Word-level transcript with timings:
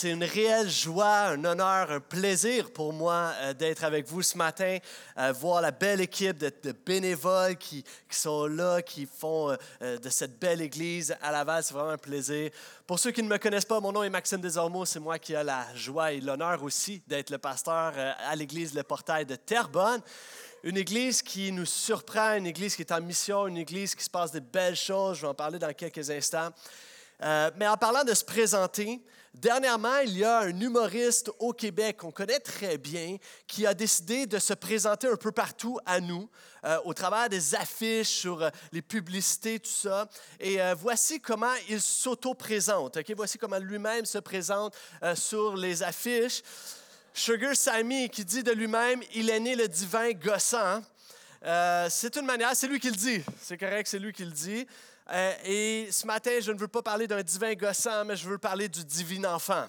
C'est 0.00 0.12
une 0.12 0.24
réelle 0.24 0.70
joie, 0.70 1.26
un 1.26 1.44
honneur, 1.44 1.90
un 1.90 2.00
plaisir 2.00 2.70
pour 2.72 2.90
moi 2.90 3.34
euh, 3.42 3.52
d'être 3.52 3.84
avec 3.84 4.06
vous 4.06 4.22
ce 4.22 4.38
matin, 4.38 4.78
euh, 5.18 5.30
voir 5.32 5.60
la 5.60 5.72
belle 5.72 6.00
équipe 6.00 6.38
de, 6.38 6.72
bénévoles 6.72 7.58
qui, 7.58 7.84
sont 8.08 8.46
là, 8.46 8.80
qui 8.80 9.04
font 9.04 9.54
euh, 9.82 9.98
de 9.98 10.08
cette 10.08 10.38
belle 10.38 10.62
église 10.62 11.14
à 11.20 11.30
Laval. 11.30 11.62
C'est 11.62 11.74
vraiment 11.74 11.90
un 11.90 11.98
plaisir. 11.98 12.50
Pour 12.86 12.98
ceux 12.98 13.10
qui 13.10 13.22
ne 13.22 13.28
me 13.28 13.36
connaissent 13.36 13.66
pas, 13.66 13.78
mon 13.78 13.92
nom 13.92 14.02
est 14.02 14.08
Maxime 14.08 14.40
Desormeaux. 14.40 14.86
C'est 14.86 15.00
moi 15.00 15.18
qui 15.18 15.34
ai 15.34 15.44
la 15.44 15.66
joie 15.74 16.12
et 16.12 16.20
l'honneur 16.22 16.62
aussi 16.62 17.02
d'être 17.06 17.28
le 17.28 17.36
pasteur 17.36 17.92
à 18.26 18.34
l'église 18.36 18.72
Le 18.72 18.82
Portail 18.82 19.26
de 19.26 19.36
Terrebonne. 19.36 20.00
Une 20.62 20.78
église 20.78 21.20
qui 21.20 21.52
nous 21.52 21.66
surprend, 21.66 22.36
une 22.36 22.46
église 22.46 22.74
qui 22.74 22.80
est 22.80 22.92
en 22.92 23.02
mission, 23.02 23.48
une 23.48 23.58
église 23.58 23.94
qui 23.94 24.04
se 24.04 24.10
passe 24.10 24.32
de 24.32 24.40
belles 24.40 24.76
choses. 24.76 25.18
Je 25.18 25.22
vais 25.22 25.28
en 25.28 25.34
parler 25.34 25.58
dans 25.58 25.74
quelques 25.74 26.08
instants. 26.08 26.48
mais 27.20 27.68
en 27.68 27.76
parlant 27.76 28.02
de 28.02 28.14
se 28.14 28.24
présenter, 28.24 28.98
Dernièrement, 29.34 29.98
il 29.98 30.18
y 30.18 30.24
a 30.24 30.40
un 30.40 30.60
humoriste 30.60 31.30
au 31.38 31.52
Québec 31.52 31.98
qu'on 31.98 32.10
connaît 32.10 32.40
très 32.40 32.78
bien 32.78 33.16
qui 33.46 33.64
a 33.64 33.74
décidé 33.74 34.26
de 34.26 34.40
se 34.40 34.54
présenter 34.54 35.06
un 35.06 35.14
peu 35.14 35.30
partout 35.30 35.78
à 35.86 36.00
nous, 36.00 36.28
euh, 36.64 36.78
au 36.84 36.92
travers 36.94 37.28
des 37.28 37.54
affiches, 37.54 38.08
sur 38.08 38.42
euh, 38.42 38.50
les 38.72 38.82
publicités, 38.82 39.60
tout 39.60 39.70
ça. 39.70 40.08
Et 40.40 40.60
euh, 40.60 40.74
voici 40.76 41.20
comment 41.20 41.54
il 41.68 41.80
s'auto-présente. 41.80 42.98
Voici 43.14 43.38
comment 43.38 43.58
lui-même 43.58 44.04
se 44.04 44.18
présente 44.18 44.76
sur 45.14 45.56
les 45.56 45.82
affiches. 45.84 46.42
Sugar 47.14 47.54
Sammy 47.54 48.10
qui 48.10 48.24
dit 48.24 48.42
de 48.42 48.52
lui-même, 48.52 49.00
il 49.14 49.30
est 49.30 49.40
né 49.40 49.54
le 49.54 49.68
divin 49.68 50.10
gossant. 50.10 50.82
c'est 51.88 52.16
une 52.16 52.26
manière, 52.26 52.54
c'est 52.54 52.66
lui 52.66 52.80
qui 52.80 52.90
le 52.90 52.96
dit. 52.96 53.22
C'est 53.40 53.56
correct, 53.58 53.86
c'est 53.86 53.98
lui 53.98 54.12
qui 54.12 54.24
le 54.24 54.32
dit. 54.32 54.66
Euh, 55.12 55.34
et 55.44 55.88
ce 55.90 56.06
matin, 56.06 56.38
je 56.40 56.52
ne 56.52 56.58
veux 56.58 56.68
pas 56.68 56.82
parler 56.82 57.08
d'un 57.08 57.22
divin 57.22 57.54
gossant, 57.54 58.04
mais 58.04 58.16
je 58.16 58.28
veux 58.28 58.38
parler 58.38 58.68
du 58.68 58.84
divin 58.84 59.24
enfant. 59.24 59.66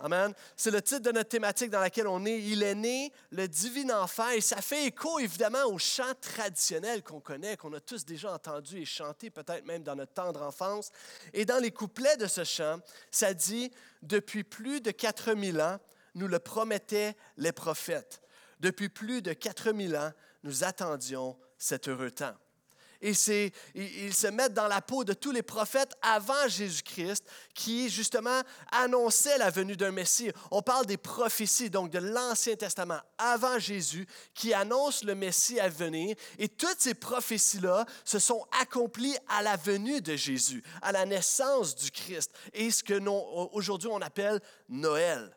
Amen. 0.00 0.34
C'est 0.56 0.70
le 0.70 0.82
titre 0.82 1.02
de 1.02 1.12
notre 1.12 1.28
thématique 1.28 1.70
dans 1.70 1.80
laquelle 1.80 2.08
on 2.08 2.24
est. 2.24 2.40
Il 2.40 2.62
est 2.62 2.74
né, 2.74 3.12
le 3.30 3.46
divin 3.46 3.90
enfant, 4.00 4.28
et 4.30 4.40
ça 4.40 4.60
fait 4.60 4.86
écho 4.86 5.18
évidemment 5.18 5.64
au 5.66 5.78
chant 5.78 6.12
traditionnel 6.20 7.02
qu'on 7.02 7.20
connaît, 7.20 7.56
qu'on 7.56 7.72
a 7.74 7.80
tous 7.80 8.04
déjà 8.04 8.32
entendu 8.32 8.78
et 8.78 8.84
chanté, 8.84 9.30
peut-être 9.30 9.64
même 9.64 9.82
dans 9.82 9.96
notre 9.96 10.12
tendre 10.12 10.42
enfance. 10.42 10.90
Et 11.32 11.44
dans 11.44 11.58
les 11.62 11.70
couplets 11.70 12.16
de 12.16 12.26
ce 12.26 12.44
chant, 12.44 12.80
ça 13.10 13.34
dit 13.34 13.70
Depuis 14.02 14.44
plus 14.44 14.80
de 14.80 14.90
4000 14.90 15.60
ans, 15.60 15.78
nous 16.14 16.28
le 16.28 16.38
promettaient 16.38 17.16
les 17.36 17.52
prophètes. 17.52 18.20
Depuis 18.60 18.88
plus 18.88 19.20
de 19.20 19.32
4000 19.32 19.96
ans, 19.96 20.12
nous 20.42 20.64
attendions 20.64 21.36
cet 21.58 21.88
heureux 21.88 22.10
temps 22.10 22.34
et 23.04 23.52
ils 23.74 24.14
se 24.14 24.26
mettent 24.28 24.54
dans 24.54 24.66
la 24.66 24.80
peau 24.80 25.04
de 25.04 25.12
tous 25.12 25.30
les 25.30 25.42
prophètes 25.42 25.94
avant 26.00 26.48
Jésus-Christ 26.48 27.24
qui, 27.54 27.90
justement, 27.90 28.40
annonçaient 28.72 29.36
la 29.36 29.50
venue 29.50 29.76
d'un 29.76 29.90
Messie. 29.90 30.30
On 30.50 30.62
parle 30.62 30.86
des 30.86 30.96
prophéties, 30.96 31.68
donc 31.68 31.90
de 31.90 31.98
l'Ancien 31.98 32.56
Testament, 32.56 33.00
avant 33.18 33.58
Jésus, 33.58 34.06
qui 34.34 34.54
annoncent 34.54 35.04
le 35.06 35.14
Messie 35.14 35.60
à 35.60 35.68
venir. 35.68 36.16
Et 36.38 36.48
toutes 36.48 36.80
ces 36.80 36.94
prophéties-là 36.94 37.84
se 38.04 38.18
sont 38.18 38.44
accomplies 38.60 39.16
à 39.28 39.42
la 39.42 39.56
venue 39.56 40.00
de 40.00 40.16
Jésus, 40.16 40.64
à 40.80 40.90
la 40.90 41.04
naissance 41.04 41.76
du 41.76 41.90
Christ, 41.90 42.30
et 42.52 42.70
ce 42.70 42.82
que 42.82 42.94
aujourd'hui 43.52 43.88
on 43.90 44.00
appelle 44.00 44.40
Noël. 44.68 45.36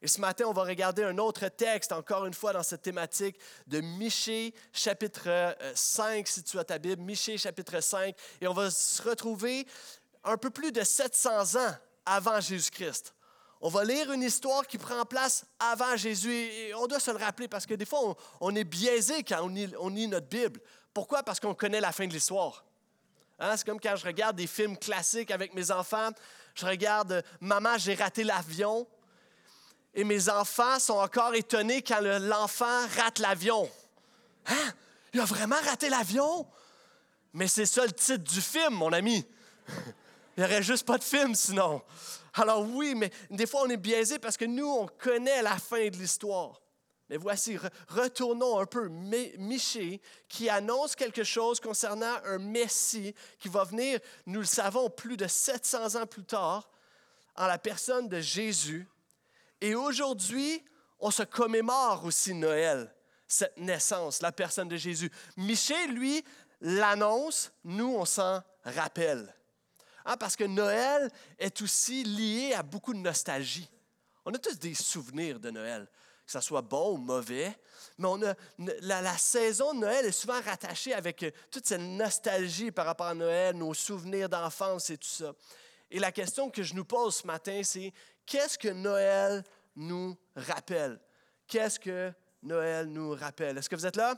Et 0.00 0.06
ce 0.06 0.20
matin, 0.20 0.44
on 0.46 0.52
va 0.52 0.62
regarder 0.62 1.02
un 1.02 1.18
autre 1.18 1.48
texte, 1.48 1.92
encore 1.92 2.24
une 2.26 2.34
fois 2.34 2.52
dans 2.52 2.62
cette 2.62 2.82
thématique 2.82 3.36
de 3.66 3.80
Michée, 3.80 4.54
chapitre 4.72 5.56
5, 5.74 6.18
euh, 6.18 6.22
si 6.24 6.42
tu 6.44 6.58
as 6.58 6.64
ta 6.64 6.78
Bible, 6.78 7.02
Michée, 7.02 7.36
chapitre 7.36 7.80
5. 7.80 8.14
Et 8.40 8.46
on 8.46 8.54
va 8.54 8.70
se 8.70 9.02
retrouver 9.02 9.66
un 10.22 10.36
peu 10.36 10.50
plus 10.50 10.70
de 10.70 10.84
700 10.84 11.56
ans 11.56 11.74
avant 12.06 12.40
Jésus-Christ. 12.40 13.12
On 13.60 13.68
va 13.68 13.84
lire 13.84 14.12
une 14.12 14.22
histoire 14.22 14.64
qui 14.66 14.78
prend 14.78 15.04
place 15.04 15.44
avant 15.58 15.96
Jésus. 15.96 16.32
Et 16.32 16.74
on 16.74 16.86
doit 16.86 17.00
se 17.00 17.10
le 17.10 17.16
rappeler 17.16 17.48
parce 17.48 17.66
que 17.66 17.74
des 17.74 17.84
fois, 17.84 18.16
on, 18.40 18.54
est 18.54 18.64
biaisé 18.64 19.24
quand 19.24 19.42
on 19.42 19.88
lit, 19.88 20.06
notre 20.06 20.28
Bible. 20.28 20.60
Pourquoi? 20.94 21.24
Parce 21.24 21.40
qu'on 21.40 21.54
connaît 21.54 21.80
la 21.80 21.90
fin 21.90 22.06
de 22.06 22.12
l'histoire. 22.12 22.64
Hein? 23.40 23.56
C'est 23.56 23.66
comme 23.66 23.80
quand 23.80 23.96
je 23.96 24.06
regarde 24.06 24.36
des 24.36 24.46
films 24.46 24.76
classiques 24.76 25.32
avec 25.32 25.54
mes 25.54 25.72
enfants. 25.72 26.10
Je 26.54 26.66
regarde 26.66 27.24
Maman, 27.40 27.78
j'ai 27.78 27.94
raté 27.94 28.22
l'avion 28.22 28.86
et 29.94 30.04
mes 30.04 30.28
enfants 30.28 30.78
sont 30.78 30.98
encore 30.98 31.34
étonnés 31.34 31.82
quand 31.82 32.00
l'enfant 32.00 32.86
rate 32.96 33.18
l'avion. 33.18 33.68
Hein? 34.46 34.72
Il 35.12 35.20
a 35.20 35.24
vraiment 35.24 35.56
raté 35.64 35.88
l'avion? 35.88 36.46
Mais 37.32 37.48
c'est 37.48 37.66
ça 37.66 37.84
le 37.84 37.92
titre 37.92 38.24
du 38.24 38.40
film, 38.40 38.74
mon 38.74 38.92
ami. 38.92 39.26
Il 40.36 40.40
n'y 40.40 40.44
aurait 40.44 40.62
juste 40.62 40.86
pas 40.86 40.98
de 40.98 41.04
film 41.04 41.34
sinon. 41.34 41.82
Alors 42.34 42.62
oui, 42.62 42.94
mais 42.94 43.10
des 43.30 43.46
fois 43.46 43.62
on 43.62 43.70
est 43.70 43.76
biaisé 43.76 44.18
parce 44.18 44.36
que 44.36 44.44
nous, 44.44 44.68
on 44.68 44.86
connaît 44.86 45.42
la 45.42 45.56
fin 45.56 45.88
de 45.88 45.96
l'histoire. 45.96 46.60
Mais 47.10 47.16
voici, 47.16 47.58
retournons 47.88 48.58
un 48.58 48.66
peu. 48.66 48.88
Michée 48.88 50.00
qui 50.28 50.48
annonce 50.48 50.94
quelque 50.94 51.24
chose 51.24 51.58
concernant 51.58 52.16
un 52.24 52.38
Messie 52.38 53.14
qui 53.38 53.48
va 53.48 53.64
venir, 53.64 53.98
nous 54.26 54.40
le 54.40 54.46
savons, 54.46 54.90
plus 54.90 55.16
de 55.16 55.26
700 55.26 56.00
ans 56.00 56.06
plus 56.06 56.24
tard, 56.24 56.68
en 57.34 57.46
la 57.46 57.58
personne 57.58 58.08
de 58.08 58.20
Jésus, 58.20 58.86
et 59.60 59.74
aujourd'hui, 59.74 60.64
on 61.00 61.10
se 61.10 61.22
commémore 61.22 62.04
aussi 62.04 62.34
Noël, 62.34 62.92
cette 63.26 63.56
naissance, 63.56 64.22
la 64.22 64.32
personne 64.32 64.68
de 64.68 64.76
Jésus. 64.76 65.10
Michel, 65.36 65.92
lui, 65.92 66.24
l'annonce, 66.60 67.52
nous, 67.64 67.94
on 67.96 68.04
s'en 68.04 68.42
rappelle. 68.64 69.34
Hein, 70.04 70.16
parce 70.16 70.36
que 70.36 70.44
Noël 70.44 71.10
est 71.38 71.60
aussi 71.60 72.04
lié 72.04 72.54
à 72.54 72.62
beaucoup 72.62 72.94
de 72.94 72.98
nostalgie. 72.98 73.68
On 74.24 74.32
a 74.32 74.38
tous 74.38 74.58
des 74.58 74.74
souvenirs 74.74 75.38
de 75.38 75.50
Noël, 75.50 75.86
que 76.24 76.32
ce 76.32 76.40
soit 76.40 76.62
bon 76.62 76.94
ou 76.94 76.96
mauvais, 76.96 77.54
mais 77.98 78.08
on 78.08 78.22
a, 78.22 78.34
la, 78.80 79.18
saison 79.18 79.74
de 79.74 79.80
Noël 79.80 80.06
est 80.06 80.12
souvent 80.12 80.40
rattachée 80.40 80.94
avec 80.94 81.22
euh, 81.22 81.30
toute 81.50 81.66
cette 81.66 81.80
nostalgie 81.80 82.70
par 82.70 82.86
rapport 82.86 83.06
à 83.06 83.14
Noël, 83.14 83.56
nos 83.56 83.74
souvenirs 83.74 84.28
d'enfance 84.28 84.90
et 84.90 84.98
tout 84.98 85.08
ça. 85.08 85.32
Et 85.90 85.98
la 85.98 86.12
question 86.12 86.50
que 86.50 86.62
je 86.62 86.74
nous 86.74 86.84
pose 86.84 87.16
ce 87.16 87.26
matin, 87.26 87.62
c'est 87.64 87.92
qu'est-ce 88.28 88.58
que 88.58 88.68
Noël 88.68 89.42
nous 89.74 90.16
rappelle? 90.36 91.00
Qu'est-ce 91.46 91.80
que 91.80 92.12
Noël 92.42 92.86
nous 92.86 93.12
rappelle? 93.12 93.56
Est-ce 93.58 93.68
que 93.68 93.74
vous 93.74 93.86
êtes 93.86 93.96
là? 93.96 94.16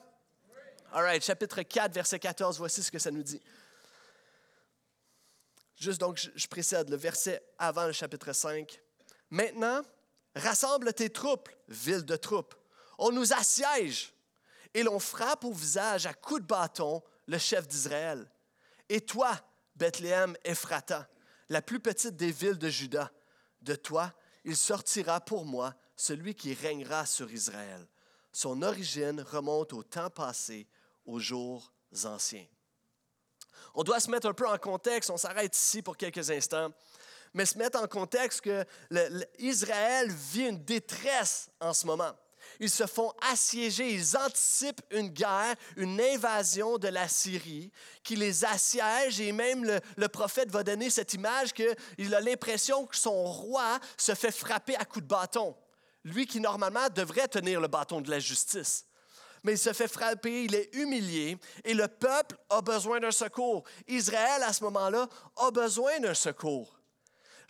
All 0.93 1.05
right, 1.05 1.23
chapitre 1.23 1.63
4, 1.63 1.95
verset 1.95 2.19
14, 2.19 2.59
voici 2.59 2.83
ce 2.83 2.91
que 2.91 2.99
ça 2.99 3.13
nous 3.13 3.23
dit. 3.23 3.41
Juste 5.77 6.01
donc, 6.01 6.19
je, 6.35 6.47
précède 6.49 6.91
le 6.91 6.97
verset 6.97 7.41
avant 7.57 7.87
le 7.87 7.93
chapitre 7.93 8.33
5. 8.33 8.81
Maintenant, 9.31 9.83
rassemble 10.35 10.93
tes 10.93 11.11
troupes, 11.11 11.49
ville 11.69 12.05
de 12.05 12.17
troupes. 12.17 12.55
On 12.99 13.13
nous 13.13 13.33
assiège 13.33 14.13
et 14.75 14.83
l'on 14.83 14.99
frappe 14.99 15.45
au 15.45 15.53
visage 15.53 16.07
à 16.07 16.13
coups 16.13 16.43
de 16.43 16.47
bâton 16.47 17.03
le 17.27 17.39
chef 17.39 17.69
d'Israël. 17.69 18.29
Et 18.89 19.01
toi, 19.01 19.41
Bethléem 19.77 20.37
Ephrata, 20.45 21.09
la 21.49 21.63
plus 21.63 21.81
petite 21.81 22.17
des 22.17 22.33
villes 22.33 22.59
de 22.59 22.69
Juda, 22.69 23.11
de 23.63 23.75
toi, 23.75 24.13
il 24.45 24.57
sortira 24.57 25.21
pour 25.21 25.45
moi 25.45 25.75
celui 25.97 26.35
qui 26.35 26.55
régnera 26.55 27.07
sur 27.07 27.31
Israël. 27.31 27.87
Son 28.33 28.63
origine 28.63 29.21
remonte 29.21 29.73
au 29.73 29.83
temps 29.83 30.11
passé, 30.11 30.67
aux 31.05 31.19
jours 31.19 31.73
anciens. 32.05 32.47
On 33.75 33.83
doit 33.83 34.01
se 34.01 34.11
mettre 34.11 34.29
un 34.29 34.33
peu 34.33 34.49
en 34.49 34.59
contexte, 34.59 35.11
on 35.11 35.17
s'arrête 35.17 35.57
ici 35.57 35.83
pour 35.83 35.97
quelques 35.97 36.31
instants, 36.31 36.71
mais 37.35 37.47
se 37.47 37.59
mettre 37.59 37.81
en 37.81 37.87
contexte 37.87 38.41
que 38.41 38.65
Israël 39.39 40.11
vit 40.11 40.49
une 40.49 40.65
détresse 40.65 41.51
en 41.61 41.73
ce 41.73 41.87
moment 41.87 42.13
ils 42.61 42.71
se 42.71 42.87
font 42.87 43.13
assiéger, 43.33 43.93
ils 43.93 44.17
anticipent 44.17 44.83
une 44.91 45.09
guerre, 45.09 45.57
une 45.77 45.99
invasion 45.99 46.77
de 46.77 46.89
la 46.89 47.09
Syrie 47.09 47.73
qui 48.05 48.17
les 48.17 48.45
assiège 48.45 49.19
et 49.21 49.33
même 49.33 49.65
le, 49.97 50.09
prophète 50.09 50.51
va 50.51 50.63
donner 50.63 50.91
cette 50.91 51.15
image 51.15 51.55
qu'il 51.55 52.15
a 52.15 52.21
l'impression 52.21 52.87
que 52.87 52.97
son 52.97 53.25
roi 53.25 53.81
se 53.97 54.15
fait 54.15 54.31
frapper 54.31 54.77
à 54.77 54.85
coups 54.85 55.05
de 55.05 55.09
bâton. 55.09 55.57
Lui 56.05 56.27
qui 56.27 56.39
normalement 56.39 56.89
devrait 56.95 57.29
tenir 57.29 57.61
le 57.61 57.69
bâton 57.69 58.01
de 58.03 58.11
la 58.11 58.19
justice. 58.19 58.87
Mais 59.43 59.53
il 59.53 59.59
se 59.59 59.73
fait 59.73 59.89
frapper, 59.89 60.45
il 60.45 60.55
est 60.55 60.75
humilié 60.75 61.39
et 61.65 61.73
le 61.73 61.89
peuple 61.89 62.37
a 62.51 62.61
besoin 62.61 63.01
d'un 63.01 63.11
secours. 63.11 63.65
Israël, 63.89 64.43
à 64.43 64.53
ce 64.53 64.63
moment-là, 64.65 65.09
a 65.37 65.51
besoin 65.51 65.99
d'un 65.99 66.15
secours. 66.15 66.80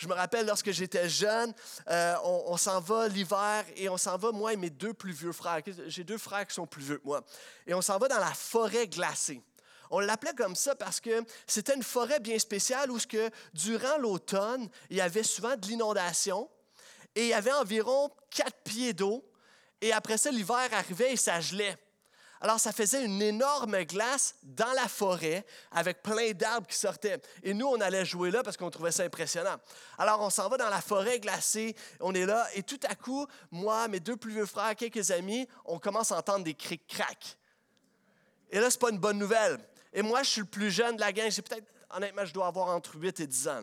Je 0.01 0.09
me 0.09 0.15
rappelle 0.15 0.47
lorsque 0.47 0.71
j'étais 0.71 1.11
jeune, 1.11 1.53
euh, 1.91 2.15
on, 2.25 2.57
s'en 2.57 2.81
va 2.81 3.07
l'hiver 3.07 3.67
et 3.77 3.91
on 3.91 3.99
s'en 3.99 4.17
va, 4.17 4.33
moi 4.33 4.55
et 4.55 4.57
mes 4.57 4.71
deux 4.71 4.95
plus 4.95 5.13
vieux 5.13 5.33
frères. 5.33 5.61
J'ai 5.89 6.05
deux 6.05 6.17
frères 6.17 6.47
qui 6.47 6.55
sont 6.55 6.67
plus 6.67 6.83
vieux 6.83 6.97
que 6.97 7.05
moi. 7.05 7.23
Et 7.67 7.75
on 7.75 7.83
s'en 7.83 7.99
va 7.99 8.09
dans 8.09 8.19
la 8.19 8.33
forêt 8.33 8.89
glacée. 8.89 9.43
On 9.91 10.01
l'appelait 10.01 10.33
comme 10.33 10.57
ça 10.57 10.75
parce 10.75 11.01
que 11.01 11.23
c'était 11.47 11.75
une 11.75 11.83
forêt 11.83 12.19
bien 12.19 12.39
spéciale 12.39 12.91
où, 12.91 12.99
que, 12.99 13.29
durant 13.53 13.99
l'automne, 13.99 14.71
il 14.89 14.97
y 14.97 15.03
avait 15.03 15.23
souvent 15.23 15.55
de 15.55 15.67
l'inondation 15.67 16.49
et 17.15 17.25
il 17.25 17.29
y 17.29 17.35
avait 17.35 17.53
environ 17.53 18.11
quatre 18.31 18.57
pieds 18.65 18.95
d'eau. 18.95 19.23
Et 19.83 19.93
après 19.93 20.17
ça, 20.17 20.31
l'hiver 20.31 20.67
arrivait 20.73 21.13
et 21.13 21.17
ça 21.17 21.43
gelait. 21.43 21.77
Alors, 22.43 22.59
ça 22.59 22.73
faisait 22.73 23.05
une 23.05 23.21
énorme 23.21 23.85
glace 23.85 24.35
dans 24.43 24.73
la 24.73 24.89
forêt 24.89 25.45
avec 25.73 26.03
plein 26.03 26.33
d'arbres 26.33 26.67
qui 26.67 26.79
sortaient. 26.79 27.21
Et 27.43 27.53
nous, 27.53 27.67
on 27.67 27.81
allait 27.81 28.05
jouer 28.05 28.31
là 28.31 28.43
parce 28.43 28.57
qu'on 28.57 28.71
trouvait 28.71 28.93
ça 28.93 29.03
impressionnant. 29.03 29.57
Alors, 29.99 30.23
on 30.23 30.31
s'en 30.31 30.49
va 30.49 30.57
dans 30.57 30.71
la 30.71 30.81
forêt 30.81 31.21
glacée, 31.21 31.77
on 32.01 32.15
est 32.15 32.25
là, 32.25 32.47
et 32.55 32.63
tout 32.63 32.81
à 32.89 32.95
coup, 32.95 33.27
moi, 33.51 33.89
mes 33.89 34.01
deux 34.01 34.17
plus 34.17 34.33
vieux 34.33 34.47
frères, 34.47 34.75
quelques 34.75 35.11
amis, 35.11 35.47
on 35.67 35.79
commence 35.79 36.13
à 36.13 36.17
entendre 36.17 36.45
des 36.45 36.55
crics 36.55 36.87
crac. 36.87 37.37
Et 38.51 38.59
là, 38.59 38.71
c'est 38.71 38.81
pas 38.81 38.91
une 38.91 38.99
bonne 38.99 39.19
nouvelle. 39.19 39.59
Et 39.93 40.03
moi, 40.03 40.23
je 40.23 40.31
suis 40.31 40.41
le 40.41 40.47
plus 40.47 40.71
jeune 40.71 40.97
de 40.97 41.01
la 41.01 41.13
gang. 41.13 41.31
J'ai 41.31 41.43
peut-être, 41.43 41.67
honnêtement, 41.91 42.25
je 42.25 42.33
dois 42.33 42.47
avoir 42.47 42.69
entre 42.69 42.97
8 42.97 43.21
et 43.21 43.27
10 43.27 43.49
ans. 43.49 43.63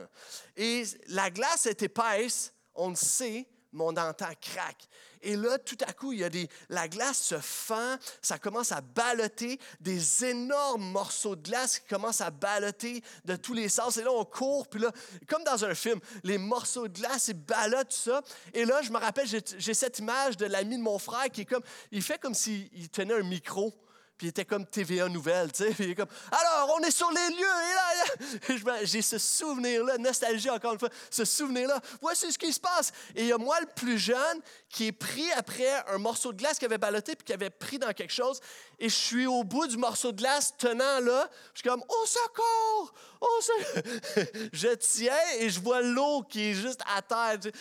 Et 0.55 0.83
la 1.07 1.31
glace 1.31 1.65
est 1.65 1.81
épaisse, 1.81 2.53
on 2.75 2.89
le 2.89 2.95
sait, 2.95 3.47
mais 3.73 3.83
on 3.83 3.97
entend 3.97 4.31
crac. 4.41 4.87
Et 5.21 5.35
là, 5.35 5.57
tout 5.57 5.77
à 5.85 5.93
coup, 5.93 6.13
il 6.13 6.19
y 6.19 6.23
a 6.23 6.29
des, 6.29 6.47
la 6.69 6.87
glace 6.87 7.19
se 7.19 7.37
fend, 7.39 7.97
ça 8.21 8.37
commence 8.37 8.71
à 8.71 8.81
balloter, 8.81 9.59
des 9.79 10.25
énormes 10.25 10.91
morceaux 10.91 11.35
de 11.35 11.41
glace 11.41 11.79
qui 11.79 11.87
commencent 11.87 12.21
à 12.21 12.29
balloter 12.29 13.03
de 13.25 13.35
tous 13.35 13.53
les 13.53 13.69
sens. 13.69 13.97
Et 13.97 14.03
là, 14.03 14.11
on 14.11 14.25
court, 14.25 14.67
puis 14.67 14.79
là, 14.79 14.91
comme 15.27 15.43
dans 15.43 15.65
un 15.65 15.75
film, 15.75 15.99
les 16.23 16.37
morceaux 16.37 16.87
de 16.87 16.99
glace, 16.99 17.29
ils 17.29 17.33
ballottent 17.33 17.93
ça. 17.93 18.21
Et 18.53 18.65
là, 18.65 18.81
je 18.81 18.91
me 18.91 18.97
rappelle, 18.97 19.27
j'ai 19.27 19.73
cette 19.73 19.99
image 19.99 20.37
de 20.37 20.45
l'ami 20.45 20.77
de 20.77 20.83
mon 20.83 20.99
frère 20.99 21.29
qui 21.31 21.41
est 21.41 21.45
comme, 21.45 21.63
il 21.91 22.01
fait 22.01 22.19
comme 22.19 22.33
s'il 22.33 22.89
tenait 22.89 23.15
un 23.15 23.23
micro 23.23 23.73
puis 24.17 24.25
il 24.25 24.29
était 24.31 24.45
comme 24.45 24.65
TVA 24.65 25.09
Nouvelle, 25.09 25.51
tu 25.51 25.63
sais. 25.63 25.69
Puis 25.71 25.83
il 25.85 25.89
est 25.91 25.95
comme, 25.95 26.09
alors, 26.31 26.75
on 26.75 26.83
est 26.83 26.91
sur 26.91 27.09
les 27.11 27.35
lieux, 27.35 27.37
et 27.37 27.73
là, 27.73 28.06
j'ai 28.83 29.01
ce 29.01 29.17
souvenir-là, 29.17 29.97
nostalgie 29.97 30.49
encore 30.49 30.73
une 30.73 30.79
fois, 30.79 30.89
ce 31.09 31.25
souvenir-là. 31.25 31.79
Voici 32.01 32.31
ce 32.31 32.37
qui 32.37 32.51
se 32.51 32.59
passe. 32.59 32.91
Et 33.15 33.23
il 33.23 33.27
y 33.27 33.31
a 33.31 33.37
moi, 33.37 33.59
le 33.59 33.67
plus 33.67 33.97
jeune, 33.97 34.41
qui 34.69 34.87
est 34.87 34.91
pris 34.91 35.31
après 35.33 35.67
un 35.87 35.97
morceau 35.97 36.31
de 36.31 36.37
glace 36.37 36.59
qui 36.59 36.65
avait 36.65 36.77
ballotté, 36.77 37.15
puis 37.15 37.25
qui 37.25 37.33
avait 37.33 37.49
pris 37.49 37.79
dans 37.79 37.93
quelque 37.93 38.13
chose. 38.13 38.39
Et 38.79 38.89
je 38.89 38.95
suis 38.95 39.25
au 39.25 39.43
bout 39.43 39.67
du 39.67 39.77
morceau 39.77 40.11
de 40.11 40.17
glace, 40.17 40.53
tenant 40.57 40.99
là. 40.99 41.29
Je 41.53 41.59
suis 41.59 41.69
comme, 41.69 41.83
au 41.87 42.05
secours! 42.05 42.93
Au 43.21 43.41
secours! 43.41 44.31
je 44.53 44.73
tiens 44.75 45.13
et 45.39 45.49
je 45.49 45.59
vois 45.59 45.81
l'eau 45.81 46.23
qui 46.23 46.49
est 46.49 46.53
juste 46.53 46.81
à 46.95 47.01
terre. 47.01 47.51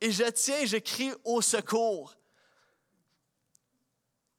Et 0.00 0.10
je 0.10 0.24
tiens 0.24 0.60
et 0.60 0.66
je 0.66 0.76
crie 0.76 1.12
au 1.24 1.40
secours. 1.40 2.14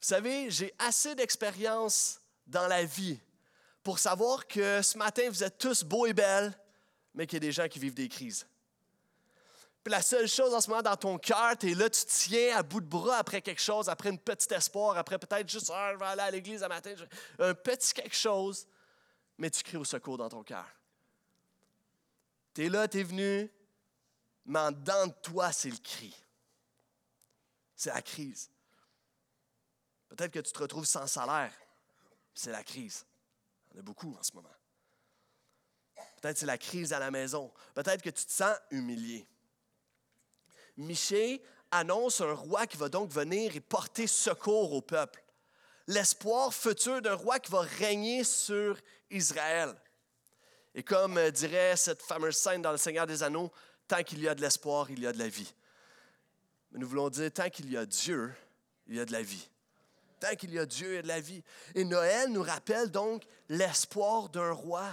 Vous 0.02 0.10
savez, 0.10 0.52
j'ai 0.52 0.74
assez 0.78 1.16
d'expérience 1.16 2.20
dans 2.46 2.68
la 2.68 2.86
vie 2.86 3.20
pour 3.86 4.00
savoir 4.00 4.48
que 4.48 4.82
ce 4.82 4.98
matin, 4.98 5.30
vous 5.30 5.44
êtes 5.44 5.60
tous 5.60 5.84
beaux 5.84 6.08
et 6.08 6.14
belles, 6.14 6.52
mais 7.14 7.28
qu'il 7.28 7.36
y 7.36 7.38
a 7.38 7.48
des 7.48 7.52
gens 7.52 7.68
qui 7.68 7.78
vivent 7.78 7.94
des 7.94 8.10
crises. 8.10 8.48
Puis 9.84 9.92
la 9.92 10.02
seule 10.02 10.28
chose 10.28 10.56
en 10.56 10.60
ce 10.60 10.72
moment 10.72 10.82
dans 10.82 10.98
ton 10.98 11.20
cœur, 11.20 11.56
tu 11.56 11.70
es 11.70 11.76
là, 11.76 11.88
tu 11.88 12.04
tiens 12.08 12.58
à 12.58 12.64
bout 12.64 12.82
de 12.82 12.88
bras 12.88 13.18
après 13.18 13.44
quelque 13.44 13.62
chose, 13.62 13.88
après 13.88 14.10
une 14.10 14.18
petite 14.18 14.52
espoir, 14.52 14.98
après 14.98 15.20
peut-être 15.20 15.48
juste, 15.48 15.72
ah, 15.72 15.92
je 15.94 16.00
vais 16.00 16.06
aller 16.06 16.22
à 16.24 16.32
l'église 16.32 16.62
ce 16.62 16.66
matin, 16.66 16.96
un 17.38 17.54
petit 17.54 17.94
quelque 17.94 18.16
chose, 18.16 18.68
mais 19.38 19.52
tu 19.52 19.62
cries 19.62 19.78
au 19.78 19.86
secours 19.86 20.18
dans 20.18 20.30
ton 20.30 20.42
cœur. 20.42 20.66
Tu 22.56 22.66
es 22.66 22.70
là, 22.70 22.88
tu 22.88 23.02
es 23.02 23.04
venu, 23.04 23.52
mais 24.48 24.60
en 24.62 24.72
dedans 24.72 25.06
de 25.06 25.14
toi, 25.22 25.52
c'est 25.52 25.70
le 25.70 25.78
cri. 25.78 26.16
C'est 27.76 27.94
la 27.94 28.02
crise. 28.02 28.50
Peut-être 30.10 30.32
que 30.32 30.40
tu 30.40 30.52
te 30.52 30.60
retrouves 30.60 30.86
sans 30.86 31.06
salaire. 31.06 31.54
C'est 32.34 32.52
la 32.52 32.64
crise. 32.64 33.06
Il 33.76 33.80
y 33.80 33.82
en 33.82 33.82
a 33.82 33.84
beaucoup 33.84 34.16
en 34.18 34.24
ce 34.24 34.32
moment. 34.34 34.56
Peut-être 36.22 36.38
c'est 36.38 36.46
la 36.46 36.58
crise 36.58 36.94
à 36.94 37.00
la 37.00 37.12
maison. 37.12 37.52
Peut-être 37.74 38.02
que 38.02 38.10
tu 38.10 38.26
te 38.26 38.32
sens 38.32 38.56
humilié. 38.72 39.28
Michée 40.78 41.44
annonce 41.72 42.22
un 42.22 42.32
roi 42.32 42.68
qui 42.68 42.78
va 42.78 42.88
donc 42.88 43.12
venir 43.12 43.54
et 43.54 43.60
porter 43.60 44.08
secours 44.08 44.72
au 44.72 44.82
peuple. 44.82 45.22
L'espoir 45.88 46.54
futur 46.54 47.02
d'un 47.02 47.16
roi 47.16 47.38
qui 47.40 47.52
va 47.52 47.62
régner 47.62 48.24
sur 48.24 48.80
Israël. 49.12 49.76
Et 50.74 50.82
comme 50.82 51.20
dirait 51.32 51.76
cette 51.76 52.02
fameuse 52.02 52.38
scène 52.38 52.62
dans 52.62 52.72
Le 52.72 52.78
Seigneur 52.78 53.06
des 53.06 53.24
Anneaux, 53.24 53.52
tant 53.90 54.04
qu'il 54.04 54.22
y 54.22 54.30
a 54.30 54.36
de 54.36 54.42
l'espoir, 54.42 54.90
il 54.90 55.02
y 55.02 55.08
a 55.08 55.12
de 55.12 55.20
la 55.20 55.28
vie. 55.28 55.54
Mais 56.72 56.80
nous 56.80 56.88
voulons 56.88 57.10
dire, 57.10 57.32
tant 57.32 57.50
qu'il 57.50 57.70
y 57.70 57.76
a 57.76 57.86
Dieu, 57.86 58.34
il 58.88 58.96
y 58.96 59.00
a 59.02 59.06
de 59.06 59.12
la 59.12 59.22
vie 59.22 59.50
tant 60.20 60.36
qu'il 60.36 60.54
y 60.54 60.60
a 60.60 60.66
Dieu 60.66 60.96
et 60.96 61.02
de 61.02 61.08
la 61.08 61.20
vie. 61.20 61.44
Et 61.74 61.84
Noël 61.84 62.30
nous 62.30 62.44
rappelle 62.44 62.92
donc 62.92 63.24
l'espoir 63.50 64.30
d'un 64.30 64.52
roi. 64.52 64.88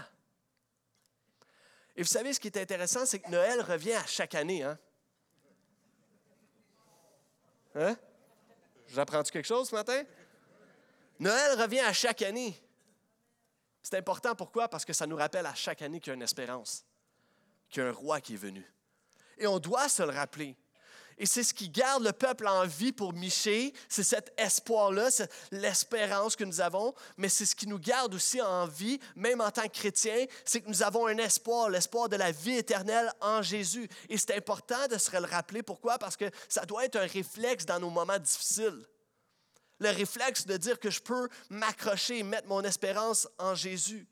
Et 1.97 2.03
vous 2.03 2.09
savez, 2.09 2.33
ce 2.33 2.41
qui 2.41 2.49
est 2.49 2.57
intéressant, 2.57 3.05
c'est 3.05 3.19
que 3.19 3.31
Noël 3.31 3.61
revient 3.61 3.93
à 3.93 4.07
chaque 4.07 4.35
année. 4.35 4.63
Hein? 4.63 4.79
Hein? 7.75 7.97
J'apprends-tu 8.89 9.33
quelque 9.33 9.47
chose 9.47 9.69
ce 9.69 9.75
matin? 9.75 10.03
Noël 11.19 11.61
revient 11.61 11.81
à 11.81 11.93
chaque 11.93 12.23
année. 12.23 12.61
C'est 13.83 13.97
important, 13.97 14.35
pourquoi? 14.35 14.69
Parce 14.69 14.85
que 14.85 14.93
ça 14.93 15.07
nous 15.07 15.17
rappelle 15.17 15.47
à 15.47 15.55
chaque 15.55 15.83
année 15.83 16.01
qu'il 16.01 16.11
y 16.11 16.13
a 16.13 16.15
une 16.15 16.23
espérance, 16.23 16.85
qu'il 17.69 17.83
y 17.83 17.87
a 17.87 17.89
un 17.89 17.93
roi 17.93 18.21
qui 18.21 18.35
est 18.35 18.39
venu. 18.39 18.65
Et 19.39 19.47
on 19.47 19.59
doit 19.59 19.89
se 19.89 20.03
le 20.03 20.11
rappeler. 20.11 20.57
Et 21.23 21.27
c'est 21.27 21.45
ce 21.45 21.55
qui 21.55 21.69
garde 21.69 22.03
le 22.03 22.11
peuple 22.11 22.49
en 22.49 22.67
vie 22.67 22.91
pour 22.91 23.13
Miché, 23.13 23.73
c'est 23.89 24.03
cet 24.03 24.35
espoir-là, 24.37 25.09
c'est 25.09 25.31
l'espérance 25.53 26.35
que 26.35 26.43
nous 26.43 26.61
avons, 26.61 26.93
mais 27.17 27.29
c'est 27.29 27.47
ce 27.47 27.55
qui 27.55 27.69
nous 27.69 27.79
garde 27.79 28.13
aussi 28.13 28.43
en 28.43 28.67
vie, 28.67 28.99
même 29.15 29.41
en 29.41 29.53
tant 29.53 29.63
que 29.63 29.69
chrétiens, 29.69 30.27
c'est 30.45 30.63
que 30.63 30.69
nous 30.69 30.83
avons 30.83 31.07
un 31.07 31.17
espoir, 31.19 31.71
l'espoir 31.71 32.09
de 32.09 32.17
la 32.17 32.33
vie 32.33 32.57
éternelle 32.57 33.09
en 33.21 33.41
Jésus. 33.41 33.89
Et 34.09 34.19
c'est 34.19 34.37
important 34.37 34.89
de 34.89 34.99
se 34.99 35.17
le 35.17 35.25
rappeler. 35.25 35.63
Pourquoi? 35.63 35.97
Parce 35.97 36.17
que 36.17 36.29
ça 36.49 36.67
doit 36.67 36.87
être 36.87 36.97
un 36.97 37.07
réflexe 37.07 37.67
dans 37.67 37.79
nos 37.79 37.91
moments 37.91 38.19
difficiles. 38.19 38.85
Le 39.79 39.91
réflexe 39.91 40.45
de 40.45 40.57
dire 40.57 40.81
que 40.81 40.91
je 40.91 41.01
peux 41.01 41.29
m'accrocher 41.51 42.19
et 42.19 42.23
mettre 42.25 42.49
mon 42.49 42.63
espérance 42.63 43.29
en 43.39 43.55
Jésus. 43.55 44.09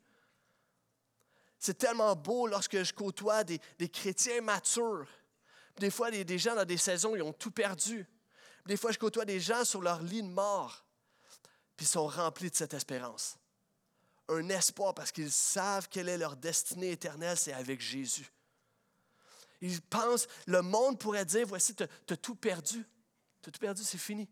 C'est 1.59 1.77
tellement 1.77 2.15
beau 2.15 2.47
lorsque 2.47 2.81
je 2.81 2.93
côtoie 2.93 3.43
des, 3.43 3.59
des 3.77 3.89
chrétiens 3.89 4.39
matures 4.39 5.07
des 5.77 5.91
fois, 5.91 6.11
des, 6.11 6.37
gens 6.37 6.55
dans 6.55 6.65
des 6.65 6.77
saisons, 6.77 7.15
ils 7.15 7.21
ont 7.21 7.33
tout 7.33 7.51
perdu. 7.51 8.07
Des 8.65 8.77
fois, 8.77 8.91
je 8.91 8.99
côtoie 8.99 9.25
des 9.25 9.39
gens 9.39 9.65
sur 9.65 9.81
leur 9.81 10.01
lit 10.01 10.21
de 10.21 10.27
mort, 10.27 10.85
puis 11.75 11.85
ils 11.85 11.89
sont 11.89 12.07
remplis 12.07 12.49
de 12.49 12.55
cette 12.55 12.73
espérance. 12.73 13.37
Un 14.27 14.47
espoir 14.49 14.93
parce 14.93 15.11
qu'ils 15.11 15.31
savent 15.31 15.89
quelle 15.89 16.09
est 16.09 16.17
leur 16.17 16.35
destinée 16.35 16.91
éternelle, 16.91 17.37
c'est 17.37 17.53
avec 17.53 17.81
Jésus. 17.81 18.31
Ils 19.61 19.81
pensent, 19.81 20.27
le 20.47 20.61
monde 20.61 20.99
pourrait 20.99 21.25
dire, 21.25 21.45
voici, 21.47 21.75
tu 21.75 21.83
as, 21.83 22.17
tout 22.17 22.35
perdu. 22.35 22.85
Tu 23.41 23.49
as 23.49 23.51
tout 23.51 23.59
perdu, 23.59 23.83
c'est 23.83 23.97
fini. 23.97 24.29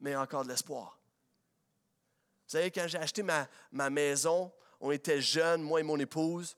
Mais 0.00 0.16
encore 0.16 0.44
de 0.44 0.48
l'espoir. 0.48 0.98
Vous 2.46 2.58
savez, 2.58 2.70
quand 2.70 2.86
j'ai 2.86 2.98
acheté 2.98 3.22
ma 3.22 3.90
maison, 3.90 4.52
on 4.80 4.90
était 4.90 5.22
jeunes, 5.22 5.62
moi 5.62 5.80
et 5.80 5.84
mon 5.84 5.98
épouse, 5.98 6.56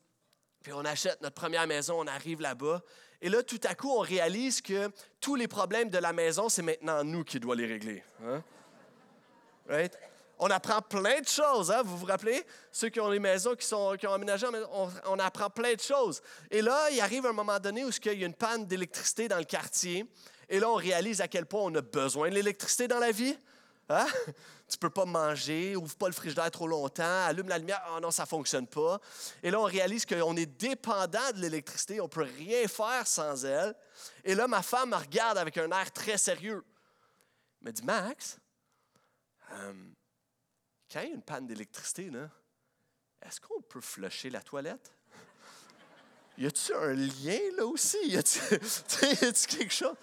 puis 0.62 0.72
on 0.72 0.84
achète 0.84 1.20
notre 1.20 1.34
première 1.34 1.66
maison, 1.66 2.00
on 2.00 2.06
arrive 2.06 2.40
là-bas, 2.40 2.82
et 3.20 3.28
là, 3.28 3.42
tout 3.42 3.60
à 3.64 3.74
coup, 3.74 3.90
on 3.90 4.00
réalise 4.00 4.60
que 4.60 4.90
tous 5.20 5.34
les 5.34 5.48
problèmes 5.48 5.88
de 5.88 5.98
la 5.98 6.12
maison, 6.12 6.48
c'est 6.48 6.62
maintenant 6.62 7.02
nous 7.04 7.24
qui 7.24 7.40
doit 7.40 7.56
les 7.56 7.66
régler. 7.66 8.02
Hein? 8.24 8.42
On 10.38 10.50
apprend 10.50 10.82
plein 10.82 11.20
de 11.20 11.28
choses, 11.28 11.70
hein? 11.70 11.82
vous 11.84 11.96
vous 11.96 12.06
rappelez? 12.06 12.44
Ceux 12.72 12.88
qui 12.88 13.00
ont 13.00 13.08
les 13.08 13.20
maisons, 13.20 13.54
qui, 13.54 13.66
sont, 13.66 13.96
qui 13.98 14.06
ont 14.06 14.12
aménagé, 14.12 14.46
on, 14.72 14.90
on, 15.06 15.18
apprend 15.18 15.48
plein 15.48 15.74
de 15.74 15.80
choses. 15.80 16.20
Et 16.50 16.60
là, 16.60 16.90
il 16.90 17.00
arrive 17.00 17.24
un 17.24 17.32
moment 17.32 17.58
donné 17.58 17.84
où 17.84 17.90
il 17.90 18.18
y 18.20 18.24
a 18.24 18.26
une 18.26 18.34
panne 18.34 18.66
d'électricité 18.66 19.28
dans 19.28 19.38
le 19.38 19.44
quartier. 19.44 20.04
Et 20.48 20.58
là, 20.58 20.68
on 20.68 20.74
réalise 20.74 21.20
à 21.20 21.28
quel 21.28 21.46
point 21.46 21.62
on 21.62 21.74
a 21.76 21.80
besoin 21.80 22.28
de 22.28 22.34
l'électricité 22.34 22.88
dans 22.88 22.98
la 22.98 23.12
vie. 23.12 23.38
Hein? 23.88 24.06
Tu 24.74 24.78
peux 24.80 24.90
pas 24.90 25.04
manger, 25.04 25.76
ouvre 25.76 25.94
pas 25.94 26.08
le 26.08 26.12
frigidaire 26.12 26.50
trop 26.50 26.66
longtemps, 26.66 27.26
allume 27.26 27.48
la 27.48 27.58
lumière, 27.58 27.80
oh 27.94 28.00
non, 28.00 28.10
ça 28.10 28.26
fonctionne 28.26 28.66
pas. 28.66 29.00
Et 29.40 29.52
là, 29.52 29.60
on 29.60 29.64
réalise 29.64 30.04
qu'on 30.04 30.36
est 30.36 30.46
dépendant 30.46 31.30
de 31.32 31.38
l'électricité, 31.38 32.00
on 32.00 32.08
peut 32.08 32.26
rien 32.36 32.66
faire 32.66 33.06
sans 33.06 33.44
elle. 33.44 33.72
Et 34.24 34.34
là, 34.34 34.48
ma 34.48 34.62
femme 34.62 34.90
me 34.90 34.96
regarde 34.96 35.38
avec 35.38 35.58
un 35.58 35.70
air 35.70 35.92
très 35.92 36.18
sérieux. 36.18 36.64
Elle 37.60 37.68
me 37.68 37.72
dit, 37.72 37.84
Max, 37.84 38.36
euh, 39.52 39.72
quand 40.92 41.02
il 41.02 41.08
y 41.08 41.12
a 41.12 41.14
une 41.14 41.22
panne 41.22 41.46
d'électricité, 41.46 42.10
est-ce 43.22 43.40
qu'on 43.40 43.62
peut 43.62 43.80
flusher 43.80 44.30
la 44.30 44.42
toilette? 44.42 44.92
Y 46.36 46.46
a-t-il 46.46 46.74
un 46.74 46.94
lien 46.94 47.38
là 47.56 47.64
aussi? 47.64 47.96
Y 48.08 48.16
a-t-il 48.16 49.32
quelque 49.56 49.72
chose? 49.72 49.94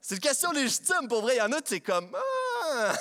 C'est 0.00 0.14
une 0.14 0.20
question 0.22 0.52
légitime 0.52 1.06
pour 1.06 1.20
vrai. 1.20 1.34
Il 1.34 1.38
y 1.40 1.42
en 1.42 1.52
a, 1.52 1.60
tu 1.60 1.82
comme, 1.82 2.16
ah! 2.16 2.94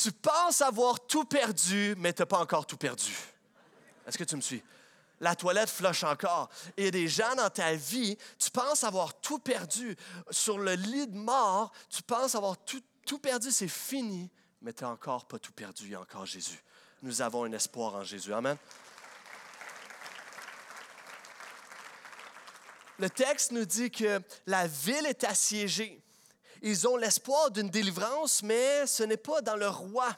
Tu 0.00 0.12
penses 0.12 0.62
avoir 0.62 1.06
tout 1.06 1.26
perdu, 1.26 1.94
mais 1.98 2.14
tu 2.14 2.22
n'as 2.22 2.26
pas 2.26 2.38
encore 2.38 2.64
tout 2.64 2.78
perdu. 2.78 3.12
Est-ce 4.06 4.16
que 4.16 4.24
tu 4.24 4.34
me 4.34 4.40
suis? 4.40 4.62
La 5.20 5.36
toilette 5.36 5.68
floche 5.68 6.04
encore. 6.04 6.48
Il 6.78 6.84
y 6.84 6.88
a 6.88 6.90
des 6.90 7.06
gens 7.06 7.34
dans 7.34 7.50
ta 7.50 7.74
vie, 7.74 8.16
tu 8.38 8.50
penses 8.50 8.82
avoir 8.82 9.20
tout 9.20 9.38
perdu. 9.38 9.94
Sur 10.30 10.56
le 10.56 10.72
lit 10.72 11.06
de 11.06 11.18
mort, 11.18 11.70
tu 11.90 12.02
penses 12.02 12.34
avoir 12.34 12.56
tout, 12.64 12.82
tout 13.04 13.18
perdu, 13.18 13.50
c'est 13.50 13.68
fini, 13.68 14.30
mais 14.62 14.72
tu 14.72 14.84
n'as 14.84 14.90
encore 14.90 15.26
pas 15.26 15.38
tout 15.38 15.52
perdu. 15.52 15.84
Il 15.84 15.90
y 15.90 15.94
a 15.94 16.00
encore 16.00 16.24
Jésus. 16.24 16.64
Nous 17.02 17.20
avons 17.20 17.44
un 17.44 17.52
espoir 17.52 17.96
en 17.96 18.02
Jésus. 18.02 18.32
Amen. 18.32 18.56
Le 22.98 23.10
texte 23.10 23.52
nous 23.52 23.66
dit 23.66 23.90
que 23.90 24.22
la 24.46 24.66
ville 24.66 25.04
est 25.04 25.24
assiégée. 25.24 25.99
Ils 26.62 26.86
ont 26.86 26.96
l'espoir 26.96 27.50
d'une 27.50 27.70
délivrance, 27.70 28.42
mais 28.42 28.86
ce 28.86 29.02
n'est 29.02 29.16
pas 29.16 29.40
dans 29.40 29.56
le 29.56 29.68
roi. 29.68 30.16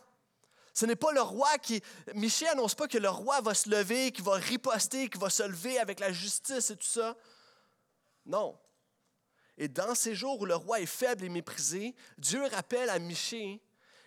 Ce 0.74 0.86
n'est 0.86 0.96
pas 0.96 1.12
le 1.12 1.20
roi 1.20 1.58
qui... 1.58 1.82
Michel 2.14 2.48
annonce 2.48 2.74
pas 2.74 2.88
que 2.88 2.98
le 2.98 3.08
roi 3.08 3.40
va 3.40 3.54
se 3.54 3.68
lever, 3.68 4.10
qu'il 4.10 4.24
va 4.24 4.34
riposter, 4.34 5.08
qu'il 5.08 5.20
va 5.20 5.30
se 5.30 5.42
lever 5.42 5.78
avec 5.78 6.00
la 6.00 6.12
justice 6.12 6.70
et 6.70 6.76
tout 6.76 6.86
ça. 6.86 7.16
Non. 8.24 8.58
Et 9.58 9.68
dans 9.68 9.94
ces 9.94 10.14
jours 10.14 10.40
où 10.40 10.46
le 10.46 10.56
roi 10.56 10.80
est 10.80 10.86
faible 10.86 11.24
et 11.24 11.28
méprisé, 11.28 11.94
Dieu 12.18 12.44
rappelle 12.46 12.88
à 12.88 12.98
Michée 12.98 13.60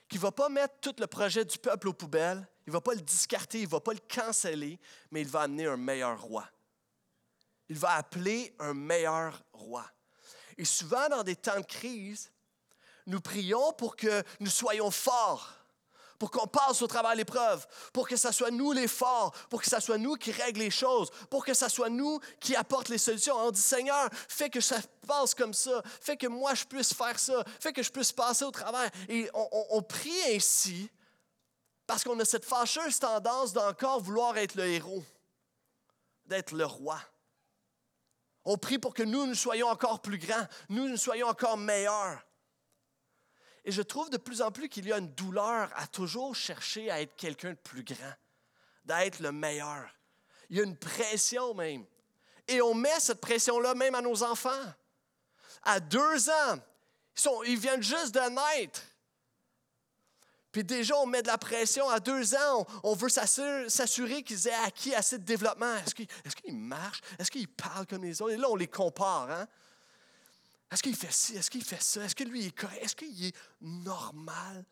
qu'il 0.10 0.20
ne 0.20 0.24
va 0.24 0.32
pas 0.32 0.50
mettre 0.50 0.76
tout 0.82 0.96
le 1.00 1.08
projet 1.08 1.46
du 1.46 1.58
peuple 1.58 1.88
aux 1.88 1.94
poubelles, 1.94 2.48
il 2.66 2.72
ne 2.72 2.74
va 2.74 2.82
pas 2.82 2.94
le 2.96 3.02
discarter, 3.02 3.60
il 3.60 3.66
ne 3.66 3.70
va 3.70 3.80
pas 3.80 3.94
le 3.94 4.00
canceller, 4.08 4.80
mais 5.12 5.22
il 5.22 5.28
va 5.28 5.42
amener 5.42 5.68
un 5.68 5.78
meilleur 5.78 6.20
roi. 6.22 6.48
Il 7.70 7.78
va 7.78 7.92
appeler 7.92 8.56
un 8.60 8.74
meilleur 8.74 9.44
roi. 9.54 9.86
Et 10.58 10.66
souvent, 10.66 11.10
dans 11.10 11.24
des 11.24 11.36
temps 11.36 11.60
de 11.60 11.66
crise, 11.66 12.32
nous 13.06 13.22
prions 13.22 13.74
pour 13.74 13.96
que 13.96 14.24
nous 14.40 14.50
soyons 14.50 14.90
forts, 14.92 15.54
pour 16.18 16.32
qu'on 16.32 16.48
passe 16.48 16.82
au 16.82 16.88
travers 16.88 17.14
l'épreuve, 17.14 17.68
pour 17.92 18.08
que 18.08 18.16
ce 18.16 18.32
soit 18.32 18.52
nous 18.52 18.72
les 18.72 18.88
forts, 18.88 19.34
pour 19.50 19.62
que 19.62 19.70
ce 19.70 19.80
soit 19.80 19.98
nous 19.98 20.16
qui 20.16 20.32
règlent 20.32 20.62
les 20.62 20.72
choses, 20.72 21.10
pour 21.30 21.46
que 21.46 21.54
ce 21.54 21.68
soit 21.68 21.90
nous 21.90 22.20
qui 22.40 22.56
apportent 22.56 22.90
les 22.90 22.98
solutions. 22.98 23.36
On 23.36 23.52
dit, 23.52 23.62
Seigneur, 23.62 24.10
fais 24.30 24.50
que 24.50 24.62
ça 24.62 24.78
passe 25.06 25.36
comme 25.36 25.54
ça, 25.54 25.82
fais 26.02 26.16
que 26.16 26.28
moi 26.28 26.54
je 26.54 26.64
puisse 26.64 26.94
faire 26.94 27.20
ça, 27.20 27.44
fais 27.60 27.74
que 27.74 27.84
je 27.84 27.92
puisse 27.92 28.14
passer 28.14 28.46
au 28.46 28.52
travers. 28.52 28.90
Et 29.10 29.30
on 29.34 29.82
prie 29.82 30.22
ainsi 30.34 30.90
parce 31.86 32.04
qu'on 32.04 32.20
a 32.20 32.26
cette 32.26 32.46
fâcheuse 32.46 32.98
tendance 32.98 33.54
d'encore 33.54 34.00
vouloir 34.00 34.38
être 34.38 34.56
le 34.56 34.66
héros, 34.66 35.04
d'être 36.26 36.54
le 36.54 36.66
roi. 36.66 37.00
On 38.46 38.58
prie 38.58 38.78
pour 38.78 38.94
que 38.94 39.04
nous, 39.04 39.26
nous 39.26 39.36
soyons 39.36 39.68
encore 39.68 40.02
plus 40.02 40.20
grands, 40.20 40.48
nous, 40.70 40.88
nous 40.88 40.98
soyons 40.98 41.28
encore 41.28 41.58
meilleurs. 41.58 42.22
Et 43.64 43.72
je 43.72 43.82
trouve 43.82 44.12
de 44.12 44.18
plus 44.18 44.44
en 44.44 44.52
plus 44.52 44.70
qu'il 44.70 44.86
y 44.88 44.94
a 44.94 45.00
une 45.00 45.14
douleur 45.16 45.72
à 45.76 45.88
toujours 45.88 46.36
chercher 46.36 46.92
à 46.92 47.02
être 47.02 47.16
quelqu'un 47.16 47.52
de 47.52 47.58
plus 47.58 47.84
grand, 47.84 48.14
d'être 48.86 49.20
le 49.20 49.32
meilleur. 49.32 49.90
Il 50.50 50.58
y 50.58 50.60
a 50.60 50.64
une 50.64 50.78
pression 50.78 51.56
même. 51.56 51.86
Et 52.48 52.62
on 52.62 52.76
met 52.76 53.00
cette 53.00 53.22
pression-là 53.22 53.74
même 53.74 53.96
à 53.96 54.02
nos 54.02 54.22
enfants. 54.22 54.74
À 55.64 55.80
deux 55.80 56.30
ans, 56.30 56.60
ils, 57.18 57.52
ils 57.52 57.58
viennent 57.58 57.82
juste 57.82 58.14
de 58.14 58.20
naître. 58.20 58.82
Puis 60.56 60.64
déjà, 60.64 60.96
on 61.00 61.06
met 61.06 61.22
de 61.22 61.28
la 61.28 61.38
pression. 61.38 61.90
À 61.90 62.00
deux 62.00 62.34
ans, 62.34 62.66
on, 62.82 62.96
veut 62.96 63.10
s'assurer 63.10 64.24
qu'ils 64.24 64.48
aient 64.48 64.64
acquis 64.66 64.96
assez 64.96 65.18
de 65.18 65.26
développement. 65.26 65.76
Est-ce 65.86 65.94
qu'ils 66.34 66.56
marchent? 66.56 67.02
Est-ce 67.20 67.30
qu'ils 67.30 67.50
parlent 67.50 67.86
comme 67.86 68.06
les 68.06 68.22
autres? 68.22 68.36
Et 68.36 68.38
là, 68.38 68.50
on 68.50 68.56
les 68.56 68.70
compare. 68.70 69.30
Hein? 69.30 69.50
Est-ce 70.72 70.82
qu'il 70.82 70.96
fait 70.96 71.12
ci? 71.12 71.36
Est-ce 71.36 71.52
qu'il 71.52 71.62
fait 71.62 71.82
ça? 71.82 72.06
Est-ce 72.06 72.16
que 72.16 72.24
lui 72.24 72.46
est 72.46 72.58
correct? 72.58 72.82
Est-ce 72.82 72.96
qu'il 72.96 73.26
est 73.26 73.36
normal? 73.60 74.64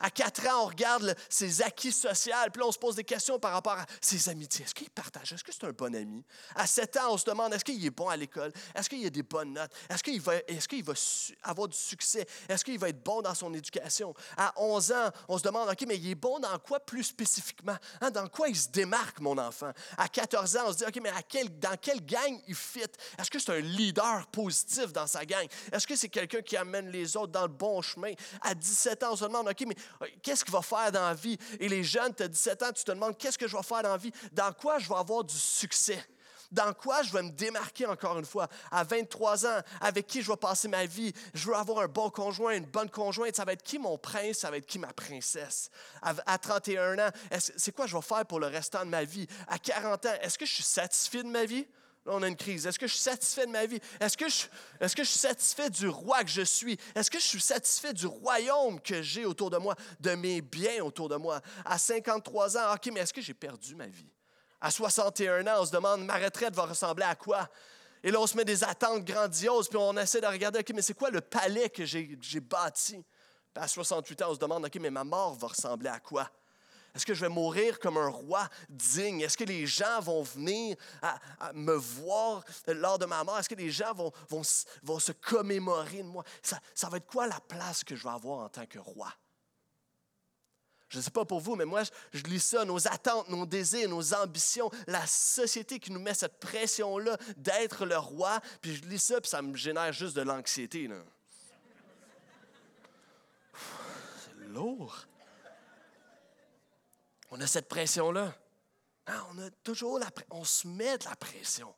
À 0.00 0.10
quatre 0.10 0.46
ans, 0.46 0.64
on 0.64 0.66
regarde 0.66 1.14
ses 1.28 1.62
acquis 1.62 1.92
sociaux, 1.92 2.32
puis 2.52 2.60
là, 2.60 2.66
on 2.66 2.72
se 2.72 2.78
pose 2.78 2.96
des 2.96 3.04
questions 3.04 3.38
par 3.38 3.52
rapport 3.52 3.74
à 3.74 3.86
ses 4.00 4.28
amitiés. 4.28 4.64
Est-ce 4.64 4.74
qu'il 4.74 4.90
partage? 4.90 5.32
Est-ce 5.32 5.44
que 5.44 5.52
c'est 5.52 5.64
un 5.64 5.72
bon 5.72 5.94
ami? 5.94 6.24
À 6.54 6.66
sept 6.66 6.96
ans, 6.96 7.12
on 7.12 7.18
se 7.18 7.24
demande 7.24 7.52
est-ce 7.52 7.64
qu'il 7.64 7.84
est 7.84 7.90
bon 7.90 8.08
à 8.08 8.16
l'école? 8.16 8.52
Est-ce 8.74 8.88
qu'il 8.88 9.04
a 9.06 9.10
des 9.10 9.22
bonnes 9.22 9.52
notes? 9.52 9.70
Est-ce 9.88 10.02
qu'il 10.02 10.20
va, 10.20 10.36
est 10.36 10.82
va 10.82 10.94
avoir 11.42 11.68
du 11.68 11.76
succès? 11.76 12.26
Est-ce 12.48 12.64
qu'il 12.64 12.78
va 12.78 12.88
être 12.88 13.02
bon 13.02 13.20
dans 13.20 13.34
son 13.34 13.52
éducation? 13.52 14.14
À 14.36 14.52
11 14.56 14.92
ans, 14.92 15.10
on 15.28 15.38
se 15.38 15.42
demande 15.42 15.68
OK, 15.68 15.84
mais 15.86 15.96
il 15.96 16.10
est 16.10 16.14
bon 16.14 16.38
dans 16.38 16.58
quoi 16.58 16.80
plus 16.80 17.04
spécifiquement? 17.04 17.76
Hein, 18.00 18.10
dans 18.10 18.28
quoi 18.28 18.48
il 18.48 18.56
se 18.56 18.68
démarque, 18.68 19.20
mon 19.20 19.36
enfant? 19.38 19.72
À 19.98 20.08
14 20.08 20.56
ans, 20.56 20.62
on 20.66 20.72
se 20.72 20.78
dit 20.78 20.84
OK, 20.84 20.98
mais 21.02 21.12
dans 21.60 21.76
quelle 21.76 22.04
gang 22.04 22.40
il 22.48 22.54
fit? 22.54 22.80
Est-ce 23.18 23.30
que 23.30 23.38
c'est 23.38 23.52
un 23.52 23.60
leader 23.60 24.26
positif 24.28 24.92
dans 24.92 25.06
sa 25.06 25.24
gang? 25.24 25.46
Est-ce 25.72 25.86
que 25.86 25.96
c'est 25.96 26.08
quelqu'un 26.08 26.40
qui 26.40 26.56
amène 26.56 26.88
les 26.90 27.16
autres 27.16 27.32
dans 27.32 27.42
le 27.42 27.48
bon 27.48 27.82
chemin? 27.82 28.12
À 28.40 28.54
17 28.54 29.02
ans, 29.02 29.12
on 29.12 29.16
se 29.16 29.24
demande 29.24 29.48
OK, 29.48 29.64
mais 29.66 29.76
Qu'est-ce 30.22 30.44
qu'il 30.44 30.52
va 30.52 30.62
faire 30.62 30.92
dans 30.92 31.06
la 31.06 31.14
vie? 31.14 31.38
Et 31.58 31.68
les 31.68 31.84
jeunes, 31.84 32.14
tu 32.14 32.22
as 32.22 32.28
17 32.28 32.62
ans, 32.62 32.72
tu 32.72 32.84
te 32.84 32.90
demandes 32.90 33.16
qu'est-ce 33.16 33.38
que 33.38 33.48
je 33.48 33.56
vais 33.56 33.62
faire 33.62 33.82
dans 33.82 33.90
la 33.90 33.96
vie? 33.96 34.12
Dans 34.32 34.52
quoi 34.52 34.78
je 34.78 34.88
vais 34.88 34.96
avoir 34.96 35.24
du 35.24 35.36
succès? 35.36 36.04
Dans 36.50 36.72
quoi 36.72 37.02
je 37.02 37.12
vais 37.12 37.22
me 37.22 37.30
démarquer 37.30 37.86
encore 37.86 38.18
une 38.18 38.24
fois? 38.24 38.48
À 38.70 38.82
23 38.82 39.46
ans, 39.46 39.60
avec 39.80 40.06
qui 40.06 40.20
je 40.20 40.30
vais 40.30 40.36
passer 40.36 40.66
ma 40.66 40.84
vie? 40.84 41.12
Je 41.32 41.46
veux 41.46 41.54
avoir 41.54 41.84
un 41.84 41.86
bon 41.86 42.10
conjoint, 42.10 42.52
une 42.52 42.64
bonne 42.64 42.90
conjointe. 42.90 43.36
Ça 43.36 43.44
va 43.44 43.52
être 43.52 43.62
qui 43.62 43.78
mon 43.78 43.96
prince? 43.98 44.38
Ça 44.38 44.50
va 44.50 44.56
être 44.56 44.66
qui 44.66 44.78
ma 44.78 44.92
princesse? 44.92 45.70
À, 46.02 46.38
31 46.38 46.98
ans, 46.98 47.10
c'est 47.38 47.72
quoi 47.72 47.86
je 47.86 47.94
vais 47.94 48.02
faire 48.02 48.26
pour 48.26 48.40
le 48.40 48.48
restant 48.48 48.84
de 48.84 48.90
ma 48.90 49.04
vie? 49.04 49.28
À 49.46 49.58
40 49.58 50.06
ans, 50.06 50.14
est-ce 50.22 50.38
que 50.38 50.46
je 50.46 50.54
suis 50.54 50.64
satisfait 50.64 51.22
de 51.22 51.28
ma 51.28 51.44
vie? 51.44 51.66
On 52.10 52.22
a 52.22 52.28
une 52.28 52.36
crise. 52.36 52.66
Est-ce 52.66 52.78
que 52.78 52.86
je 52.86 52.92
suis 52.92 53.02
satisfait 53.02 53.46
de 53.46 53.50
ma 53.50 53.66
vie? 53.66 53.80
Est-ce 54.00 54.16
que, 54.16 54.28
je, 54.28 54.46
je 54.80 55.02
suis 55.02 55.18
satisfait 55.18 55.70
du 55.70 55.88
roi 55.88 56.22
que 56.24 56.30
je 56.30 56.42
suis? 56.42 56.78
Est-ce 56.94 57.10
que 57.10 57.18
je 57.18 57.24
suis 57.24 57.40
satisfait 57.40 57.92
du 57.92 58.06
royaume 58.06 58.80
que 58.80 59.00
j'ai 59.02 59.24
autour 59.24 59.50
de 59.50 59.58
moi, 59.58 59.74
de 60.00 60.14
mes 60.14 60.40
biens 60.40 60.82
autour 60.84 61.08
de 61.08 61.16
moi? 61.16 61.40
À 61.64 61.78
53 61.78 62.58
ans, 62.58 62.74
OK, 62.74 62.90
mais 62.92 63.00
est-ce 63.00 63.12
que 63.12 63.22
j'ai 63.22 63.34
perdu 63.34 63.74
ma 63.74 63.86
vie? 63.86 64.10
À 64.60 64.70
61 64.70 65.46
ans, 65.46 65.60
on 65.60 65.66
se 65.66 65.72
demande, 65.72 66.04
ma 66.04 66.16
retraite 66.16 66.54
va 66.54 66.64
ressembler 66.64 67.04
à 67.04 67.14
quoi? 67.14 67.48
Et 68.02 68.10
là, 68.10 68.20
on 68.20 68.26
se 68.26 68.36
met 68.36 68.44
des 68.44 68.64
attentes 68.64 69.04
grandioses, 69.04 69.68
puis 69.68 69.78
on 69.78 69.96
essaie 69.96 70.20
de 70.20 70.26
regarder, 70.26 70.60
OK, 70.60 70.72
mais 70.74 70.82
c'est 70.82 70.94
quoi 70.94 71.10
le 71.10 71.20
palais 71.20 71.70
que 71.70 71.84
j'ai, 71.84 72.18
j'ai 72.20 72.40
bâti? 72.40 73.04
à 73.54 73.66
68 73.66 74.22
ans, 74.22 74.30
on 74.30 74.34
se 74.34 74.38
demande, 74.38 74.64
OK, 74.64 74.76
mais 74.80 74.90
ma 74.90 75.04
mort 75.04 75.34
va 75.34 75.48
ressembler 75.48 75.88
à 75.88 76.00
quoi? 76.00 76.30
Est-ce 76.94 77.06
que 77.06 77.14
je 77.14 77.20
vais 77.20 77.28
mourir 77.28 77.78
comme 77.78 77.96
un 77.96 78.08
roi 78.08 78.48
digne? 78.68 79.20
Est-ce 79.20 79.36
que 79.36 79.44
les 79.44 79.66
gens 79.66 80.00
vont 80.00 80.22
venir 80.22 80.76
me 81.54 81.74
voir 81.74 82.44
lors 82.66 82.98
de 82.98 83.06
ma 83.06 83.22
mort? 83.24 83.38
Est-ce 83.38 83.48
que 83.48 83.54
les 83.54 83.70
gens 83.70 83.94
vont, 83.94 84.42
se 84.42 85.12
commémorer 85.12 85.98
de 85.98 86.08
moi? 86.08 86.24
Ça, 86.42 86.58
ça, 86.74 86.88
va 86.88 86.96
être 86.96 87.06
quoi 87.06 87.26
la 87.26 87.40
place 87.40 87.84
que 87.84 87.94
je 87.94 88.02
vais 88.02 88.14
avoir 88.14 88.40
en 88.40 88.48
tant 88.48 88.66
que 88.66 88.78
roi? 88.78 89.12
Je 90.90 90.98
ne 90.98 91.02
sais 91.02 91.10
pas 91.12 91.24
pour 91.24 91.38
vous, 91.38 91.54
mais 91.54 91.64
moi, 91.64 91.82
je, 92.12 92.22
lis 92.24 92.40
ça, 92.40 92.64
nos 92.64 92.88
attentes, 92.88 93.28
nos 93.28 93.46
désirs, 93.46 93.88
nos 93.88 94.12
ambitions, 94.12 94.68
la 94.88 95.06
société 95.06 95.78
qui 95.78 95.92
nous 95.92 96.00
met 96.00 96.14
cette 96.14 96.40
pression-là 96.40 97.16
d'être 97.36 97.86
le 97.86 97.96
roi, 97.96 98.40
puis 98.60 98.74
je 98.74 98.82
lis 98.82 98.98
ça, 98.98 99.20
puis 99.20 99.30
ça 99.30 99.40
me 99.40 99.56
génère 99.56 99.92
juste 99.92 100.16
de 100.16 100.22
l'anxiété. 100.22 100.90
C'est 104.24 104.48
lourd. 104.48 105.06
On 107.30 107.40
a 107.40 107.46
cette 107.46 107.68
pression-là. 107.68 108.34
Hein, 109.06 109.26
on 109.32 109.38
a 109.38 109.50
toujours 109.62 109.98
la 109.98 110.08
on 110.30 110.44
se 110.44 110.66
met 110.66 110.98
de 110.98 111.04
la 111.04 111.16
pression. 111.16 111.74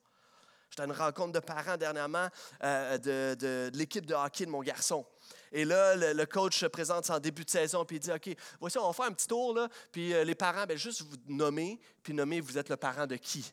J'étais 0.71 0.82
à 0.82 0.87
une 0.87 0.92
rencontre 0.92 1.32
de 1.32 1.38
parents 1.38 1.76
dernièrement 1.76 2.28
euh, 2.64 2.97
de, 2.97 3.71
l'équipe 3.75 4.06
de 4.06 4.14
hockey 4.14 4.47
de 4.47 4.50
mon 4.50 4.62
garçon. 4.62 5.04
Et 5.52 5.66
là, 5.66 5.94
le, 6.14 6.25
coach 6.25 6.59
se 6.59 6.66
présente 6.66 7.11
en 7.11 7.18
début 7.18 7.44
de 7.44 7.50
saison, 7.50 7.85
puis 7.85 7.97
il 7.97 8.00
dit 8.00 8.11
OK, 8.11 8.35
voici, 8.59 8.78
on 8.78 8.87
va 8.87 8.92
faire 8.94 9.04
un 9.04 9.12
petit 9.12 9.26
tour, 9.26 9.54
là, 9.54 9.68
puis 9.90 10.14
euh, 10.14 10.25
les 10.25 10.35
parents, 10.35 10.64
ben, 10.64 10.78
juste 10.78 11.02
vous 11.02 11.16
nommer, 11.28 11.78
puis 12.02 12.14
nommer, 12.14 12.40
vous 12.40 12.56
êtes 12.56 12.71
le 12.71 12.78
parent 12.78 13.06
de 13.06 13.16
qui? 13.16 13.52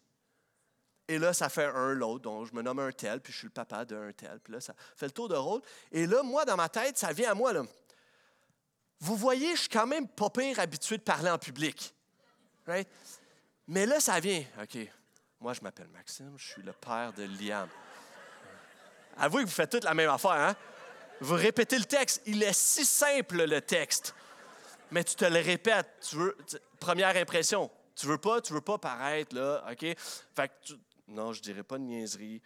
Et 1.10 1.18
là, 1.18 1.34
ça 1.34 1.50
fait 1.50 1.66
un, 1.66 1.94
l'autre. 1.94 2.22
Donc, 2.22 2.48
je 2.48 2.54
me 2.54 2.62
nomme 2.62 2.80
un 2.80 2.92
tel, 2.94 3.20
puis 3.20 3.34
je 3.34 3.40
suis 3.40 3.48
le 3.48 3.52
papa 3.52 3.84
d'un 3.84 4.14
tel. 4.14 4.40
Puis 4.42 4.54
là, 4.54 4.62
ça 4.62 4.74
fait 4.96 5.08
le 5.08 5.12
tour 5.12 5.28
de 5.28 5.36
rôle. 5.36 5.62
Et 5.92 6.06
là, 6.06 6.24
moi, 6.24 6.46
dans 6.46 6.56
ma 6.56 6.70
tête, 6.70 6.98
ça 6.98 7.12
vient 7.12 7.32
à 7.32 7.34
moi. 7.34 7.52
Là. 7.52 7.64
Vous 9.00 9.16
voyez, 9.16 9.56
je 9.56 9.62
suis 9.62 9.70
quand 9.70 9.88
même 9.88 10.08
pas 10.08 10.30
pire 10.30 10.60
habitué 10.60 10.98
de 10.98 11.04
parler 11.04 11.30
en 11.30 11.38
public. 11.38 11.94
Mais 13.68 13.86
là, 13.86 14.00
ça 14.00 14.20
vient. 14.20 14.44
OK, 14.62 14.78
moi, 15.40 15.54
je 15.54 15.62
m'appelle 15.62 15.88
Maxime, 15.88 16.34
je 16.38 16.48
suis 16.52 16.62
le 16.62 16.74
père 16.74 17.14
de 17.14 17.24
Liam. 17.24 17.70
Avouez 19.18 19.44
que 19.44 19.48
vous 19.48 19.54
faites 19.54 19.72
toute 19.72 19.84
la 19.84 19.94
même 19.94 20.10
affaire, 20.10 20.32
hein? 20.32 20.56
Vous 21.22 21.36
répétez 21.36 21.78
le 21.78 21.86
texte. 21.86 22.22
Il 22.26 22.42
est 22.44 22.54
si 22.54 22.86
simple, 22.86 23.44
le 23.44 23.62
texte. 23.62 24.16
Mais 24.92 25.04
tu 25.04 25.16
te 25.16 25.26
le 25.26 25.40
répètes. 25.40 26.16
Première 26.80 27.16
impression. 27.18 27.70
Tu 27.96 28.06
veux 28.08 28.18
pas, 28.18 28.40
tu 28.40 28.54
veux 28.54 28.62
pas 28.62 28.78
paraître, 28.78 29.36
là, 29.36 29.66
OK? 29.70 29.86
Fait 30.36 30.52
non, 31.08 31.34
je 31.34 31.42
dirais 31.42 31.64
pas 31.64 31.78
de 31.78 31.84
niaiserie. 31.84 32.42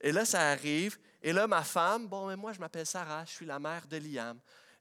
Et 0.00 0.10
là, 0.10 0.24
ça 0.24 0.50
arrive. 0.50 0.98
Et 1.22 1.32
là, 1.32 1.46
ma 1.46 1.62
femme, 1.62 2.08
bon, 2.08 2.26
mais 2.26 2.36
moi, 2.36 2.52
je 2.52 2.58
m'appelle 2.58 2.86
Sarah, 2.86 3.24
je 3.24 3.30
suis 3.30 3.46
la 3.46 3.58
mère 3.58 3.86
de 3.86 3.96
Liam. 3.98 4.38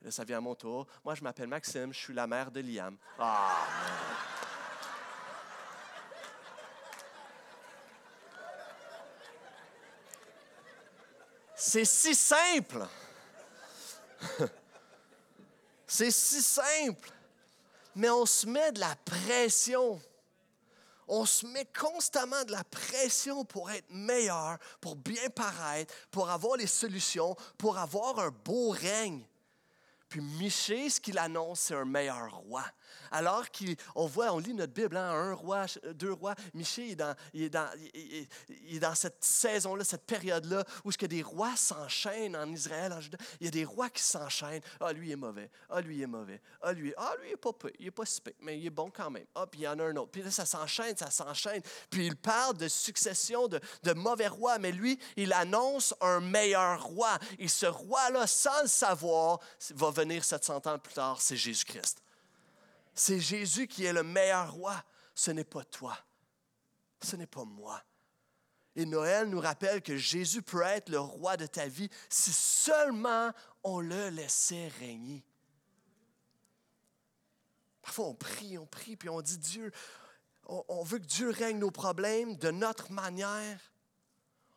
Ça 0.10 0.24
vient 0.24 0.38
à 0.38 0.42
mon 0.42 0.56
tour. 0.56 0.86
Moi, 1.06 1.16
je 1.16 1.24
m'appelle 1.24 1.48
Maxime, 1.48 1.94
je 1.94 2.00
suis 2.00 2.14
la 2.14 2.28
mère 2.28 2.52
de 2.52 2.60
Liam. 2.60 2.98
Ah, 3.18 3.66
C'est 11.66 11.86
si 11.86 12.14
simple. 12.14 12.86
C'est 15.88 16.12
si 16.12 16.42
simple. 16.42 17.10
Mais 17.96 18.10
on 18.10 18.26
se 18.26 18.46
met 18.46 18.74
de 18.74 18.82
la 18.82 18.96
pression. 18.98 20.02
On 21.08 21.26
se 21.26 21.46
met 21.46 21.66
constamment 21.66 22.44
de 22.44 22.52
la 22.52 22.66
pression 22.66 23.46
pour 23.46 23.72
être 23.72 23.90
meilleur, 23.90 24.58
pour 24.82 24.98
bien 24.98 25.30
paraître, 25.30 25.94
pour 26.12 26.30
avoir 26.30 26.58
les 26.58 26.68
solutions, 26.68 27.36
pour 27.58 27.78
avoir 27.78 28.20
un 28.20 28.30
beau 28.30 28.72
règne. 28.72 29.26
Puis 30.13 30.22
Michée, 30.22 30.91
ce 30.91 31.01
qu'il 31.01 31.17
annonce, 31.17 31.62
c'est 31.62 31.74
un 31.74 31.86
meilleur 31.86 32.32
roi. 32.32 32.63
Alors 33.10 33.46
qu'on 33.51 34.05
voit, 34.05 34.32
on 34.32 34.38
lit 34.38 34.53
notre 34.53 34.72
Bible, 34.72 34.96
hein, 34.96 35.10
un 35.10 35.34
roi, 35.34 35.65
deux 35.96 36.13
rois. 36.13 36.36
Michée 36.53 36.91
est 36.91 36.96
dans, 36.96 37.15
il 37.34 37.41
est 37.41 37.50
dans, 37.50 37.67
il 38.70 38.79
dans 38.79 38.93
cette 38.93 39.24
saison-là, 39.24 39.84
cette 39.84 40.05
période-là, 40.05 40.63
où 40.84 40.91
ce 40.91 41.00
que 41.00 41.08
des 41.08 41.24
rois 41.24 41.55
s'enchaînent 41.55 42.36
en 42.36 42.48
Israël. 42.51 42.96
Il 43.39 43.46
y 43.46 43.48
a 43.48 43.51
des 43.51 43.65
rois 43.65 43.89
qui 43.89 44.03
s'enchaînent. 44.03 44.62
Ah, 44.79 44.93
lui 44.93 45.12
est 45.12 45.15
mauvais. 45.15 45.50
Ah, 45.67 45.82
lui 45.82 46.03
est 46.03 46.08
mauvais. 46.08 46.39
Ah, 46.62 46.74
lui, 46.74 46.93
ah, 46.96 47.15
lui 47.20 47.32
est 47.32 47.38
pas 47.38 47.51
il 47.79 47.88
est 47.88 47.91
pas 47.91 48.05
si 48.05 48.22
mais 48.41 48.60
il 48.60 48.67
est 48.67 48.72
bon 48.72 48.91
quand 48.96 49.10
même. 49.10 49.25
Ah, 49.34 49.48
puis 49.48 49.62
il 49.62 49.63
y 49.63 49.67
en 49.67 49.79
a 49.79 49.84
un 49.84 49.96
autre. 49.96 50.12
Puis 50.12 50.22
là, 50.22 50.29
ça 50.29 50.46
s'enchaîne, 50.46 50.96
ça 50.96 51.10
s'enchaîne. 51.10 51.63
Puis 51.89 52.05
il 52.05 52.15
parle 52.15 52.55
de 52.58 52.67
succession 52.67 53.48
de, 53.48 53.60
de 53.82 53.93
mauvais 53.93 54.27
rois, 54.27 54.60
mais 54.60 54.72
lui, 54.72 55.00
il 55.17 55.34
annonce 55.34 55.96
un 56.01 56.20
meilleur 56.20 56.84
roi. 56.84 57.17
Et 57.39 57.48
ce 57.48 57.65
roi-là, 57.65 58.27
sans 58.27 58.62
le 58.62 58.67
savoir, 58.67 59.39
va 59.72 59.89
venir 59.89 60.03
700 60.22 60.68
ans 60.68 60.80
plus 60.80 60.94
tard, 60.94 61.22
c'est 61.22 61.38
Jésus-Christ. 61.38 62.02
C'est 62.94 63.20
Jésus 63.20 63.68
qui 63.68 63.86
est 63.86 63.94
le 63.94 64.04
meilleur 64.04 64.54
roi. 64.54 64.84
Ce 65.16 65.32
n'est 65.32 65.44
pas 65.44 65.64
toi. 65.66 65.98
Ce 67.02 67.16
n'est 67.16 67.28
pas 67.28 67.46
moi. 67.46 67.82
Et 68.76 68.86
Noël 68.86 69.30
nous 69.30 69.40
rappelle 69.40 69.82
que 69.82 69.98
Jésus 69.98 70.42
peut 70.42 70.62
être 70.62 70.90
le 70.90 71.00
roi 71.00 71.38
de 71.38 71.46
ta 71.46 71.68
vie 71.68 71.90
si 72.10 72.34
seulement 72.34 73.32
on 73.64 73.80
le 73.80 74.10
laissait 74.10 74.68
régner. 74.80 75.24
Parfois, 77.82 78.08
on 78.08 78.16
prie, 78.16 78.58
on 78.58 78.66
prie, 78.66 78.96
puis 78.96 79.10
on 79.10 79.22
dit 79.22 79.38
Dieu, 79.38 79.72
on, 80.46 80.84
veut 80.84 81.00
que 81.00 81.06
Dieu 81.06 81.30
règne 81.30 81.60
nos 81.60 81.72
problèmes 81.72 82.36
de 82.38 82.50
notre 82.50 82.92
manière. 82.92 83.60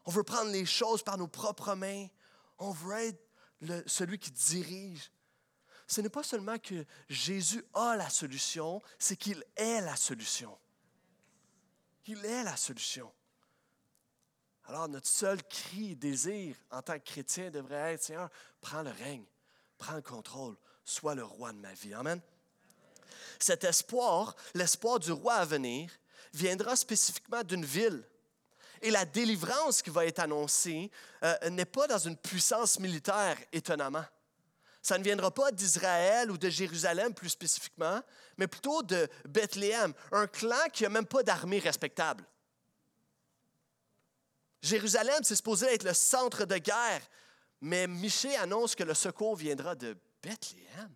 On 0.05 0.11
veut 0.11 0.23
prendre 0.23 0.50
les 0.50 0.65
choses 0.65 1.03
par 1.03 1.19
nos 1.19 1.29
propres 1.29 1.75
mains. 1.75 2.07
On 2.59 2.71
veut 2.71 2.97
être 2.97 3.21
celui 3.87 4.19
qui 4.19 4.31
dirige. 4.31 5.11
Ce 5.87 6.00
n'est 6.00 6.09
pas 6.09 6.23
seulement 6.23 6.59
que 6.59 6.85
Jésus 7.09 7.64
a 7.75 7.97
la 7.97 8.11
solution, 8.11 8.83
c'est 8.99 9.16
qu'il 9.16 9.45
est 9.57 9.81
la 9.81 9.97
solution. 9.97 10.59
Il 12.07 12.25
est 12.25 12.43
la 12.43 12.57
solution. 12.57 13.12
Alors 14.64 14.88
notre 14.88 15.07
seul 15.07 15.43
cri, 15.45 15.95
désir 15.95 16.57
en 16.71 16.83
tant 16.83 16.99
que 16.99 17.05
chrétien 17.05 17.50
devrait 17.50 17.95
être, 17.95 18.02
Seigneur, 18.02 18.31
prends 18.61 18.83
le 18.83 18.90
règne, 18.90 19.25
prends 19.78 19.95
le 19.95 20.02
contrôle, 20.02 20.57
sois 20.85 21.14
le 21.14 21.25
roi 21.25 21.52
de 21.52 21.59
ma 21.59 21.73
vie. 21.73 21.95
Amen. 21.95 22.21
Cet 23.38 23.62
espoir, 23.64 24.35
l'espoir 24.55 24.99
du 24.99 25.12
roi 25.12 25.35
à 25.35 25.45
venir, 25.45 25.90
viendra 26.33 26.75
spécifiquement 26.75 27.45
d'une 27.45 27.64
ville. 27.64 28.02
Et 28.83 28.90
la 28.90 29.05
délivrance 29.05 29.83
qui 29.83 29.90
va 29.90 30.05
être 30.05 30.19
annoncée 30.19 30.90
euh, 31.23 31.50
n'est 31.50 31.64
pas 31.64 31.87
dans 31.87 31.99
une 31.99 32.16
puissance 32.16 32.78
militaire, 32.78 33.38
étonnamment. 33.52 34.05
Ça 34.87 34.99
ne 34.99 35.02
viendra 35.02 35.33
pas 35.33 35.50
d'Israël 35.50 36.31
ou 36.31 36.38
de 36.38 36.49
Jérusalem 36.49 37.12
plus 37.12 37.31
spécifiquement, 37.31 38.00
mais 38.37 38.47
plutôt 38.47 38.85
de 38.85 39.09
Bethléem, 39.28 39.93
un 40.12 40.28
clan 40.28 40.69
qui 40.73 40.85
n'a 40.85 40.90
même 40.90 41.07
pas 41.07 41.25
d'armée 41.25 41.59
respectable. 41.59 42.25
Jérusalem, 44.62 45.19
c'est 45.25 45.35
supposé 45.35 45.66
être 45.75 45.83
le 45.83 45.93
centre 45.93 46.45
de 46.45 46.59
guerre, 46.59 47.02
mais 47.61 47.88
Michée 47.88 48.37
annonce 48.37 48.76
que 48.76 48.85
le 48.85 48.95
secours 48.95 49.35
viendra 49.35 49.75
de 49.75 49.97
Bethléem. 50.23 50.95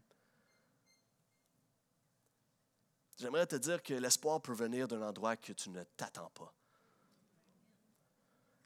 J'aimerais 3.19 3.49
te 3.49 3.57
dire 3.57 3.83
que 3.83 3.95
l'espoir 3.95 4.41
peut 4.41 4.55
venir 4.55 4.87
d'un 4.87 5.03
endroit 5.03 5.35
que 5.35 5.53
tu 5.53 5.69
ne 5.69 5.83
t'attends 5.97 6.31
pas 6.31 6.55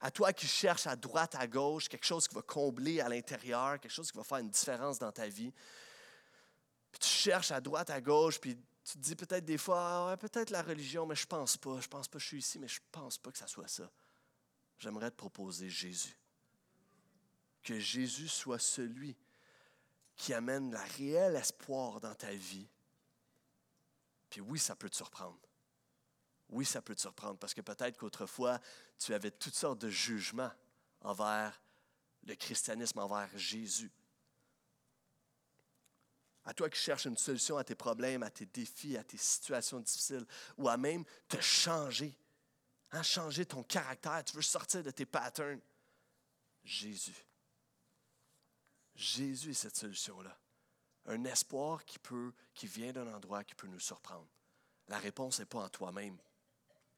à 0.04 0.10
toi 0.10 0.34
qui 0.34 0.46
cherches 0.46 0.86
à 0.86 0.96
droite, 0.96 1.34
à 1.34 1.46
gauche, 1.46 1.88
quelque 1.88 2.04
chose 2.04 2.28
qui 2.28 2.34
va 2.34 2.42
combler 2.42 3.00
à 3.00 3.08
l'intérieur, 3.08 3.80
quelque 3.80 3.90
chose 3.90 4.12
qui 4.12 4.18
va 4.18 4.22
faire 4.22 4.36
une 4.36 4.50
différence 4.50 4.98
dans 4.98 5.10
ta 5.10 5.28
vie. 5.28 5.50
Puis 6.92 6.98
tu 7.00 7.08
cherches 7.08 7.50
à 7.50 7.58
droite, 7.58 7.88
à 7.88 8.02
gauche, 8.02 8.38
puis 8.38 8.54
tu 8.84 8.92
te 8.92 8.98
dis 8.98 9.16
peut-être 9.16 9.46
des 9.46 9.56
fois, 9.56 10.10
ah, 10.12 10.16
peut-être 10.18 10.50
la 10.50 10.60
religion, 10.60 11.06
mais 11.06 11.14
je 11.14 11.24
pense 11.26 11.56
pas. 11.56 11.80
Je 11.80 11.88
pense 11.88 12.06
pas 12.06 12.18
que 12.18 12.22
je 12.22 12.28
suis 12.28 12.38
ici, 12.38 12.58
mais 12.58 12.68
je 12.68 12.80
pense 12.92 13.16
pas 13.16 13.32
que 13.32 13.38
ça 13.38 13.46
soit 13.46 13.66
ça. 13.66 13.90
J'aimerais 14.76 15.10
te 15.10 15.16
proposer 15.16 15.70
Jésus. 15.70 16.18
Que 17.62 17.78
Jésus 17.78 18.28
soit 18.28 18.58
celui 18.58 19.16
qui 20.16 20.34
amène 20.34 20.70
la 20.70 20.84
réel 20.98 21.34
espoir 21.34 21.98
dans 22.02 22.14
ta 22.14 22.34
vie. 22.34 22.68
Puis 24.28 24.42
oui, 24.42 24.58
ça 24.58 24.76
peut 24.76 24.90
te 24.90 24.96
surprendre. 24.96 25.38
Oui, 26.48 26.64
ça 26.64 26.82
peut 26.82 26.94
te 26.94 27.00
surprendre 27.00 27.38
parce 27.38 27.54
que 27.54 27.60
peut-être 27.60 27.96
qu'autrefois, 27.96 28.60
tu 28.98 29.14
avais 29.14 29.30
toutes 29.30 29.54
sortes 29.54 29.80
de 29.80 29.88
jugements 29.88 30.52
envers 31.00 31.60
le 32.24 32.34
christianisme, 32.34 32.98
envers 32.98 33.28
Jésus. 33.36 33.90
À 36.44 36.52
toi 36.52 36.68
qui 36.68 36.78
cherches 36.78 37.06
une 37.06 37.16
solution 37.16 37.56
à 37.56 37.64
tes 37.64 37.74
problèmes, 37.74 38.22
à 38.22 38.30
tes 38.30 38.46
défis, 38.46 38.96
à 38.96 39.04
tes 39.04 39.16
situations 39.16 39.80
difficiles, 39.80 40.26
ou 40.58 40.68
à 40.68 40.76
même 40.76 41.04
te 41.28 41.40
changer, 41.40 42.14
hein, 42.92 43.02
changer 43.02 43.46
ton 43.46 43.62
caractère, 43.62 44.22
tu 44.24 44.36
veux 44.36 44.42
sortir 44.42 44.82
de 44.82 44.90
tes 44.90 45.06
patterns. 45.06 45.60
Jésus. 46.62 47.26
Jésus 48.94 49.50
est 49.50 49.54
cette 49.54 49.76
solution-là. 49.76 50.38
Un 51.06 51.24
espoir 51.24 51.84
qui, 51.84 51.98
peut, 51.98 52.32
qui 52.54 52.66
vient 52.66 52.92
d'un 52.92 53.12
endroit 53.12 53.44
qui 53.44 53.54
peut 53.54 53.66
nous 53.66 53.80
surprendre. 53.80 54.26
La 54.88 54.98
réponse 54.98 55.38
n'est 55.38 55.46
pas 55.46 55.64
en 55.64 55.68
toi-même, 55.68 56.18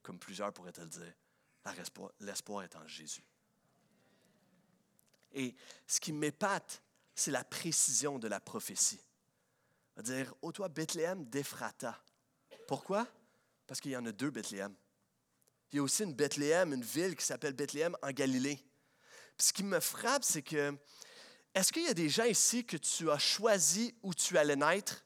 comme 0.07 0.21
plusieurs 0.21 0.53
pourraient 0.53 0.73
te 0.73 0.81
le 0.81 0.87
dire. 0.87 1.15
L'espoir 2.21 2.63
est 2.63 2.77
en 2.77 2.87
Jésus. 2.87 3.25
Et 5.33 5.53
ce 5.85 5.99
qui 5.99 6.13
m'épate, 6.13 6.81
c'est 7.13 7.33
la 7.33 7.43
précision 7.43 8.21
de 8.21 8.29
la 8.29 8.39
prophétie. 8.39 9.01
Dire, 9.97 10.33
ô 10.43 10.53
toi, 10.53 10.69
Bethléem 10.69 11.25
d'Ephrata. 11.25 12.01
Pourquoi? 12.69 13.09
Parce 13.67 13.81
qu'il 13.81 13.91
y 13.91 13.97
en 13.97 14.07
a 14.07 14.13
deux 14.13 14.31
Bethléem. 14.31 14.73
Il 15.73 15.77
y 15.77 15.79
a 15.81 15.83
aussi 15.83 16.05
une 16.05 16.15
Bethléem, 16.15 16.73
une 16.73 16.85
ville 16.85 17.17
qui 17.17 17.25
s'appelle 17.25 17.55
Bethléem 17.55 17.97
en 18.01 18.13
Galilée. 18.13 18.65
ce 19.39 19.53
qui 19.53 19.65
me 19.65 19.81
frappe, 19.81 20.23
c'est 20.23 20.43
que, 20.43 20.79
est-ce 21.53 21.73
qu'il 21.73 21.83
y 21.83 21.89
a 21.89 21.95
des 21.95 22.09
gens 22.09 22.27
ici 22.27 22.65
que 22.65 22.77
tu 22.77 23.11
as 23.11 23.19
choisi 23.19 23.93
où 24.05 24.15
tu 24.15 24.39
allais 24.39 24.55
naître? 24.55 25.05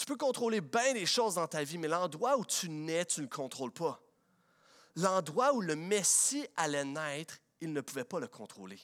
Tu 0.00 0.06
peux 0.06 0.16
contrôler 0.16 0.62
bien 0.62 0.94
des 0.94 1.04
choses 1.04 1.34
dans 1.34 1.46
ta 1.46 1.62
vie, 1.62 1.76
mais 1.76 1.86
l'endroit 1.86 2.38
où 2.38 2.44
tu 2.46 2.70
nais, 2.70 3.04
tu 3.04 3.20
ne 3.20 3.26
le 3.26 3.28
contrôles 3.28 3.70
pas. 3.70 4.00
L'endroit 4.96 5.52
où 5.52 5.60
le 5.60 5.76
Messie 5.76 6.46
allait 6.56 6.86
naître, 6.86 7.36
il 7.60 7.70
ne 7.74 7.82
pouvait 7.82 8.04
pas 8.04 8.18
le 8.18 8.26
contrôler. 8.26 8.80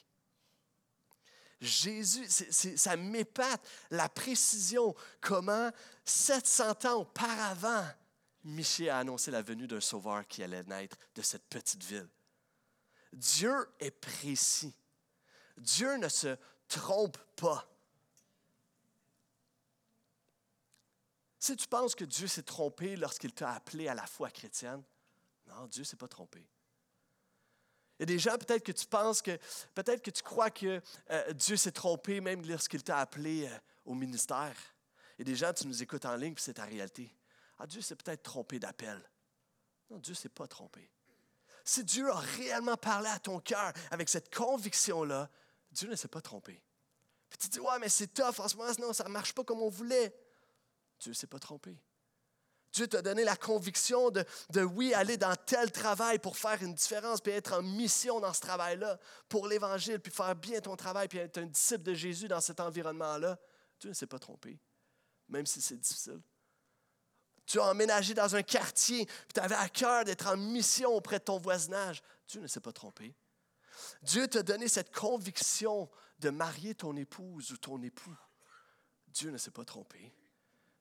Jésus, 1.59 2.27
ça 2.29 2.95
m'épate 2.95 3.67
la 3.89 4.09
précision, 4.09 4.93
comment 5.19 5.71
700 6.05 6.85
ans 6.85 6.99
auparavant, 6.99 7.87
Michée 8.43 8.91
a 8.91 8.99
annoncé 8.99 9.31
la 9.31 9.41
venue 9.41 9.65
d'un 9.65 9.81
sauveur 9.81 10.27
qui 10.27 10.43
allait 10.43 10.65
naître 10.65 10.97
de 11.15 11.23
cette 11.23 11.47
petite 11.49 11.83
ville. 11.83 12.07
Dieu 13.11 13.55
est 13.79 13.89
précis. 13.89 14.75
Dieu 15.57 15.97
ne 15.97 16.09
se 16.09 16.37
trompe 16.67 17.17
pas. 17.35 17.67
Si 21.47 21.55
tu 21.55 21.69
penses 21.69 21.95
que 21.95 22.03
Dieu 22.03 22.27
s'est 22.27 22.43
trompé 22.43 22.97
lorsqu'il 22.97 23.31
t'a 23.31 23.53
appelé 23.53 23.87
à 23.87 23.93
la 23.93 24.05
foi 24.05 24.29
chrétienne, 24.29 24.83
non, 25.47 25.65
Dieu 25.67 25.83
ne 25.83 25.85
s'est 25.85 25.95
pas 25.95 26.09
trompé. 26.09 26.45
Il 27.97 28.01
y 28.01 28.03
a 28.03 28.05
des 28.05 28.19
gens, 28.19 28.37
peut-être 28.37 28.65
que 28.65 28.73
tu 28.73 28.85
penses 28.85 29.21
que, 29.21 29.39
peut-être 29.73 30.01
que 30.01 30.11
tu 30.11 30.21
crois 30.23 30.49
que 30.49 30.81
euh, 31.09 31.31
Dieu 31.31 31.55
s'est 31.55 31.71
trompé 31.71 32.19
même 32.19 32.45
lorsqu'il 32.45 32.83
t'a 32.83 32.97
appelé 32.97 33.47
euh, 33.47 33.59
au 33.85 33.93
ministère. 33.93 34.57
Il 35.17 35.19
y 35.19 35.21
a 35.21 35.23
des 35.23 35.37
gens, 35.37 35.53
tu 35.53 35.67
nous 35.67 35.81
écoutes 35.81 36.03
en 36.03 36.17
ligne, 36.17 36.33
puis 36.33 36.43
c'est 36.43 36.55
ta 36.55 36.65
réalité. 36.65 37.15
Ah, 37.59 37.65
Dieu 37.65 37.79
s'est 37.79 37.95
peut-être 37.95 38.23
trompé 38.23 38.59
d'appel. 38.59 39.01
Non, 39.89 39.99
Dieu 39.99 40.11
ne 40.11 40.17
s'est 40.17 40.27
pas 40.27 40.47
trompé. 40.47 40.91
Si 41.63 41.81
Dieu 41.85 42.11
a 42.11 42.19
réellement 42.19 42.75
parlé 42.75 43.07
à 43.07 43.19
ton 43.19 43.39
cœur 43.39 43.71
avec 43.89 44.09
cette 44.09 44.35
conviction-là, 44.35 45.29
Dieu 45.71 45.87
ne 45.87 45.95
s'est 45.95 46.09
pas 46.09 46.19
trompé. 46.19 46.61
Puis 47.29 47.37
tu 47.37 47.47
dis, 47.47 47.61
ouais, 47.61 47.79
mais 47.79 47.87
c'est 47.87 48.13
tough 48.13 48.37
en 48.37 48.49
ce 48.49 48.57
moment, 48.57 48.69
non, 48.79 48.91
ça 48.91 49.05
ne 49.05 49.09
marche 49.11 49.31
pas 49.31 49.45
comme 49.45 49.61
on 49.61 49.69
voulait. 49.69 50.13
Dieu 50.99 51.11
ne 51.11 51.15
s'est 51.15 51.27
pas 51.27 51.39
trompé. 51.39 51.77
Dieu 52.73 52.87
t'a 52.87 53.01
donné 53.01 53.23
la 53.23 53.35
conviction 53.35 54.11
de, 54.11 54.23
de, 54.51 54.61
oui, 54.61 54.93
aller 54.93 55.17
dans 55.17 55.35
tel 55.35 55.71
travail 55.71 56.19
pour 56.19 56.37
faire 56.37 56.61
une 56.61 56.73
différence, 56.73 57.21
puis 57.21 57.31
être 57.31 57.53
en 57.53 57.61
mission 57.63 58.19
dans 58.19 58.33
ce 58.33 58.41
travail-là, 58.41 58.99
pour 59.29 59.47
l'Évangile, 59.47 59.99
puis 59.99 60.11
faire 60.11 60.35
bien 60.35 60.59
ton 60.59 60.75
travail, 60.75 61.07
puis 61.07 61.17
être 61.17 61.37
un 61.39 61.45
disciple 61.45 61.83
de 61.83 61.93
Jésus 61.93 62.27
dans 62.27 62.41
cet 62.41 62.59
environnement-là. 62.59 63.39
Dieu 63.79 63.89
ne 63.89 63.95
s'est 63.95 64.07
pas 64.07 64.19
trompé, 64.19 64.59
même 65.29 65.45
si 65.45 65.61
c'est 65.61 65.77
difficile. 65.77 66.21
Tu 67.45 67.59
as 67.59 67.63
emménagé 67.63 68.13
dans 68.13 68.35
un 68.35 68.43
quartier, 68.43 69.05
puis 69.05 69.33
tu 69.33 69.39
avais 69.39 69.55
à 69.55 69.69
cœur 69.69 70.03
d'être 70.03 70.27
en 70.27 70.35
mission 70.35 70.93
auprès 70.93 71.19
de 71.19 71.23
ton 71.23 71.39
voisinage. 71.39 72.03
Dieu 72.27 72.41
ne 72.41 72.47
s'est 72.47 72.59
pas 72.59 72.73
trompé. 72.73 73.15
Dieu 74.01 74.27
t'a 74.27 74.43
donné 74.43 74.67
cette 74.67 74.93
conviction 74.93 75.89
de 76.19 76.29
marier 76.29 76.75
ton 76.75 76.95
épouse 76.95 77.51
ou 77.51 77.57
ton 77.57 77.81
époux. 77.81 78.15
Dieu 79.07 79.31
ne 79.31 79.37
s'est 79.37 79.51
pas 79.51 79.63
trompé. 79.63 80.13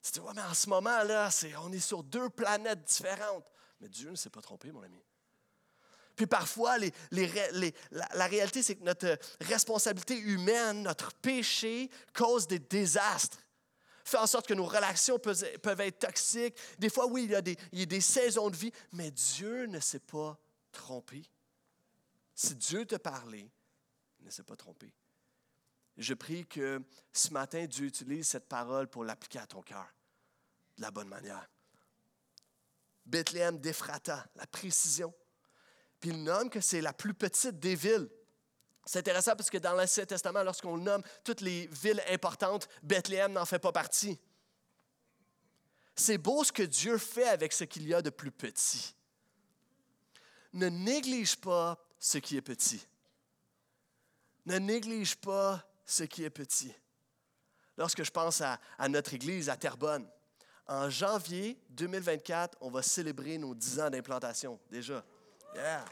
Tu 0.06 0.12
dis, 0.12 0.20
ouais, 0.20 0.32
mais 0.36 0.42
en 0.42 0.54
ce 0.54 0.68
moment-là, 0.68 1.30
on 1.64 1.72
est 1.72 1.80
sur 1.80 2.04
deux 2.04 2.30
planètes 2.30 2.84
différentes. 2.84 3.44
Mais 3.80 3.88
Dieu 3.88 4.10
ne 4.10 4.14
s'est 4.14 4.30
pas 4.30 4.40
trompé, 4.40 4.70
mon 4.70 4.82
ami. 4.82 5.02
Puis 6.14 6.26
parfois, 6.26 6.76
la, 6.78 8.26
réalité, 8.26 8.62
c'est 8.62 8.76
que 8.76 8.84
notre 8.84 9.18
responsabilité 9.40 10.16
humaine, 10.16 10.84
notre 10.84 11.12
péché, 11.14 11.90
cause 12.14 12.46
des 12.46 12.60
désastres. 12.60 13.38
Fait 14.04 14.18
en 14.18 14.28
sorte 14.28 14.46
que 14.46 14.54
nos 14.54 14.66
relations 14.66 15.18
peuvent, 15.18 15.44
peuvent 15.58 15.80
être 15.80 15.98
toxiques. 15.98 16.56
Des 16.78 16.88
fois, 16.88 17.06
oui, 17.06 17.24
il 17.24 17.32
y, 17.32 17.34
a 17.34 17.42
des, 17.42 17.56
il 17.72 17.80
y 17.80 17.82
a 17.82 17.86
des 17.86 18.00
saisons 18.00 18.48
de 18.48 18.56
vie, 18.56 18.72
mais 18.92 19.10
Dieu 19.10 19.66
ne 19.66 19.80
s'est 19.80 19.98
pas 19.98 20.38
trompé. 20.70 21.28
Si 22.32 22.54
Dieu 22.54 22.86
te 22.86 22.94
parlait, 22.94 23.50
il 24.20 24.26
ne 24.26 24.30
s'est 24.30 24.44
pas 24.44 24.56
trompé. 24.56 24.94
Je 25.96 26.14
prie 26.14 26.46
que 26.46 26.80
ce 27.12 27.32
matin, 27.32 27.66
Dieu 27.66 27.86
utilise 27.86 28.28
cette 28.28 28.48
parole 28.48 28.86
pour 28.86 29.02
l'appliquer 29.02 29.40
à 29.40 29.46
ton 29.48 29.62
cœur 29.62 29.95
de 30.76 30.82
la 30.82 30.90
bonne 30.90 31.08
manière. 31.08 31.48
Bethléem 33.04 33.58
d'Ephrata, 33.58 34.26
la 34.34 34.46
précision. 34.46 35.14
Puis 36.00 36.10
il 36.10 36.22
nomme 36.22 36.50
que 36.50 36.60
c'est 36.60 36.80
la 36.80 36.92
plus 36.92 37.14
petite 37.14 37.58
des 37.58 37.74
villes. 37.74 38.08
C'est 38.84 39.00
intéressant 39.00 39.34
parce 39.34 39.50
que 39.50 39.58
dans 39.58 39.72
l'Ancien 39.72 40.06
Testament, 40.06 40.42
lorsqu'on 40.42 40.76
nomme 40.76 41.02
toutes 41.24 41.40
les 41.40 41.66
villes 41.66 42.02
importantes, 42.08 42.68
Bethléem 42.82 43.32
n'en 43.32 43.44
fait 43.44 43.58
pas 43.58 43.72
partie. 43.72 44.18
C'est 45.94 46.18
beau 46.18 46.44
ce 46.44 46.52
que 46.52 46.62
Dieu 46.62 46.98
fait 46.98 47.28
avec 47.28 47.52
ce 47.52 47.64
qu'il 47.64 47.86
y 47.88 47.94
a 47.94 48.02
de 48.02 48.10
plus 48.10 48.30
petit. 48.30 48.94
Ne 50.52 50.68
néglige 50.68 51.36
pas 51.36 51.78
ce 51.98 52.18
qui 52.18 52.36
est 52.36 52.42
petit. 52.42 52.86
Ne 54.44 54.58
néglige 54.58 55.16
pas 55.16 55.66
ce 55.84 56.04
qui 56.04 56.22
est 56.22 56.30
petit. 56.30 56.72
Lorsque 57.76 58.04
je 58.04 58.10
pense 58.10 58.40
à, 58.40 58.60
à 58.78 58.88
notre 58.88 59.14
Église 59.14 59.48
à 59.48 59.56
Terrebonne, 59.56 60.08
en 60.68 60.90
janvier 60.90 61.59
2024, 61.70 62.59
on 62.61 62.70
va 62.70 62.83
célébrer 62.83 63.38
nos 63.38 63.55
10 63.55 63.81
ans 63.81 63.90
d'implantation 63.90 64.59
déjà. 64.70 65.05
Yeah. 65.55 65.85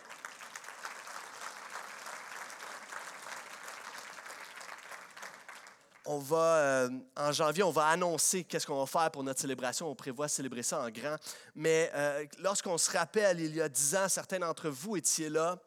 On 6.06 6.18
va, 6.18 6.36
euh, 6.36 6.90
en 7.16 7.32
janvier, 7.32 7.62
on 7.62 7.70
va 7.70 7.86
annoncer 7.86 8.44
qu'est-ce 8.44 8.66
qu'on 8.66 8.78
va 8.78 8.86
faire 8.86 9.10
pour 9.10 9.24
notre 9.24 9.40
célébration. 9.40 9.88
On 9.88 9.94
prévoit 9.94 10.28
célébrer 10.28 10.62
ça 10.62 10.82
en 10.82 10.90
grand. 10.90 11.16
Mais 11.54 11.90
euh, 11.94 12.26
lorsqu'on 12.40 12.76
se 12.76 12.90
rappelle, 12.90 13.40
il 13.40 13.54
y 13.54 13.62
a 13.62 13.68
10 13.70 13.96
ans, 13.96 14.08
certains 14.08 14.38
d'entre 14.38 14.68
vous 14.68 14.96
étiez 14.96 15.30
là. 15.30 15.58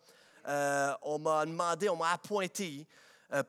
Euh, 0.47 0.93
on 1.01 1.17
m'a 1.17 1.43
demandé, 1.45 1.89
on 1.89 1.95
m'a 1.95 2.11
appointé 2.11 2.85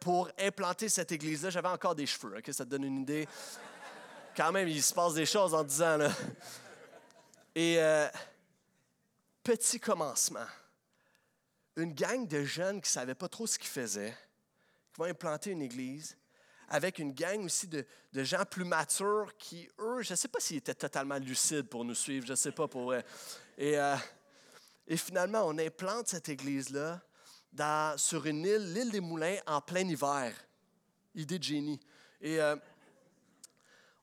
pour 0.00 0.28
implanter 0.40 0.88
cette 0.88 1.12
église-là. 1.12 1.50
J'avais 1.50 1.68
encore 1.68 1.94
des 1.94 2.06
cheveux, 2.06 2.36
OK? 2.38 2.52
ça 2.52 2.64
te 2.64 2.70
donne 2.70 2.82
une 2.82 3.02
idée 3.02 3.28
quand 4.38 4.52
même, 4.52 4.68
il 4.68 4.80
se 4.80 4.94
passe 4.94 5.14
des 5.14 5.26
choses 5.26 5.52
en 5.52 5.64
disant, 5.64 5.96
là. 5.96 6.12
Et 7.56 7.74
euh, 7.78 8.06
petit 9.42 9.80
commencement. 9.80 10.46
Une 11.74 11.92
gang 11.92 12.24
de 12.28 12.44
jeunes 12.44 12.80
qui 12.80 12.88
ne 12.88 12.92
savaient 12.92 13.16
pas 13.16 13.28
trop 13.28 13.48
ce 13.48 13.58
qu'ils 13.58 13.68
faisaient, 13.68 14.16
qui 14.92 14.98
vont 14.98 15.06
implanter 15.06 15.50
une 15.50 15.62
église, 15.62 16.16
avec 16.68 17.00
une 17.00 17.12
gang 17.12 17.44
aussi 17.44 17.66
de, 17.66 17.84
gens 18.14 18.44
plus 18.44 18.64
matures 18.64 19.36
qui, 19.38 19.68
eux, 19.80 20.02
je 20.02 20.12
ne 20.12 20.16
sais 20.16 20.28
pas 20.28 20.38
s'ils 20.38 20.58
étaient 20.58 20.74
totalement 20.74 21.18
lucides 21.18 21.68
pour 21.68 21.84
nous 21.84 21.96
suivre, 21.96 22.24
je 22.24 22.32
ne 22.32 22.36
sais 22.36 22.52
pas 22.52 22.68
pour 22.68 22.92
eux. 22.92 23.02
Et, 23.56 23.76
euh, 23.76 23.96
et 24.86 24.96
finalement, 24.96 25.42
on 25.46 25.58
implante 25.58 26.06
cette 26.06 26.28
église-là 26.28 27.00
sur 27.96 28.24
une 28.26 28.44
île, 28.44 28.72
l'île 28.72 28.92
des 28.92 29.00
Moulins, 29.00 29.38
en 29.48 29.60
plein 29.60 29.88
hiver. 29.88 30.32
Idée 31.16 31.40
de 31.40 31.42
génie. 31.42 31.80
Et 32.20 32.40
euh, 32.40 32.54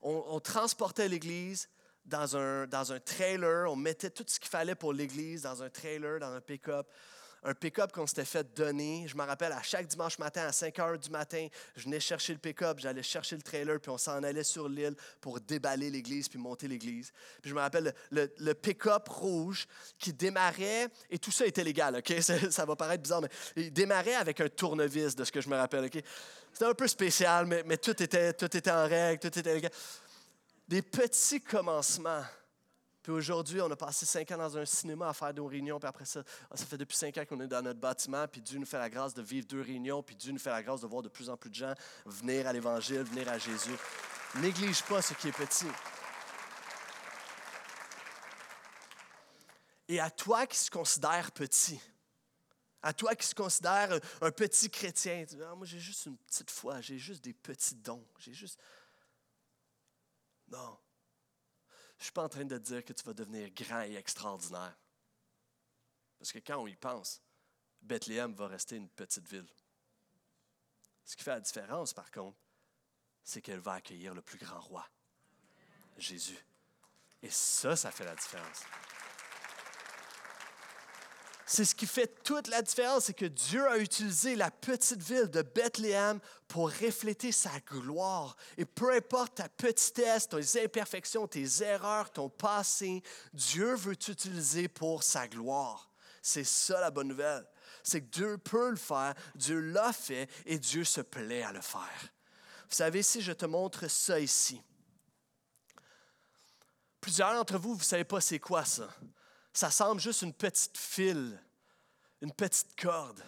on, 0.06 0.40
transportait 0.40 1.08
l'Église 1.08 1.68
dans 2.06 2.38
un, 2.38 2.68
dans 2.68 2.94
un 2.94 3.00
trailer, 3.00 3.72
on 3.72 3.76
mettait 3.76 4.12
tout 4.12 4.24
ce 4.28 4.40
qu'il 4.40 4.50
fallait 4.50 4.76
pour 4.76 4.94
l'Église 4.94 5.42
dans 5.42 5.64
un 5.64 5.70
trailer, 5.70 6.20
dans 6.20 6.32
un 6.32 6.42
pick-up. 6.42 6.88
Un 7.48 7.54
pick-up 7.54 7.92
qu'on 7.92 8.08
s'était 8.08 8.26
fait 8.26 8.56
donner. 8.56 9.06
Je 9.08 9.16
me 9.16 9.22
rappelle, 9.22 9.52
à 9.52 9.62
chaque 9.62 9.86
dimanche 9.86 10.18
matin, 10.18 10.48
à 10.48 10.52
5 10.52 10.80
heures 10.80 10.98
du 10.98 11.12
matin, 11.12 11.48
je 11.76 11.84
venais 11.84 12.00
chercher 12.00 12.34
le 12.34 12.40
pick-up, 12.40 12.80
j'allais 12.80 13.04
chercher 13.04 13.36
le 13.36 13.44
trailer, 13.44 13.80
puis 13.80 13.92
on 13.92 14.00
s'en 14.00 14.24
allait 14.24 14.44
sur 14.44 14.68
l'île 14.68 14.96
pour 15.22 15.40
déballer 15.40 15.92
l'église, 15.92 16.28
puis 16.28 16.40
monter 16.40 16.68
l'église. 16.68 17.12
Puis 17.44 17.52
je 17.52 17.56
me 17.56 17.60
rappelle 17.60 17.94
le, 18.10 18.54
pick-up 18.54 19.08
rouge 19.10 19.68
qui 20.00 20.12
démarrait, 20.12 20.88
et 21.12 21.20
tout 21.20 21.30
ça 21.30 21.46
était 21.46 21.64
légal, 21.64 21.98
OK? 21.98 22.14
Ça, 22.50 22.66
va 22.66 22.76
paraître 22.76 23.04
bizarre, 23.04 23.22
mais 23.22 23.30
il 23.56 23.72
démarrait 23.72 24.16
avec 24.16 24.42
un 24.42 24.50
tournevis, 24.50 25.16
de 25.16 25.24
ce 25.24 25.32
que 25.32 25.42
je 25.42 25.50
me 25.50 25.56
rappelle, 25.56 25.86
OK? 25.86 26.04
C'était 26.56 26.70
un 26.70 26.74
peu 26.74 26.88
spécial, 26.88 27.46
mais, 27.48 27.76
tout, 27.76 28.02
était, 28.02 28.32
tout 28.32 28.56
était 28.56 28.72
en 28.72 28.88
règle, 28.88 29.20
tout 29.20 29.40
était 29.40 29.54
légal. 29.54 29.72
Des 30.66 30.82
petits 30.82 31.42
commencements. 31.42 32.24
Puis 33.04 33.12
aujourd'hui, 33.12 33.60
on 33.60 33.70
a 33.70 33.76
passé 33.76 34.06
cinq 34.06 34.32
ans 34.32 34.38
dans 34.38 34.58
un 34.58 34.64
cinéma 34.64 35.10
à 35.10 35.14
faire 35.14 35.34
deux 35.34 35.44
réunions, 35.44 35.80
puis 35.80 35.90
après 35.90 36.06
ça, 36.06 36.24
ça 36.54 36.66
fait 36.66 36.78
depuis 36.78 36.96
cinq 36.96 37.18
ans 37.18 37.26
qu'on 37.28 37.42
est 37.42 37.48
dans 37.48 37.62
notre 37.62 37.82
bâtiment, 37.82 38.26
puis 38.30 38.40
Dieu 38.40 38.58
nous 38.58 38.66
fait 38.66 38.78
la 38.78 38.90
grâce 38.90 39.14
de 39.14 39.22
vivre 39.22 39.46
deux 39.46 39.60
réunions, 39.60 40.02
puis 40.02 40.16
Dieu 40.16 40.32
nous 40.32 40.40
fait 40.40 40.50
la 40.50 40.64
grâce 40.64 40.80
de 40.80 40.88
voir 40.88 41.02
de 41.02 41.10
plus 41.10 41.30
en 41.30 41.36
plus 41.36 41.50
de 41.50 41.56
gens 41.56 41.74
venir 42.06 42.48
à 42.48 42.54
l'Évangile, 42.54 43.04
venir 43.04 43.28
à 43.28 43.38
Jésus. 43.38 43.76
Néglige 44.36 44.82
pas 44.84 45.02
ce 45.02 45.14
qui 45.14 45.28
est 45.28 45.34
petit. 45.34 45.68
Et 49.90 50.00
à 50.00 50.10
toi 50.10 50.48
qui 50.48 50.58
se 50.58 50.72
considère 50.72 51.34
petit, 51.34 51.82
à 52.86 52.94
toi 52.94 53.16
qui 53.16 53.26
se 53.26 53.34
considère 53.34 54.00
un 54.22 54.32
petit 54.32 54.70
chrétien, 54.70 55.26
tu 55.28 55.36
dis, 55.38 55.42
ah, 55.42 55.56
moi 55.56 55.66
j'ai 55.66 55.80
juste 55.80 56.06
une 56.06 56.18
petite 56.18 56.52
foi, 56.52 56.82
j'ai 56.82 57.00
juste 57.00 57.24
des 57.24 57.34
petits 57.34 57.74
dons, 57.74 58.08
j'ai 58.20 58.32
juste... 58.32 58.60
Non. 60.50 60.78
Je 61.98 62.02
ne 62.02 62.04
suis 62.04 62.12
pas 62.12 62.24
en 62.24 62.30
train 62.30 62.46
de 62.46 62.56
te 62.56 62.62
dire 62.62 62.86
que 62.86 62.94
tu 62.94 63.04
vas 63.04 63.16
devenir 63.16 63.50
grand 63.50 63.82
et 63.82 63.96
extraordinaire. 63.96 64.78
Parce 66.20 66.32
que 66.32 66.38
quand 66.38 66.60
on 66.60 66.68
y 66.68 66.76
pense, 66.76 67.24
Bethléem 67.82 68.36
va 68.36 68.48
rester 68.48 68.76
une 68.76 68.90
petite 68.90 69.28
ville. 69.28 69.50
Ce 71.06 71.16
qui 71.16 71.24
fait 71.24 71.32
la 71.32 71.42
différence, 71.42 71.92
par 71.92 72.12
contre, 72.12 72.38
c'est 73.24 73.42
qu'elle 73.42 73.62
va 73.62 73.74
accueillir 73.74 74.14
le 74.14 74.22
plus 74.22 74.38
grand 74.38 74.60
roi, 74.60 74.88
Jésus. 75.98 76.38
Et 77.24 77.32
ça, 77.32 77.76
ça 77.76 77.90
fait 77.90 78.06
la 78.06 78.16
différence. 78.16 78.62
C'est 81.48 81.66
ce 81.66 81.76
qui 81.76 81.86
fait 81.86 82.24
toute 82.24 82.48
la 82.48 82.64
différence, 82.64 83.06
c'est 83.06 83.14
que 83.14 83.26
Dieu 83.26 83.68
a 83.70 83.78
utilisé 83.78 84.36
la 84.36 84.50
petite 84.50 85.02
ville 85.02 85.30
de 85.30 85.44
Bethléem 85.44 86.20
pour 86.48 86.72
refléter 86.72 87.32
sa 87.32 87.52
gloire. 87.60 88.36
Et 88.58 88.66
peu 88.66 88.92
importe 88.94 89.36
ta 89.36 89.48
petitesse, 89.48 90.28
tes 90.28 90.64
imperfections, 90.64 91.28
tes 91.28 91.62
erreurs, 91.62 92.12
ton 92.12 92.30
passé, 92.30 93.04
Dieu 93.32 93.76
veut 93.76 93.96
t'utiliser 93.96 94.68
pour 94.68 95.04
sa 95.04 95.28
gloire. 95.28 95.92
C'est 96.20 96.44
ça 96.44 96.82
la 96.82 96.90
bonne 96.90 97.10
nouvelle. 97.10 97.46
C'est 97.84 98.02
que 98.02 98.10
Dieu 98.10 98.38
peut 98.40 98.72
le 98.72 98.76
faire, 98.76 99.14
Dieu 99.36 99.60
l'a 99.60 99.94
fait 99.94 100.28
et 100.48 100.58
Dieu 100.58 100.84
se 100.84 101.02
plaît 101.02 101.44
à 101.44 101.52
le 101.52 101.62
faire. 101.62 102.10
Vous 102.68 102.76
savez, 102.76 103.04
si 103.04 103.22
je 103.22 103.32
te 103.32 103.46
montre 103.46 103.88
ça 103.88 104.20
ici, 104.20 104.60
plusieurs 107.00 107.36
d'entre 107.36 107.60
vous, 107.60 107.74
vous 107.74 107.80
ne 107.80 107.84
savez 107.84 108.04
pas 108.04 108.20
c'est 108.20 108.40
quoi 108.40 108.66
ça 108.66 108.90
ça 109.58 109.72
semble 109.72 110.02
juste 110.02 110.22
une 110.22 110.34
petite 110.34 110.78
file, 110.78 111.40
une 112.22 112.34
petite 112.34 112.80
corde. 112.80 113.24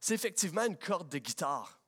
C'est 0.00 0.14
effectivement 0.14 0.64
une 0.64 0.76
corde 0.76 1.08
de 1.08 1.18
guitare. 1.18 1.78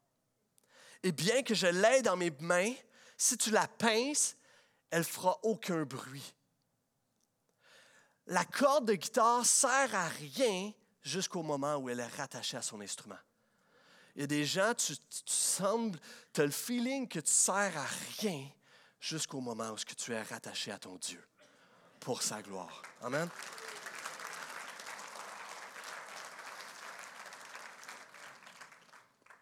Et 1.02 1.12
bien 1.12 1.42
que 1.42 1.54
je 1.54 1.66
l'aie 1.66 2.02
dans 2.02 2.16
mes 2.16 2.30
mains, 2.40 2.74
si 3.16 3.36
tu 3.36 3.50
la 3.50 3.66
pinces, 3.66 4.36
elle 4.90 5.04
fera 5.04 5.38
aucun 5.42 5.84
bruit. 5.84 6.34
La 8.26 8.44
corde 8.44 8.86
de 8.86 8.94
guitare 8.94 9.44
sert 9.44 9.94
à 9.94 10.08
rien 10.08 10.72
jusqu'au 11.02 11.42
moment 11.42 11.76
où 11.76 11.88
elle 11.88 12.00
est 12.00 12.16
rattachée 12.16 12.56
à 12.56 12.62
son 12.62 12.80
instrument. 12.80 13.18
Il 14.14 14.20
y 14.20 14.24
a 14.24 14.26
des 14.26 14.44
gens, 14.44 14.74
tu, 14.74 14.94
sembles, 15.24 15.98
tu 16.32 16.40
as 16.40 16.44
le 16.44 16.50
feeling 16.50 17.08
que 17.08 17.20
tu 17.20 17.32
sers 17.32 17.76
à 17.76 17.86
rien 18.20 18.48
jusqu'au 19.00 19.40
moment 19.40 19.70
où 19.70 19.76
tu 19.76 20.12
es 20.12 20.22
rattaché 20.22 20.70
à 20.70 20.78
ton 20.78 20.96
Dieu 20.96 21.24
pour 22.00 22.22
sa 22.22 22.42
gloire. 22.42 22.82
Amen. 23.02 23.28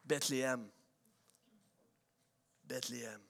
Bethléem. 0.08 0.70
Bethléem. 2.64 3.20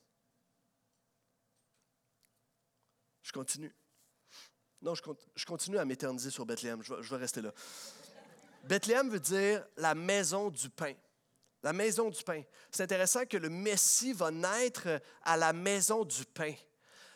Je 3.22 3.32
continue. 3.32 3.74
Non, 4.80 4.94
je, 4.94 5.44
continue 5.44 5.78
à 5.78 5.84
m'éterniser 5.84 6.30
sur 6.30 6.46
Bethléem. 6.46 6.80
Je 6.82 6.94
vais, 6.94 7.16
rester 7.16 7.42
là. 7.42 7.52
Bethléem 8.62 9.10
veut 9.10 9.18
dire 9.18 9.66
la 9.76 9.96
maison 9.96 10.50
du 10.50 10.70
pain. 10.70 10.94
La 11.64 11.72
maison 11.72 12.10
du 12.10 12.22
pain. 12.22 12.44
C'est 12.70 12.84
intéressant 12.84 13.26
que 13.26 13.36
le 13.36 13.48
Messie 13.48 14.12
va 14.12 14.30
naître 14.30 15.00
à 15.22 15.36
la 15.36 15.52
maison 15.52 16.04
du 16.04 16.24
pain. 16.26 16.54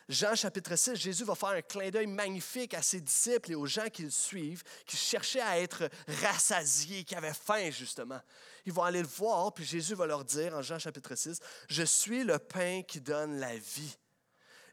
Jean 0.09 0.35
chapitre 0.35 0.75
6, 0.75 0.95
Jésus 0.95 1.23
va 1.23 1.35
faire 1.35 1.49
un 1.49 1.61
clin 1.61 1.89
d'œil 1.89 2.07
magnifique 2.07 2.73
à 2.73 2.81
ses 2.81 2.99
disciples 2.99 3.51
et 3.51 3.55
aux 3.55 3.65
gens 3.65 3.89
qui 3.89 4.03
le 4.03 4.09
suivent, 4.09 4.63
qui 4.85 4.97
cherchaient 4.97 5.41
à 5.41 5.59
être 5.59 5.89
rassasiés, 6.21 7.03
qui 7.03 7.15
avaient 7.15 7.33
faim 7.33 7.69
justement. 7.71 8.19
Ils 8.65 8.73
vont 8.73 8.83
aller 8.83 9.01
le 9.01 9.07
voir, 9.07 9.53
puis 9.53 9.63
Jésus 9.63 9.95
va 9.95 10.05
leur 10.05 10.25
dire 10.25 10.53
en 10.55 10.61
Jean 10.61 10.79
chapitre 10.79 11.15
6, 11.15 11.39
Je 11.69 11.83
suis 11.83 12.23
le 12.23 12.37
pain 12.37 12.81
qui 12.83 12.99
donne 12.99 13.39
la 13.39 13.55
vie. 13.55 13.97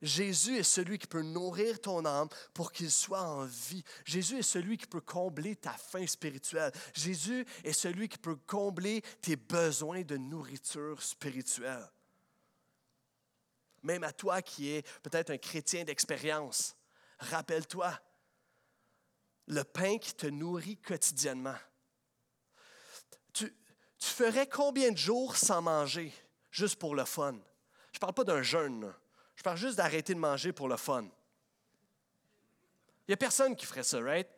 Jésus 0.03 0.57
est 0.57 0.63
celui 0.63 0.99
qui 0.99 1.07
peut 1.07 1.23
nourrir 1.23 1.81
ton 1.81 2.05
âme 2.07 2.29
pour 2.55 2.73
qu'il 2.73 2.91
soit 2.91 3.21
en 3.21 3.45
vie. 3.45 3.85
Jésus 4.05 4.39
est 4.39 4.43
celui 4.43 4.79
qui 4.79 4.87
peut 4.87 5.01
combler 5.01 5.57
ta 5.57 5.73
faim 5.73 6.07
spirituelle. 6.07 6.73
Jésus 6.95 7.45
est 7.65 7.75
celui 7.75 8.09
qui 8.09 8.19
peut 8.19 8.37
combler 8.47 9.03
tes 9.21 9.37
besoins 9.37 10.03
de 10.03 10.17
nourriture 10.17 11.03
spirituelle. 11.03 11.87
Même 13.83 14.05
à 14.05 14.13
toi 14.13 14.43
qui 14.43 14.71
es 14.71 14.83
peut-être 15.03 15.31
un 15.31 15.39
chrétien 15.39 15.85
d'expérience, 15.85 16.77
rappelle-toi, 17.19 17.99
le 19.47 19.65
pain 19.65 19.99
qui 19.99 20.15
te 20.15 20.27
nourrit 20.27 20.77
quotidiennement. 20.79 21.57
Tu, 23.33 23.53
ferais 23.99 24.49
combien 24.49 24.93
de 24.93 24.97
jours 24.97 25.37
sans 25.37 25.63
manger, 25.63 26.13
juste 26.51 26.77
pour 26.77 26.95
le 26.95 27.05
fun? 27.05 27.39
Je 27.93 27.97
ne 27.97 28.01
parle 28.01 28.15
pas 28.15 28.25
d'un 28.25 28.43
jeûne. 28.43 28.93
Je 29.37 29.43
parle 29.43 29.57
juste 29.57 29.77
d'arrêter 29.77 30.15
de 30.15 30.19
manger 30.19 30.53
pour 30.53 30.69
le 30.69 30.77
fun. 30.77 31.05
Il 33.07 33.11
n'y 33.11 33.15
a 33.15 33.17
personne 33.17 33.57
qui 33.57 33.67
ferait 33.67 33.83
ça, 33.83 34.01
right? 34.01 34.29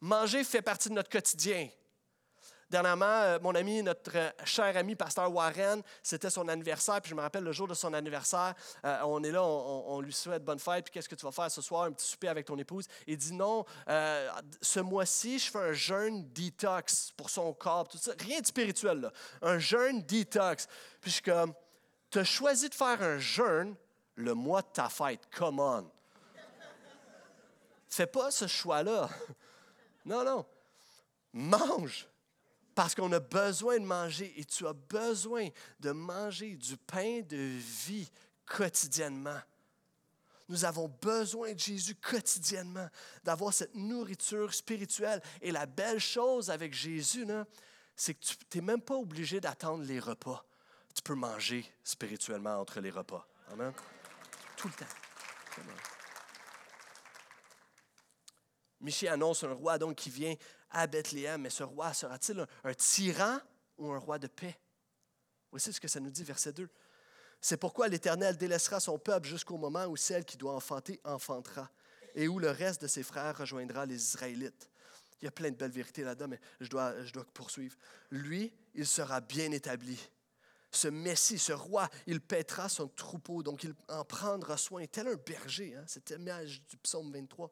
Manger 0.00 0.44
fait 0.44 0.62
partie 0.62 0.88
de 0.88 0.94
notre 0.94 1.10
quotidien. 1.10 1.68
Dernièrement, 2.70 3.04
euh, 3.04 3.38
mon 3.42 3.52
ami, 3.56 3.82
notre 3.82 4.12
euh, 4.14 4.30
cher 4.44 4.76
ami, 4.76 4.94
pasteur 4.94 5.32
Warren, 5.34 5.82
c'était 6.04 6.30
son 6.30 6.46
anniversaire, 6.46 7.00
puis 7.02 7.10
je 7.10 7.16
me 7.16 7.20
rappelle 7.20 7.42
le 7.42 7.50
jour 7.50 7.66
de 7.66 7.74
son 7.74 7.92
anniversaire, 7.92 8.54
euh, 8.84 9.00
on 9.06 9.24
est 9.24 9.32
là, 9.32 9.42
on, 9.42 10.00
lui 10.00 10.12
souhaite 10.12 10.44
bonne 10.44 10.60
fête, 10.60 10.84
puis 10.84 10.92
qu'est-ce 10.92 11.08
que 11.08 11.16
tu 11.16 11.26
vas 11.26 11.32
faire 11.32 11.50
ce 11.50 11.60
soir, 11.62 11.84
un 11.84 11.92
petit 11.92 12.06
souper 12.06 12.28
avec 12.28 12.46
ton 12.46 12.56
épouse? 12.58 12.86
Il 13.08 13.16
dit 13.16 13.32
non, 13.32 13.64
ce 13.88 14.78
mois-ci, 14.78 15.40
je 15.40 15.50
fais 15.50 15.58
un 15.58 15.72
jeûne 15.72 16.28
detox 16.32 17.12
pour 17.16 17.28
son 17.28 17.52
corps, 17.52 17.88
tout 17.88 17.98
ça. 17.98 18.12
Rien 18.20 18.40
de 18.40 18.46
spirituel. 18.46 19.10
Un 19.42 19.58
jeûne 19.58 20.02
detox. 20.02 20.68
Puis 21.00 21.10
je 21.10 21.14
suis 21.14 21.22
comme, 21.22 21.52
tu 22.08 22.18
as 22.20 22.24
choisi 22.24 22.68
de 22.68 22.74
faire 22.74 23.02
un 23.02 23.18
jeûne 23.18 23.74
le 24.14 24.34
mois 24.34 24.62
de 24.62 24.68
ta 24.72 24.88
fête. 24.88 25.22
Come 25.36 25.58
on. 25.58 25.90
Fais 27.88 28.06
pas 28.06 28.30
ce 28.30 28.46
choix-là. 28.46 29.08
Non, 30.04 30.24
non. 30.24 30.46
Mange. 31.32 32.09
Parce 32.80 32.94
qu'on 32.94 33.12
a 33.12 33.20
besoin 33.20 33.78
de 33.78 33.84
manger 33.84 34.32
et 34.38 34.44
tu 34.46 34.66
as 34.66 34.72
besoin 34.72 35.50
de 35.80 35.90
manger 35.90 36.56
du 36.56 36.78
pain 36.78 37.20
de 37.20 37.36
vie 37.36 38.10
quotidiennement. 38.46 39.38
Nous 40.48 40.64
avons 40.64 40.88
besoin 40.88 41.52
de 41.52 41.58
Jésus 41.58 41.94
quotidiennement, 41.94 42.88
d'avoir 43.22 43.52
cette 43.52 43.74
nourriture 43.74 44.54
spirituelle. 44.54 45.20
Et 45.42 45.52
la 45.52 45.66
belle 45.66 45.98
chose 45.98 46.48
avec 46.48 46.72
Jésus, 46.72 47.26
c'est 47.94 48.14
que 48.14 48.24
tu 48.24 48.36
n'es 48.54 48.62
même 48.62 48.80
pas 48.80 48.96
obligé 48.96 49.42
d'attendre 49.42 49.84
les 49.84 50.00
repas. 50.00 50.42
Tu 50.94 51.02
peux 51.02 51.14
manger 51.14 51.70
spirituellement 51.84 52.58
entre 52.58 52.80
les 52.80 52.88
repas. 52.88 53.28
Amen 53.52 53.74
tout 54.56 54.68
le 54.68 54.74
temps. 54.74 55.64
Michée 58.80 59.08
annonce 59.08 59.44
un 59.44 59.52
roi 59.52 59.76
donc 59.76 59.96
qui 59.96 60.08
vient 60.08 60.34
à 60.70 60.86
Bethléem, 60.86 61.42
mais 61.42 61.50
ce 61.50 61.62
roi 61.62 61.92
sera-t-il 61.92 62.46
un, 62.64 62.74
tyran 62.74 63.38
ou 63.78 63.90
un 63.92 63.98
roi 63.98 64.18
de 64.18 64.26
paix? 64.26 64.58
Voici 65.50 65.72
ce 65.72 65.80
que 65.80 65.88
ça 65.88 66.00
nous 66.00 66.10
dit, 66.10 66.24
verset 66.24 66.52
2. 66.52 66.68
C'est 67.40 67.56
pourquoi 67.56 67.88
l'Éternel 67.88 68.36
délaissera 68.36 68.80
son 68.80 68.98
peuple 68.98 69.26
jusqu'au 69.28 69.56
moment 69.56 69.86
où 69.86 69.96
celle 69.96 70.24
qui 70.24 70.36
doit 70.36 70.54
enfanter 70.54 71.00
enfantera, 71.04 71.70
et 72.14 72.28
où 72.28 72.38
le 72.38 72.50
reste 72.50 72.82
de 72.82 72.86
ses 72.86 73.02
frères 73.02 73.36
rejoindra 73.36 73.86
les 73.86 73.96
Israélites. 73.96 74.70
Il 75.20 75.24
y 75.24 75.28
a 75.28 75.32
plein 75.32 75.50
de 75.50 75.56
belles 75.56 75.70
vérités 75.70 76.02
là-dedans, 76.02 76.28
mais 76.28 76.40
je 76.60 76.68
dois, 76.68 77.04
je 77.04 77.12
dois 77.12 77.24
poursuivre. 77.34 77.76
Lui, 78.10 78.52
il 78.74 78.86
sera 78.86 79.20
bien 79.20 79.50
établi 79.52 79.98
ce 80.70 80.88
Messie, 80.88 81.38
ce 81.38 81.52
roi, 81.52 81.88
il 82.06 82.20
paîtra 82.20 82.68
son 82.68 82.88
troupeau, 82.88 83.42
donc 83.42 83.64
il 83.64 83.74
en 83.88 84.04
prendra 84.04 84.56
soin, 84.56 84.86
tel 84.86 85.08
un 85.08 85.16
berger, 85.16 85.74
hein, 85.76 85.84
cette 85.86 86.10
image 86.10 86.62
du 86.68 86.76
psaume 86.76 87.12
23, 87.12 87.50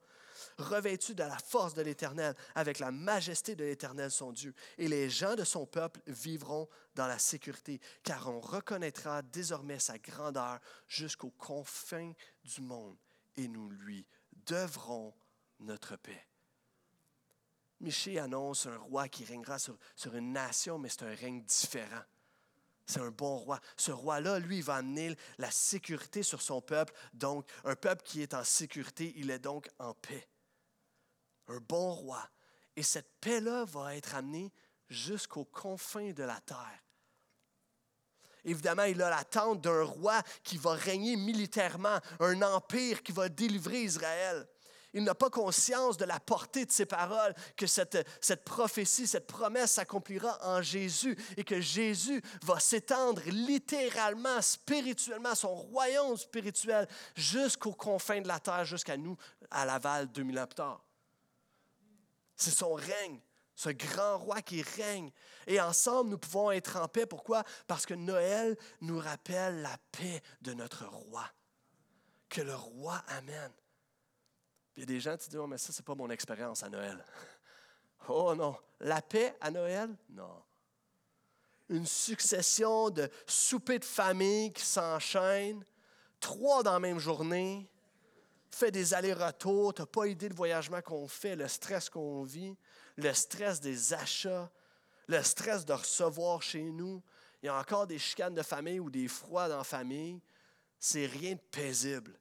revêtu 0.59 1.14
de 1.14 1.22
la 1.22 1.38
force 1.38 1.74
de 1.74 1.83
l'Éternel, 1.83 2.35
avec 2.55 2.79
la 2.79 2.90
majesté 2.90 3.55
de 3.55 3.64
l'Éternel 3.64 4.11
son 4.11 4.33
Dieu. 4.33 4.55
Et 4.77 4.88
les 4.88 5.11
gens 5.11 5.35
de 5.35 5.44
son 5.44 5.66
peuple 5.66 6.01
vivront 6.07 6.68
dans 6.94 7.07
la 7.07 7.18
sécurité, 7.18 7.81
car 8.03 8.29
on 8.29 8.40
reconnaîtra 8.40 9.22
désormais 9.22 9.79
sa 9.79 9.98
grandeur 9.98 10.59
jusqu'aux 10.87 11.31
confins 11.31 12.12
du 12.44 12.61
monde, 12.61 12.96
et 13.37 13.48
nous 13.48 13.68
lui 13.70 14.07
devrons 14.46 15.14
notre 15.61 15.96
paix. 15.96 16.27
Michée 17.81 18.18
annonce 18.18 18.66
un 18.66 18.77
roi 18.77 19.09
qui 19.09 19.24
régnera 19.24 19.59
sur, 19.59 19.79
sur 19.94 20.14
une 20.16 20.33
nation, 20.33 20.79
mais 20.79 20.88
c'est 20.88 21.05
un 21.05 21.14
règne 21.14 21.42
différent. 21.42 22.03
C'est 22.88 23.01
un 23.01 23.11
bon 23.11 23.37
roi. 23.37 23.61
Ce 23.77 23.92
roi-là, 23.92 24.38
lui, 24.38 24.62
va 24.62 24.77
amener 24.77 25.14
la 25.37 25.51
sécurité 25.51 26.22
sur 26.22 26.40
son 26.40 26.62
peuple. 26.62 26.94
Donc, 27.12 27.46
un 27.64 27.77
peuple 27.77 28.03
qui 28.03 28.22
est 28.22 28.33
en 28.33 28.44
sécurité, 28.44 29.12
il 29.16 29.31
est 29.31 29.38
donc 29.38 29.68
en 29.79 29.92
paix. 29.92 30.27
Un 31.48 31.59
bon 31.59 31.92
roi. 31.92 32.27
Et 32.77 32.83
cette 32.83 33.20
paix-là 33.20 33.66
va 33.66 33.94
être 33.94 34.14
amenée 34.14 34.51
jusqu'aux 34.88 35.44
confins 35.44 36.12
de 36.12 36.22
la 36.22 36.40
terre. 36.40 36.83
Évidemment, 38.44 38.85
il 38.85 39.03
a 39.03 39.11
l'attente 39.11 39.61
d'un 39.61 39.83
roi 39.83 40.22
qui 40.42 40.57
va 40.57 40.72
régner 40.72 41.16
militairement, 41.16 41.98
un 42.20 42.40
empire 42.40 43.03
qui 43.03 43.12
va 43.12 43.29
délivrer 43.29 43.83
Israël. 43.83 44.48
Il 44.94 45.05
n'a 45.05 45.14
pas 45.14 45.29
conscience 45.29 45.96
de 45.98 46.05
la 46.05 46.18
portée 46.18 46.64
de 46.64 46.70
ces 46.70 46.87
paroles, 46.87 47.35
que 47.57 47.66
cette, 47.66 48.07
cette 48.20 48.44
prophétie, 48.44 49.07
cette 49.07 49.27
promesse 49.27 49.72
s'accomplira 49.72 50.38
en 50.42 50.62
Jésus 50.62 51.16
et 51.37 51.44
que 51.44 51.61
Jésus 51.61 52.22
va 52.42 52.59
s'étendre 52.59 53.22
littéralement, 53.27 54.40
spirituellement, 54.40 55.35
son 55.35 55.55
royaume 55.55 56.16
spirituel 56.16 56.88
jusqu'aux 57.14 57.74
confins 57.74 58.20
de 58.20 58.29
la 58.29 58.40
terre, 58.40 58.64
jusqu'à 58.64 58.96
nous, 58.96 59.16
à 59.51 59.66
Laval, 59.66 60.11
2000 60.11 60.38
ans 60.38 60.46
plus 60.46 60.55
tard. 60.55 60.85
C'est 62.37 62.53
son 62.53 62.72
règne, 62.72 63.20
ce 63.55 63.70
grand 63.70 64.18
roi 64.18 64.40
qui 64.40 64.62
règne. 64.62 65.11
Et 65.46 65.61
ensemble, 65.61 66.11
nous 66.11 66.18
pouvons 66.18 66.51
être 66.53 66.77
en 66.77 66.88
paix. 66.88 67.05
Pourquoi? 67.05 67.42
Parce 67.66 67.85
que 67.85 67.94
Noël 67.94 68.57
nous 68.81 69.01
rappelle 69.01 69.61
la 69.61 69.77
paix 69.90 70.22
de 70.40 70.55
notre 70.55 70.87
roi, 70.87 71.24
que 72.29 72.40
le 72.40 72.55
roi 72.55 73.03
amène. 73.09 73.53
Il 74.79 74.83
y 74.83 74.85
a 74.85 74.87
des 74.87 75.01
gens 75.01 75.17
qui 75.17 75.29
disent, 75.29 75.41
oh, 75.41 75.49
mais 75.49 75.59
ça, 75.59 75.73
ce 75.73 75.83
n'est 75.83 75.85
pas 75.85 75.97
mon 75.97 76.09
expérience 76.09 76.62
à 76.62 76.69
Noël. 76.69 77.05
Oh 78.11 78.35
non, 78.35 78.57
la 78.81 79.03
paix 79.03 79.37
à 79.38 79.51
Noël? 79.51 79.95
Non. 80.09 80.43
Une 81.69 81.85
succession 81.85 82.88
de 82.88 83.11
soupers 83.27 83.81
de 83.81 83.85
famille 83.85 84.51
qui 84.51 84.64
s'enchaînent, 84.64 85.62
trois 86.19 86.62
dans 86.62 86.73
la 86.73 86.79
même 86.79 87.01
journée, 87.01 87.69
fait 88.51 88.71
des 88.71 88.95
allers-retours, 88.95 89.75
tu 89.75 89.83
n'as 89.83 89.87
pas 89.87 90.07
idée 90.07 90.31
du 90.31 90.35
voyagement 90.35 90.81
qu'on 90.81 91.07
fait, 91.07 91.37
le 91.37 91.49
stress 91.49 91.91
qu'on 91.91 92.23
vit, 92.23 92.57
le 92.97 93.12
stress 93.12 93.61
des 93.61 93.93
achats, 93.93 94.51
le 95.07 95.23
stress 95.23 95.67
de 95.67 95.75
recevoir 95.75 96.41
chez 96.41 96.62
nous. 96.62 97.03
Il 97.43 97.47
y 97.47 97.49
a 97.51 97.59
encore 97.59 97.87
des 97.87 97.99
chicanes 97.99 98.35
de 98.35 98.43
famille 98.43 98.81
ou 98.81 98.88
des 98.88 99.09
froids 99.09 99.51
dans 99.51 99.59
la 99.59 99.64
famille. 99.64 100.23
C'est 100.79 101.07
rien 101.07 101.35
de 101.35 101.41
paisible. 101.51 102.19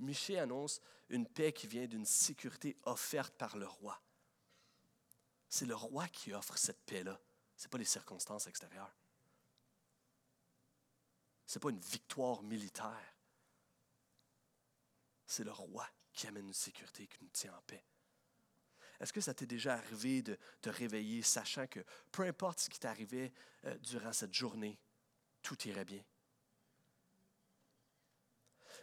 Michée 0.00 0.38
annonce 0.38 0.80
une 1.08 1.26
paix 1.26 1.52
qui 1.52 1.66
vient 1.66 1.86
d'une 1.86 2.06
sécurité 2.06 2.76
offerte 2.84 3.34
par 3.34 3.56
le 3.56 3.66
roi. 3.66 4.00
C'est 5.48 5.66
le 5.66 5.74
roi 5.74 6.08
qui 6.08 6.32
offre 6.32 6.56
cette 6.56 6.82
paix-là. 6.84 7.20
Ce 7.56 7.64
n'est 7.64 7.70
pas 7.70 7.78
les 7.78 7.84
circonstances 7.84 8.46
extérieures. 8.46 8.94
Ce 11.46 11.58
n'est 11.58 11.60
pas 11.60 11.70
une 11.70 11.80
victoire 11.80 12.42
militaire. 12.42 13.14
C'est 15.26 15.44
le 15.44 15.52
roi 15.52 15.86
qui 16.12 16.26
amène 16.26 16.46
une 16.46 16.54
sécurité 16.54 17.06
qui 17.06 17.18
nous 17.22 17.30
tient 17.30 17.54
en 17.54 17.62
paix. 17.62 17.84
Est-ce 19.00 19.12
que 19.12 19.20
ça 19.20 19.34
t'est 19.34 19.46
déjà 19.46 19.74
arrivé 19.74 20.22
de 20.22 20.38
te 20.60 20.68
réveiller 20.68 21.22
sachant 21.22 21.66
que 21.66 21.80
peu 22.12 22.22
importe 22.22 22.60
ce 22.60 22.70
qui 22.70 22.78
t'arrivait 22.78 23.32
euh, 23.64 23.76
durant 23.78 24.12
cette 24.12 24.34
journée, 24.34 24.78
tout 25.42 25.56
irait 25.66 25.84
bien? 25.84 26.02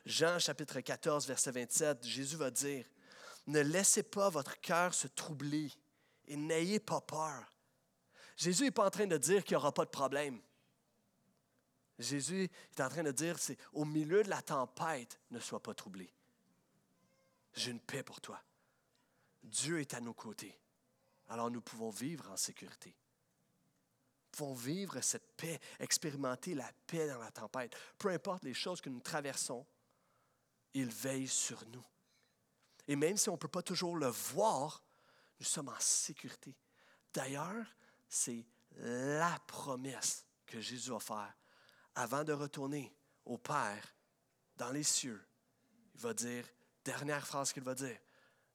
Jean 0.08 0.40
chapitre 0.40 0.80
14, 0.80 1.28
verset 1.28 1.52
27, 1.52 2.06
Jésus 2.06 2.38
va 2.38 2.50
dire, 2.50 2.86
ne 3.46 3.60
laissez 3.60 4.04
pas 4.04 4.30
votre 4.30 4.58
cœur 4.62 4.94
se 4.94 5.08
troubler 5.08 5.70
et 6.28 6.38
n'ayez 6.38 6.80
pas 6.80 7.02
peur. 7.02 7.44
Jésus 8.38 8.64
n'est 8.64 8.72
pas 8.72 8.88
en 8.88 8.90
train 8.90 9.06
de 9.06 9.18
dire 9.18 9.44
qu'il 9.44 9.56
n'y 9.56 9.58
aura 9.58 9.74
pas 9.74 9.84
de 9.84 9.90
problème. 9.90 10.40
Jésus 12.00 12.50
est 12.72 12.82
en 12.82 12.88
train 12.88 13.04
de 13.04 13.12
dire, 13.12 13.38
c'est 13.38 13.58
au 13.74 13.84
milieu 13.84 14.24
de 14.24 14.30
la 14.30 14.42
tempête, 14.42 15.20
ne 15.30 15.42
sois 15.42 15.62
pas 15.62 15.74
troublé. 15.74 16.10
J'ai 17.54 17.72
une 17.72 17.82
paix 17.82 18.04
pour 18.04 18.22
toi. 18.22 18.42
Dieu 19.44 19.82
est 19.82 19.94
à 19.94 20.00
nos 20.00 20.14
côtés. 20.14 20.58
Alors 21.28 21.52
nous 21.52 21.62
pouvons 21.62 21.90
vivre 21.90 22.32
en 22.32 22.38
sécurité. 22.38 22.92
Nous 22.92 24.38
pouvons 24.38 24.54
vivre 24.54 25.02
cette 25.02 25.36
paix, 25.36 25.60
expérimenter 25.82 26.56
la 26.56 26.72
paix 26.86 27.10
dans 27.10 27.20
la 27.20 27.32
tempête. 27.32 27.76
Peu 27.98 28.08
importe 28.08 28.46
les 28.46 28.54
choses 28.54 28.80
que 28.80 28.90
nous 28.90 29.02
traversons, 29.02 29.66
il 30.74 30.90
veille 30.90 31.28
sur 31.28 31.66
nous. 31.68 31.86
Et 32.88 32.96
même 32.96 33.18
si 33.18 33.30
on 33.30 33.34
ne 33.34 33.38
peut 33.38 33.48
pas 33.48 33.62
toujours 33.62 33.98
le 33.98 34.08
voir, 34.08 34.84
nous 35.40 35.46
sommes 35.46 35.70
en 35.70 35.80
sécurité. 35.80 36.56
D'ailleurs, 37.14 37.66
c'est 38.08 38.46
la 38.78 39.38
promesse 39.48 40.26
que 40.46 40.62
Jésus 40.62 40.94
a 40.94 41.00
faite 41.00 41.36
avant 41.96 42.24
de 42.24 42.34
retourner 42.34 42.96
au 43.26 43.38
Père 43.38 43.96
dans 44.56 44.72
les 44.72 44.84
cieux, 44.84 45.24
il 45.96 46.02
va 46.02 46.14
dire, 46.14 46.46
dernière 46.84 47.26
phrase 47.26 47.52
qu'il 47.52 47.64
va 47.64 47.76
dire, 47.76 47.98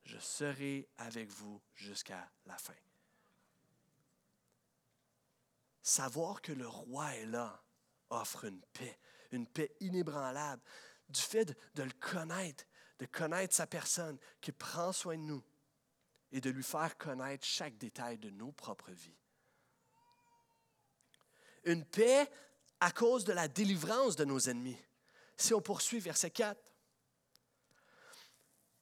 je 0.04 0.18
serai 0.18 0.88
avec 0.98 1.30
vous 1.30 1.60
jusqu'à 1.74 2.30
la 2.46 2.56
fin. 2.56 2.74
Savoir 5.82 6.40
que 6.40 6.52
le 6.52 6.66
roi 6.66 7.14
est 7.16 7.26
là 7.26 7.62
offre 8.10 8.44
une 8.44 8.60
paix, 8.72 8.98
une 9.32 9.46
paix 9.46 9.74
inébranlable, 9.80 10.62
du 11.08 11.20
fait 11.20 11.44
de, 11.74 11.82
le 11.82 11.92
connaître, 12.00 12.64
de 12.98 13.06
connaître 13.06 13.54
sa 13.54 13.66
personne, 13.66 14.18
qui 14.40 14.52
prend 14.52 14.92
soin 14.92 15.16
de 15.16 15.22
nous 15.22 15.42
et 16.32 16.40
de 16.40 16.50
lui 16.50 16.62
faire 16.62 16.96
connaître 16.96 17.44
chaque 17.44 17.76
détail 17.76 18.18
de 18.18 18.30
nos 18.30 18.52
propres 18.52 18.90
vies. 18.90 19.18
Une 21.64 21.84
paix 21.84 22.28
à 22.80 22.90
cause 22.90 23.24
de 23.24 23.32
la 23.32 23.46
délivrance 23.46 24.16
de 24.16 24.24
nos 24.24 24.40
ennemis. 24.40 24.78
Si 25.36 25.54
on 25.54 25.60
poursuit 25.60 26.00
verset 26.00 26.30
4. 26.30 26.58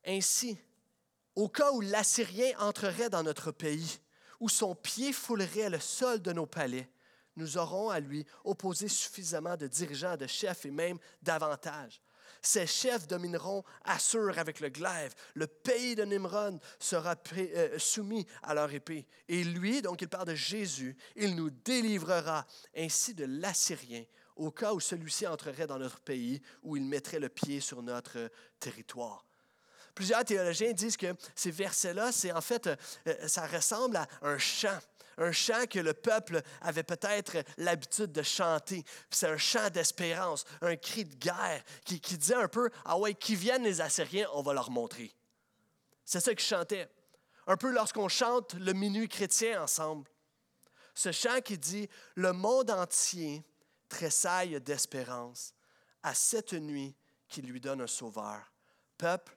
Ainsi, 0.06 0.58
au 1.34 1.48
cas 1.48 1.70
où 1.72 1.80
l'Assyrien 1.80 2.58
entrerait 2.58 3.10
dans 3.10 3.22
notre 3.22 3.52
pays, 3.52 4.00
où 4.40 4.48
son 4.48 4.74
pied 4.74 5.12
foulerait 5.12 5.68
le 5.68 5.78
sol 5.78 6.22
de 6.22 6.32
nos 6.32 6.46
palais, 6.46 6.90
nous 7.36 7.58
aurons 7.58 7.90
à 7.90 8.00
lui 8.00 8.26
opposer 8.44 8.88
suffisamment 8.88 9.56
de 9.56 9.66
dirigeants, 9.66 10.16
de 10.16 10.26
chefs 10.26 10.64
et 10.66 10.70
même 10.70 10.98
davantage. 11.22 12.00
Ces 12.42 12.66
chefs 12.66 13.06
domineront 13.06 13.62
Assur 13.84 14.38
avec 14.38 14.60
le 14.60 14.68
glaive. 14.68 15.14
Le 15.34 15.46
pays 15.46 15.94
de 15.94 16.04
Nimrod 16.04 16.58
sera 16.78 17.14
euh, 17.36 17.78
soumis 17.78 18.26
à 18.42 18.54
leur 18.54 18.72
épée. 18.72 19.06
Et 19.28 19.44
lui, 19.44 19.82
donc 19.82 20.02
il 20.02 20.08
parle 20.08 20.28
de 20.28 20.34
Jésus, 20.34 20.96
il 21.16 21.36
nous 21.36 21.50
délivrera 21.50 22.46
ainsi 22.76 23.14
de 23.14 23.24
l'Assyrien 23.24 24.04
au 24.36 24.50
cas 24.50 24.72
où 24.72 24.80
celui-ci 24.80 25.26
entrerait 25.26 25.66
dans 25.66 25.78
notre 25.78 26.00
pays, 26.00 26.40
où 26.62 26.76
il 26.76 26.84
mettrait 26.84 27.18
le 27.18 27.28
pied 27.28 27.60
sur 27.60 27.82
notre 27.82 28.30
territoire. 28.58 29.26
Plusieurs 29.94 30.24
théologiens 30.24 30.72
disent 30.72 30.96
que 30.96 31.14
ces 31.34 31.50
versets-là, 31.50 32.10
c'est 32.10 32.32
en 32.32 32.40
fait, 32.40 32.66
euh, 33.06 33.28
ça 33.28 33.46
ressemble 33.46 33.96
à 33.96 34.08
un 34.22 34.38
chant 34.38 34.78
un 35.18 35.32
chant 35.32 35.66
que 35.66 35.78
le 35.78 35.94
peuple 35.94 36.42
avait 36.60 36.82
peut-être 36.82 37.44
l'habitude 37.58 38.12
de 38.12 38.22
chanter. 38.22 38.84
C'est 39.10 39.28
un 39.28 39.36
chant 39.36 39.68
d'espérance, 39.70 40.44
un 40.62 40.76
cri 40.76 41.04
de 41.04 41.14
guerre 41.14 41.62
qui, 41.84 42.00
qui 42.00 42.16
disait 42.16 42.34
un 42.34 42.48
peu 42.48 42.70
Ah 42.84 42.98
ouais, 42.98 43.14
qui 43.14 43.34
viennent 43.36 43.64
les 43.64 43.80
Assyriens, 43.80 44.28
on 44.34 44.42
va 44.42 44.52
leur 44.52 44.70
montrer. 44.70 45.14
C'est 46.04 46.20
ça 46.20 46.34
qu'ils 46.34 46.46
chantaient. 46.46 46.88
Un 47.46 47.56
peu 47.56 47.70
lorsqu'on 47.70 48.08
chante 48.08 48.54
le 48.54 48.72
minuit 48.72 49.08
chrétien 49.08 49.62
ensemble. 49.62 50.08
Ce 50.94 51.12
chant 51.12 51.40
qui 51.40 51.58
dit 51.58 51.88
Le 52.14 52.32
monde 52.32 52.70
entier 52.70 53.44
tressaille 53.88 54.60
d'espérance 54.60 55.54
à 56.02 56.14
cette 56.14 56.52
nuit 56.52 56.96
qui 57.28 57.42
lui 57.42 57.60
donne 57.60 57.80
un 57.80 57.86
sauveur. 57.86 58.40
Peuple, 58.98 59.36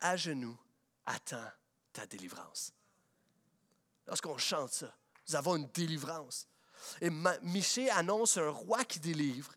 à 0.00 0.16
genoux, 0.16 0.58
attends 1.06 1.50
ta 1.92 2.06
délivrance. 2.06 2.72
Lorsqu'on 4.08 4.38
chante 4.38 4.72
ça, 4.72 4.92
nous 5.28 5.36
avons 5.36 5.56
une 5.56 5.68
délivrance. 5.68 6.48
Et 7.00 7.10
Michée 7.42 7.90
annonce 7.90 8.38
un 8.38 8.48
roi 8.48 8.84
qui 8.84 8.98
délivre. 8.98 9.52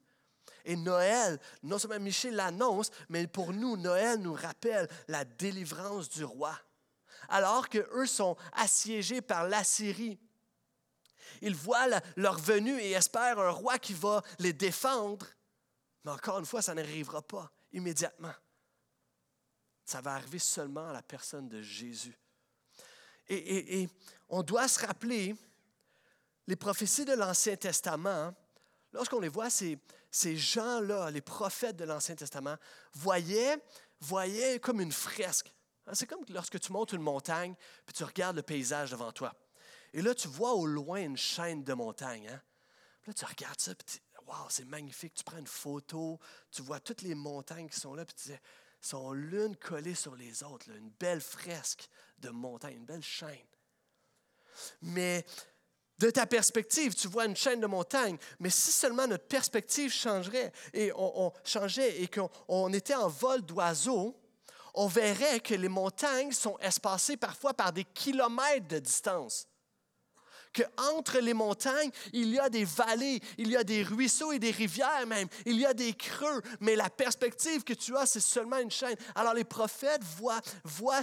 Et 0.66 0.76
Noël, 0.76 1.40
non 1.64 1.80
seulement 1.80 2.00
Michée 2.00 2.30
l'annonce, 2.30 2.92
mais 3.10 3.26
pour 3.28 3.54
nous, 3.54 3.78
Noël 3.78 4.20
nous 4.20 4.34
rappelle 4.34 4.88
la 5.08 5.26
délivrance 5.26 6.10
du 6.10 6.24
roi. 6.24 6.60
Alors 7.30 7.70
qu'eux 7.70 8.06
sont 8.06 8.36
assiégés 8.52 9.22
par 9.22 9.48
l'Assyrie, 9.48 10.20
ils 11.42 11.56
voient 11.56 11.88
leur 12.18 12.38
venue 12.38 12.80
et 12.80 12.92
espèrent 12.92 13.40
un 13.40 13.52
roi 13.52 13.80
qui 13.80 13.94
va 13.94 14.22
les 14.40 14.54
défendre. 14.54 15.26
Mais 16.04 16.12
encore 16.12 16.40
une 16.40 16.46
fois, 16.46 16.62
ça 16.62 16.74
n'arrivera 16.74 17.22
pas 17.22 17.50
immédiatement. 17.72 18.34
Ça 19.86 20.02
va 20.02 20.14
arriver 20.14 20.40
seulement 20.40 20.90
à 20.90 20.94
la 20.94 21.02
personne 21.02 21.48
de 21.48 21.62
Jésus. 21.62 22.21
Et, 23.34 23.90
on 24.30 24.44
doit 24.44 24.68
se 24.68 24.86
rappeler 24.86 25.36
les 26.48 26.56
prophéties 26.56 27.06
de 27.06 27.14
l'Ancien 27.14 27.56
Testament, 27.56 28.34
lorsqu'on 28.94 29.20
les 29.20 29.30
voit, 29.30 29.50
ces, 29.50 29.78
gens-là, 30.38 31.12
les 31.12 31.22
prophètes 31.22 31.78
de 31.78 31.86
l'Ancien 31.86 32.16
Testament, 32.16 32.56
voyaient, 32.94 33.58
voyaient 34.00 34.60
comme 34.60 34.82
une 34.82 34.92
fresque. 34.92 35.54
Hein, 35.88 35.94
c'est 35.94 36.08
comme 36.08 36.24
lorsque 36.30 36.60
tu 36.60 36.72
montes 36.72 36.94
une 36.94 37.02
montagne, 37.02 37.56
puis 37.86 37.94
tu 37.94 38.04
regardes 38.04 38.36
le 38.36 38.42
paysage 38.42 38.92
devant 38.92 39.12
toi. 39.12 39.34
Et 39.94 40.02
là, 40.02 40.16
tu 40.16 40.28
vois 40.28 40.54
au 40.54 40.66
loin 40.66 41.02
une 41.02 41.18
chaîne 41.18 41.64
de 41.64 41.74
montagnes. 41.74 42.30
Hein. 42.30 42.42
là, 43.08 43.14
tu 43.14 43.26
regardes 43.26 43.60
ça, 43.60 43.76
puis 43.76 43.86
tu 43.86 44.00
Waouh, 44.28 44.48
c'est 44.50 44.66
magnifique. 44.66 45.14
Tu 45.14 45.24
prends 45.24 45.38
une 45.38 45.48
photo, 45.48 46.20
tu 46.52 46.62
vois 46.62 46.80
toutes 46.80 47.02
les 47.02 47.16
montagnes 47.16 47.68
qui 47.68 47.80
sont 47.80 47.94
là, 47.94 48.06
puis 48.06 48.16
tu 48.16 48.30
dis 48.30 48.38
sont 48.82 49.14
l'une 49.14 49.56
collées 49.56 49.96
sur 49.96 50.16
les 50.16 50.44
autres. 50.44 50.70
une 50.70 50.92
belle 51.00 51.22
fresque 51.22 51.88
de 52.18 52.30
montagne, 52.30 52.76
une 52.76 52.86
belle 52.86 53.04
chaîne. 53.04 53.38
Mais 54.82 55.26
de 56.00 56.10
ta 56.10 56.26
perspective, 56.26 56.96
tu 56.96 57.08
vois 57.08 57.26
une 57.26 57.36
chaîne 57.36 57.62
de 57.62 57.68
montagnes, 57.68 58.18
mais 58.40 58.50
si 58.50 58.72
seulement 58.72 59.08
notre 59.08 59.28
perspective 59.28 59.92
changerait 59.92 60.52
et 60.74 60.92
on, 60.96 61.32
changeait 61.44 62.02
et 62.02 62.08
qu'on 62.08 62.74
était 62.74 62.96
en 62.96 63.08
vol 63.08 63.44
d'oiseau, 63.44 64.20
on 64.74 64.88
verrait 64.88 65.40
que 65.42 65.54
les 65.54 65.70
montagnes 65.70 66.32
sont 66.32 66.58
espacées 66.60 67.18
parfois 67.18 67.54
par 67.54 67.72
des 67.72 67.84
kilomètres 67.84 68.68
de 68.68 68.80
distance 68.80 69.48
qu'entre 70.54 71.20
les 71.20 71.34
montagnes, 71.34 71.92
il 72.14 72.30
y 72.30 72.40
a 72.40 72.50
des 72.50 72.66
vallées, 72.66 73.20
il 73.38 73.50
y 73.50 73.58
a 73.58 73.64
des 73.64 73.84
ruisseaux 73.84 74.32
et 74.32 74.40
des 74.40 74.52
rivières 74.52 75.08
même, 75.08 75.28
il 75.46 75.60
y 75.60 75.66
a 75.66 75.74
des 75.74 75.94
creux, 75.94 76.42
mais 76.60 76.76
la 76.76 76.90
perspective 76.90 77.64
que 77.64 77.74
tu 77.74 77.96
as, 77.98 78.06
c'est 78.06 78.20
seulement 78.20 78.58
une 78.58 78.72
chaîne. 78.72 78.96
Alors 79.16 79.34
les 79.34 79.44
prophètes 79.44 80.04
voient, 80.04 80.42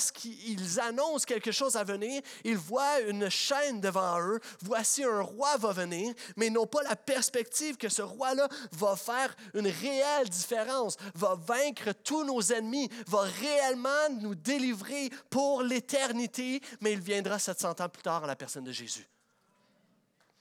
ce 0.01 0.13
qu'ils 0.13 0.81
annoncent 0.81 1.25
quelque 1.25 1.53
chose 1.53 1.77
à 1.77 1.85
venir, 1.85 2.23
ils 2.45 2.57
voient 2.57 3.01
une 3.01 3.29
chaîne 3.29 3.81
devant 3.81 4.21
eux, 4.21 4.41
voici 4.63 5.05
un 5.05 5.21
roi 5.21 5.57
va 5.57 5.73
venir, 5.73 6.15
mais 6.37 6.51
n'ont 6.51 6.67
pas 6.67 6.83
la 6.83 6.97
perspective 6.97 7.77
que 7.77 7.89
ce 7.89 8.03
roi-là 8.03 8.49
va 8.73 8.97
faire 8.97 9.35
une 9.55 9.69
réelle 9.69 10.29
différence, 10.29 10.97
va 11.15 11.35
vaincre 11.35 11.93
tous 12.05 12.25
nos 12.25 12.41
ennemis, 12.41 12.89
va 13.07 13.23
réellement 13.23 13.89
nous 14.21 14.35
délivrer 14.35 15.11
pour 15.31 15.63
l'éternité, 15.63 16.61
mais 16.81 16.93
il 16.93 17.01
viendra 17.01 17.39
700 17.39 17.71
ans 17.81 17.89
plus 17.89 18.03
tard 18.03 18.23
en 18.23 18.27
la 18.27 18.37
personne 18.37 18.65
de 18.65 18.73
Jésus. 18.73 19.07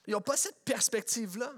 Ils 0.08 0.12
n'ont 0.12 0.22
pas 0.22 0.38
cette 0.38 0.64
perspective-là. 0.64 1.54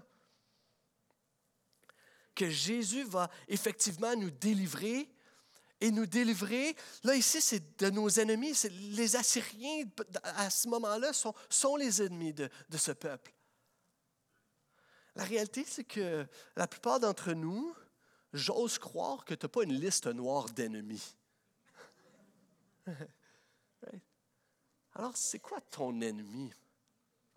Que 2.35 2.49
Jésus 2.49 3.03
va 3.03 3.29
effectivement 3.47 4.15
nous 4.15 4.31
délivrer 4.31 5.07
et 5.79 5.91
nous 5.91 6.05
délivrer. 6.05 6.75
Là, 7.03 7.15
ici, 7.15 7.41
c'est 7.41 7.79
de 7.79 7.89
nos 7.89 8.09
ennemis. 8.09 8.55
Les 8.71 9.15
Assyriens, 9.15 9.85
à 10.23 10.49
ce 10.49 10.67
moment-là, 10.67 11.13
sont, 11.13 11.75
les 11.75 12.01
ennemis 12.01 12.33
de, 12.33 12.49
de 12.69 12.77
ce 12.77 12.91
peuple. 12.91 13.31
La 15.15 15.23
réalité, 15.23 15.63
c'est 15.67 15.83
que 15.83 16.25
la 16.55 16.67
plupart 16.67 16.99
d'entre 16.99 17.33
nous, 17.33 17.75
j'ose 18.33 18.79
croire 18.79 19.25
que 19.25 19.33
tu 19.33 19.45
n'as 19.45 19.49
pas 19.49 19.63
une 19.63 19.73
liste 19.73 20.07
noire 20.07 20.49
d'ennemis. 20.49 21.15
Alors, 24.93 25.15
c'est 25.15 25.39
quoi 25.39 25.61
ton 25.61 26.01
ennemi? 26.01 26.51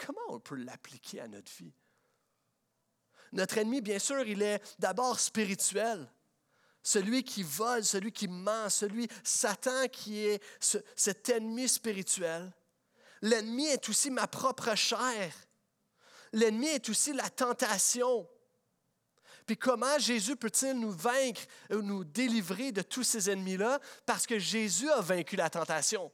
Comment 0.05 0.21
on 0.29 0.41
peut 0.41 0.57
l'appliquer 0.57 1.21
à 1.21 1.29
notre 1.29 1.53
vie? 1.53 1.73
Notre 3.33 3.59
ennemi, 3.59 3.81
bien 3.81 3.99
sûr, 3.99 4.21
il 4.27 4.43
est 4.43 4.63
d'abord 4.79 5.19
spirituel. 5.19 6.07
Celui 6.83 7.23
qui 7.23 7.43
vole, 7.43 7.85
celui 7.85 8.13
qui 8.13 8.29
ment, 8.29 8.69
celui, 8.69 9.09
Satan 9.23 9.89
qui 9.89 10.27
est 10.27 10.43
cet 10.97 11.29
ennemi 11.29 11.69
spirituel. 11.69 12.53
L'ennemi 13.23 13.67
est 13.67 13.89
aussi 13.89 14.11
ma 14.11 14.27
propre 14.27 14.75
chair. 14.75 15.33
L'ennemi 16.33 16.67
est 16.67 16.89
aussi 16.89 17.13
la 17.13 17.31
tentation. 17.31 18.29
Puis 19.47 19.57
comment 19.57 19.99
Jésus 19.99 20.37
peut-il 20.37 20.79
nous 20.79 20.91
vaincre, 20.91 21.43
nous 21.71 22.05
délivrer 22.05 22.73
de 22.73 22.83
tous 22.83 23.05
ces 23.05 23.31
ennemis-là? 23.31 23.81
Parce 24.05 24.27
que 24.27 24.39
Jésus 24.39 24.91
a 24.91 25.01
vaincu 25.01 25.37
la 25.37 25.51
tentation. 25.51 26.13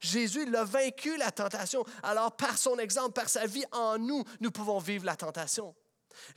Jésus, 0.00 0.44
il 0.46 0.56
a 0.56 0.64
vaincu 0.64 1.16
la 1.16 1.30
tentation. 1.30 1.84
Alors, 2.02 2.36
par 2.36 2.56
son 2.56 2.78
exemple, 2.78 3.12
par 3.12 3.28
sa 3.28 3.46
vie 3.46 3.64
en 3.72 3.98
nous, 3.98 4.24
nous 4.40 4.50
pouvons 4.50 4.78
vivre 4.78 5.04
la 5.04 5.16
tentation. 5.16 5.74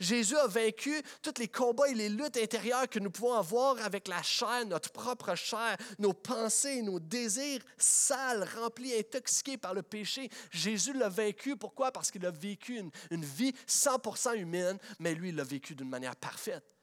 Jésus 0.00 0.36
a 0.36 0.46
vaincu 0.46 1.02
tous 1.22 1.34
les 1.38 1.48
combats 1.48 1.88
et 1.88 1.94
les 1.94 2.08
luttes 2.08 2.36
intérieures 2.36 2.88
que 2.88 2.98
nous 2.98 3.10
pouvons 3.10 3.34
avoir 3.34 3.82
avec 3.84 4.08
la 4.08 4.22
chair, 4.22 4.64
notre 4.66 4.90
propre 4.90 5.34
chair, 5.34 5.76
nos 5.98 6.12
pensées, 6.12 6.82
nos 6.82 7.00
désirs 7.00 7.60
sales, 7.76 8.48
remplis, 8.56 8.94
intoxiqués 8.94 9.56
par 9.56 9.74
le 9.74 9.82
péché. 9.82 10.30
Jésus 10.50 10.92
l'a 10.92 11.08
vaincu. 11.08 11.56
Pourquoi? 11.56 11.92
Parce 11.92 12.10
qu'il 12.10 12.24
a 12.26 12.30
vécu 12.30 12.78
une, 12.78 12.90
une 13.10 13.24
vie 13.24 13.54
100% 13.66 14.36
humaine, 14.36 14.78
mais 14.98 15.14
lui, 15.14 15.30
il 15.30 15.36
l'a 15.36 15.44
vécu 15.44 15.74
d'une 15.74 15.88
manière 15.88 16.16
parfaite. 16.16 16.76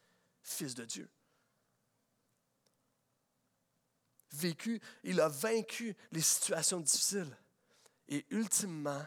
Fils 0.43 0.75
de 0.75 0.85
Dieu. 0.85 1.09
Vécu, 4.33 4.81
il 5.03 5.19
a 5.19 5.27
vaincu 5.27 5.95
les 6.11 6.21
situations 6.21 6.79
difficiles. 6.79 7.37
Et 8.07 8.25
ultimement, 8.29 9.05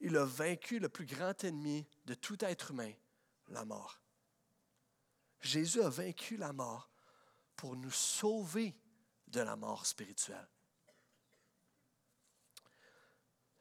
il 0.00 0.16
a 0.16 0.24
vaincu 0.24 0.78
le 0.78 0.88
plus 0.88 1.06
grand 1.06 1.42
ennemi 1.44 1.86
de 2.04 2.14
tout 2.14 2.44
être 2.44 2.70
humain, 2.70 2.92
la 3.48 3.64
mort. 3.64 4.00
Jésus 5.40 5.82
a 5.82 5.88
vaincu 5.88 6.36
la 6.36 6.52
mort 6.52 6.90
pour 7.54 7.76
nous 7.76 7.90
sauver 7.90 8.74
de 9.28 9.40
la 9.40 9.56
mort 9.56 9.86
spirituelle. 9.86 10.48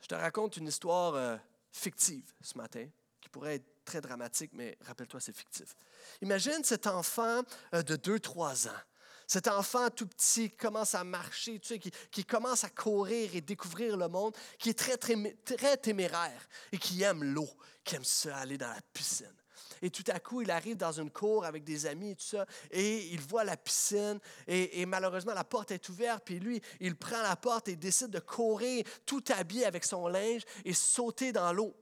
Je 0.02 0.08
te 0.08 0.16
raconte 0.16 0.58
une 0.58 0.68
histoire 0.68 1.16
euh, 1.16 1.38
fictive 1.72 2.32
ce 2.42 2.58
matin, 2.58 2.88
qui 3.20 3.30
pourrait 3.30 3.56
être 3.56 3.86
très 3.86 4.02
dramatique, 4.02 4.52
mais 4.54 4.78
rappelle-toi, 4.82 5.20
c'est 5.20 5.36
fictif. 5.36 5.76
Imagine 6.22 6.64
cet 6.64 6.86
enfant 6.88 7.42
euh, 7.74 7.82
de 7.82 7.96
2-3 7.96 8.70
ans. 8.70 8.82
Cet 9.28 9.48
enfant 9.48 9.90
tout 9.90 10.08
petit 10.08 10.52
commence 10.52 10.96
à 10.96 11.04
marcher, 11.04 11.60
tu 11.60 11.68
sais, 11.68 11.80
qui, 11.80 12.26
commence 12.26 12.64
à 12.64 12.70
courir 12.70 13.36
et 13.36 13.42
découvrir 13.42 13.98
le 13.98 14.08
monde, 14.08 14.36
qui 14.60 14.70
est 14.70 14.78
très, 14.78 14.98
très, 14.98 15.16
très 15.46 15.78
téméraire 15.78 16.48
et 16.72 16.78
qui 16.78 17.02
aime 17.04 17.24
l'eau, 17.24 17.50
qui 17.84 17.96
aime 17.96 18.04
ça, 18.04 18.38
aller 18.38 18.58
dans 18.58 18.70
la 18.70 18.82
piscine. 18.94 19.34
Et 19.82 19.90
tout 19.90 20.04
à 20.08 20.20
coup, 20.20 20.42
il 20.42 20.52
arrive 20.52 20.78
dans 20.78 20.92
une 21.00 21.12
cour 21.12 21.46
avec 21.46 21.64
des 21.64 21.86
amis 21.86 22.12
et 22.12 22.16
tout 22.16 22.26
ça, 22.26 22.46
et 22.72 23.08
il 23.08 23.22
voit 23.22 23.44
la 23.44 23.58
piscine, 23.58 24.20
et, 24.48 24.82
et 24.82 24.86
malheureusement, 24.86 25.34
la 25.34 25.44
porte 25.44 25.72
est 25.72 25.90
ouverte, 25.90 26.24
puis 26.26 26.40
lui, 26.40 26.62
il 26.80 26.96
prend 26.96 27.22
la 27.22 27.36
porte 27.36 27.68
et 27.68 27.76
décide 27.76 28.10
de 28.10 28.20
courir 28.20 28.84
tout 29.06 29.24
habillé 29.30 29.66
avec 29.66 29.86
son 29.86 30.08
linge 30.08 30.44
et 30.64 30.74
sauter 30.74 31.32
dans 31.32 31.52
l'eau 31.52 31.76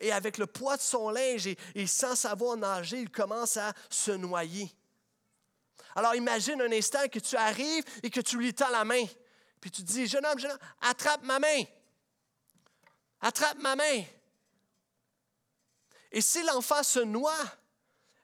et 0.00 0.12
avec 0.12 0.38
le 0.38 0.46
poids 0.46 0.76
de 0.76 0.82
son 0.82 1.10
linge 1.10 1.46
et, 1.46 1.86
sans 1.86 2.16
savoir 2.16 2.56
nager, 2.56 3.00
il 3.00 3.10
commence 3.10 3.56
à 3.56 3.72
se 3.88 4.12
noyer. 4.12 4.70
Alors 5.94 6.14
imagine 6.14 6.60
un 6.62 6.72
instant 6.72 7.08
que 7.08 7.18
tu 7.18 7.36
arrives 7.36 7.84
et 8.02 8.10
que 8.10 8.20
tu 8.20 8.36
lui 8.36 8.54
tends 8.54 8.70
la 8.70 8.84
main. 8.84 9.04
Puis 9.60 9.70
tu 9.70 9.82
dis, 9.82 10.06
jeune 10.06 10.24
homme, 10.24 10.38
jeune 10.38 10.52
homme, 10.52 10.58
attrape 10.80 11.22
ma 11.22 11.38
main. 11.38 11.62
Attrape 13.20 13.58
ma 13.58 13.76
main. 13.76 14.02
Et 16.12 16.20
si 16.20 16.42
l'enfant 16.42 16.82
se 16.82 17.00
noie, 17.00 17.36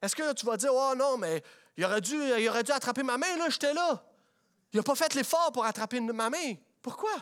est-ce 0.00 0.16
que 0.16 0.32
tu 0.32 0.46
vas 0.46 0.56
dire, 0.56 0.72
oh 0.72 0.94
non, 0.96 1.18
mais 1.18 1.42
il 1.76 1.84
aurait 1.84 2.00
dû, 2.00 2.16
il 2.16 2.62
dû 2.64 2.72
attraper 2.72 3.02
ma 3.02 3.18
main, 3.18 3.36
là, 3.36 3.50
j'étais 3.50 3.74
là. 3.74 4.04
Il 4.72 4.76
n'a 4.76 4.82
pas 4.82 4.94
fait 4.94 5.14
l'effort 5.14 5.52
pour 5.52 5.64
attraper 5.64 6.00
ma 6.00 6.30
main. 6.30 6.54
Pourquoi? 6.82 7.12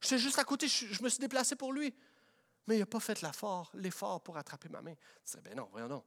J'étais 0.00 0.18
juste 0.18 0.38
à 0.38 0.44
côté, 0.44 0.68
je 0.68 1.02
me 1.02 1.08
suis 1.08 1.18
déplacé 1.18 1.56
pour 1.56 1.72
lui 1.72 1.94
mais 2.68 2.76
il 2.76 2.80
n'a 2.80 2.86
pas 2.86 3.00
fait 3.00 3.22
l'effort, 3.22 4.22
pour 4.22 4.36
attraper 4.36 4.68
ma 4.68 4.82
main. 4.82 4.94
Tu 5.24 5.40
ben 5.40 5.56
non, 5.56 5.68
voyons 5.72 5.88
non. 5.88 6.04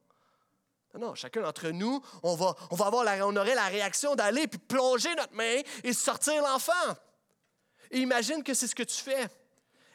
Non, 1.00 1.16
chacun 1.16 1.42
d'entre 1.42 1.70
nous, 1.70 2.02
on 2.22 2.36
va, 2.36 2.56
on 2.70 2.76
va 2.76 2.88
avoir 2.88 3.04
la, 3.04 3.26
on 3.26 3.36
aurait 3.36 3.56
la 3.56 3.68
réaction 3.68 4.16
d'aller 4.16 4.48
puis 4.48 4.60
plonger 4.60 5.14
notre 5.16 5.34
main 5.34 5.62
et 5.84 5.94
sortir 5.94 6.42
l'enfant. 6.44 6.72
Et 7.92 8.00
imagine 8.00 8.44
que 8.44 8.54
c'est 8.54 8.68
ce 8.68 8.76
que 8.76 8.84
tu 8.84 9.02
fais. 9.02 9.28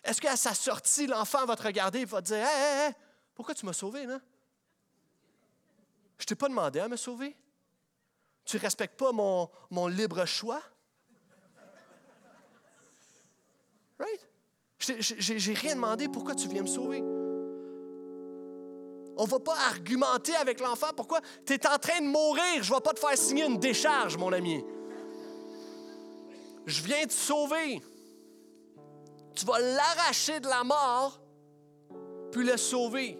Est-ce 0.02 0.20
qu'à 0.20 0.36
sa 0.36 0.54
sortie, 0.54 1.06
l'enfant 1.06 1.44
va 1.44 1.56
te 1.56 1.62
regarder 1.62 2.00
et 2.00 2.04
va 2.04 2.22
te 2.22 2.28
dire 2.28 2.36
Hé, 2.36 2.40
hé, 2.40 2.88
hé, 2.88 2.92
pourquoi 3.34 3.54
tu 3.54 3.66
m'as 3.66 3.72
sauvé, 3.72 4.06
là? 4.06 4.18
Je 6.18 6.24
t'ai 6.24 6.34
pas 6.34 6.48
demandé 6.48 6.80
à 6.80 6.88
me 6.88 6.96
sauver. 6.96 7.36
Tu 8.44 8.56
ne 8.56 8.62
respectes 8.62 8.96
pas 8.96 9.12
mon, 9.12 9.50
mon 9.70 9.86
libre 9.88 10.24
choix. 10.24 10.62
Right? 13.98 14.28
J'ai 14.78 15.54
rien 15.54 15.74
demandé. 15.74 16.08
Pourquoi 16.08 16.34
tu 16.34 16.48
viens 16.48 16.62
me 16.62 16.68
sauver? 16.68 17.02
On 19.16 19.24
ne 19.24 19.28
va 19.28 19.40
pas 19.40 19.56
argumenter 19.70 20.34
avec 20.36 20.60
l'enfant. 20.60 20.88
Pourquoi? 20.94 21.20
Tu 21.46 21.54
es 21.54 21.66
en 21.66 21.78
train 21.78 22.00
de 22.00 22.06
mourir. 22.06 22.62
Je 22.62 22.70
ne 22.70 22.76
vais 22.76 22.82
pas 22.82 22.92
te 22.92 23.00
faire 23.00 23.16
signer 23.16 23.44
une 23.44 23.58
décharge, 23.58 24.16
mon 24.16 24.32
ami. 24.32 24.64
Je 26.66 26.82
viens 26.82 27.06
te 27.06 27.12
sauver. 27.12 27.80
Tu 29.34 29.46
vas 29.46 29.58
l'arracher 29.58 30.40
de 30.40 30.48
la 30.48 30.64
mort, 30.64 31.20
puis 32.32 32.44
le 32.44 32.56
sauver. 32.56 33.18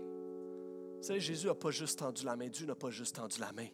Vous 0.96 1.02
savez, 1.02 1.20
Jésus 1.20 1.46
n'a 1.46 1.54
pas 1.54 1.70
juste 1.70 1.98
tendu 1.98 2.24
la 2.24 2.36
main. 2.36 2.48
Dieu 2.48 2.66
n'a 2.66 2.74
pas 2.74 2.90
juste 2.90 3.16
tendu 3.16 3.38
la 3.38 3.52
main. 3.52 3.68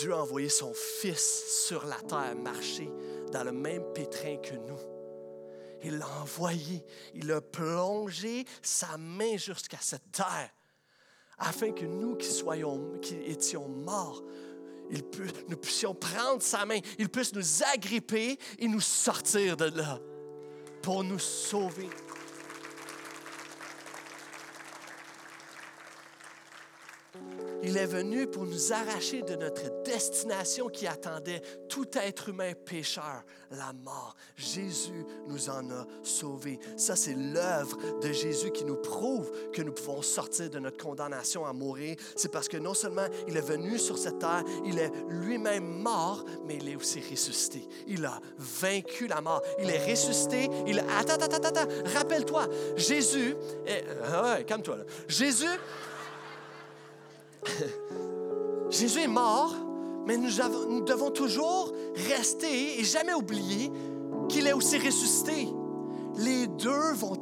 Dieu 0.00 0.12
a 0.12 0.22
envoyé 0.22 0.48
son 0.48 0.72
Fils 1.00 1.64
sur 1.66 1.84
la 1.86 2.00
terre 2.00 2.34
marcher 2.34 2.90
dans 3.32 3.44
le 3.44 3.52
même 3.52 3.84
pétrin 3.92 4.36
que 4.38 4.54
nous 4.54 4.96
il 5.82 5.98
l'a 5.98 6.08
envoyé, 6.20 6.84
il 7.14 7.30
a 7.30 7.40
plongé 7.40 8.44
sa 8.62 8.96
main 8.96 9.36
jusqu'à 9.36 9.78
cette 9.80 10.10
terre, 10.10 10.50
afin 11.38 11.72
que 11.72 11.84
nous 11.84 12.16
qui, 12.16 12.28
soyons, 12.28 12.92
qui 13.00 13.14
étions 13.14 13.68
morts, 13.68 14.22
nous 15.48 15.56
puissions 15.56 15.94
prendre 15.94 16.42
sa 16.42 16.64
main, 16.64 16.78
il 16.98 17.08
puisse 17.08 17.34
nous 17.34 17.62
agripper 17.74 18.38
et 18.58 18.68
nous 18.68 18.80
sortir 18.80 19.56
de 19.56 19.66
là 19.76 19.98
pour 20.82 21.02
nous 21.02 21.18
sauver. 21.18 21.88
Il 27.62 27.76
est 27.78 27.86
venu 27.86 28.26
pour 28.26 28.44
nous 28.44 28.72
arracher 28.72 29.22
de 29.22 29.34
notre 29.34 29.82
destination 29.82 30.68
qui 30.68 30.86
attendait 30.86 31.40
tout 31.68 31.86
être 31.94 32.28
humain 32.28 32.52
pécheur, 32.52 33.24
la 33.50 33.72
mort. 33.72 34.14
Jésus 34.36 35.04
nous 35.26 35.48
en 35.48 35.70
a 35.70 35.86
sauvés. 36.02 36.58
Ça, 36.76 36.96
c'est 36.96 37.14
l'œuvre 37.14 37.76
de 38.00 38.12
Jésus 38.12 38.50
qui 38.50 38.64
nous 38.64 38.76
prouve 38.76 39.32
que 39.52 39.62
nous 39.62 39.72
pouvons 39.72 40.02
sortir 40.02 40.50
de 40.50 40.58
notre 40.58 40.76
condamnation 40.76 41.46
à 41.46 41.52
mourir. 41.52 41.96
C'est 42.14 42.30
parce 42.30 42.48
que 42.48 42.56
non 42.56 42.74
seulement 42.74 43.06
il 43.26 43.36
est 43.36 43.40
venu 43.40 43.78
sur 43.78 43.96
cette 43.98 44.18
terre, 44.18 44.44
il 44.64 44.78
est 44.78 44.92
lui-même 45.08 45.64
mort, 45.64 46.24
mais 46.46 46.56
il 46.56 46.68
est 46.68 46.76
aussi 46.76 47.00
ressuscité. 47.00 47.66
Il 47.86 48.04
a 48.04 48.20
vaincu 48.38 49.06
la 49.06 49.20
mort. 49.20 49.42
Il 49.58 49.70
est 49.70 49.90
ressuscité. 49.90 50.48
Il 50.66 50.78
Attends, 50.78 51.14
attends, 51.14 51.36
attends, 51.36 51.48
attends. 51.48 51.72
Rappelle-toi, 51.94 52.48
Jésus... 52.76 53.34
Est... 53.66 53.84
Ah 54.04 54.36
ouais, 54.36 54.44
calme-toi. 54.44 54.78
Jésus... 55.08 55.46
Jésus 58.70 59.02
est 59.02 59.08
mort, 59.08 59.54
mais 60.06 60.16
nous, 60.16 60.30
devons 60.82 61.10
toujours 61.10 61.72
rester 62.08 62.80
et 62.80 62.84
jamais 62.84 63.14
oublier 63.14 63.70
qu'il 64.28 64.46
est 64.46 64.52
aussi 64.52 64.78
ressuscité. 64.78 65.48
Les 66.18 66.46
deux 66.46 66.92
vont 66.94 67.16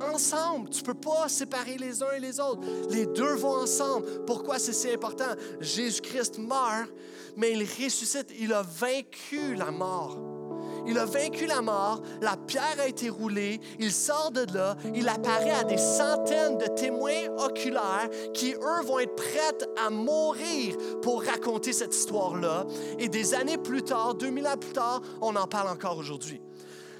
ensemble. 0.00 0.70
Tu 0.70 0.80
ne 0.80 0.86
peux 0.86 0.94
pas 0.94 1.28
séparer 1.28 1.76
les 1.76 2.02
uns 2.02 2.12
et 2.16 2.20
les 2.20 2.40
autres. 2.40 2.62
Les 2.90 3.06
deux 3.06 3.34
vont 3.34 3.62
ensemble. 3.62 4.06
Pourquoi 4.26 4.58
c'est 4.58 4.72
si 4.72 4.90
important? 4.90 5.34
Jésus-Christ 5.60 6.38
meurt, 6.38 6.90
mais 7.36 7.52
il 7.52 7.62
ressuscite. 7.62 8.32
Il 8.38 8.52
a 8.52 8.62
vaincu 8.62 9.54
la 9.54 9.70
mort. 9.70 10.29
Il 10.86 10.98
a 10.98 11.04
vaincu 11.04 11.46
la 11.46 11.62
mort, 11.62 12.02
la 12.20 12.36
pierre 12.36 12.76
a 12.78 12.88
été 12.88 13.08
roulée, 13.08 13.60
il 13.78 13.92
sort 13.92 14.30
de 14.30 14.46
là, 14.54 14.76
il 14.94 15.08
apparaît 15.08 15.50
à 15.50 15.64
des 15.64 15.78
centaines 15.78 16.58
de 16.58 16.66
témoins 16.66 17.28
oculaires 17.38 18.08
qui, 18.34 18.54
eux, 18.54 18.82
vont 18.84 18.98
être 18.98 19.14
prêts 19.16 19.40
à 19.84 19.90
mourir 19.90 20.76
pour 21.02 21.22
raconter 21.22 21.72
cette 21.72 21.94
histoire-là. 21.94 22.66
Et 22.98 23.08
des 23.08 23.34
années 23.34 23.58
plus 23.58 23.82
tard, 23.82 24.14
2000 24.14 24.46
ans 24.46 24.56
plus 24.58 24.72
tard, 24.72 25.00
on 25.20 25.34
en 25.36 25.46
parle 25.46 25.68
encore 25.68 25.98
aujourd'hui. 25.98 26.40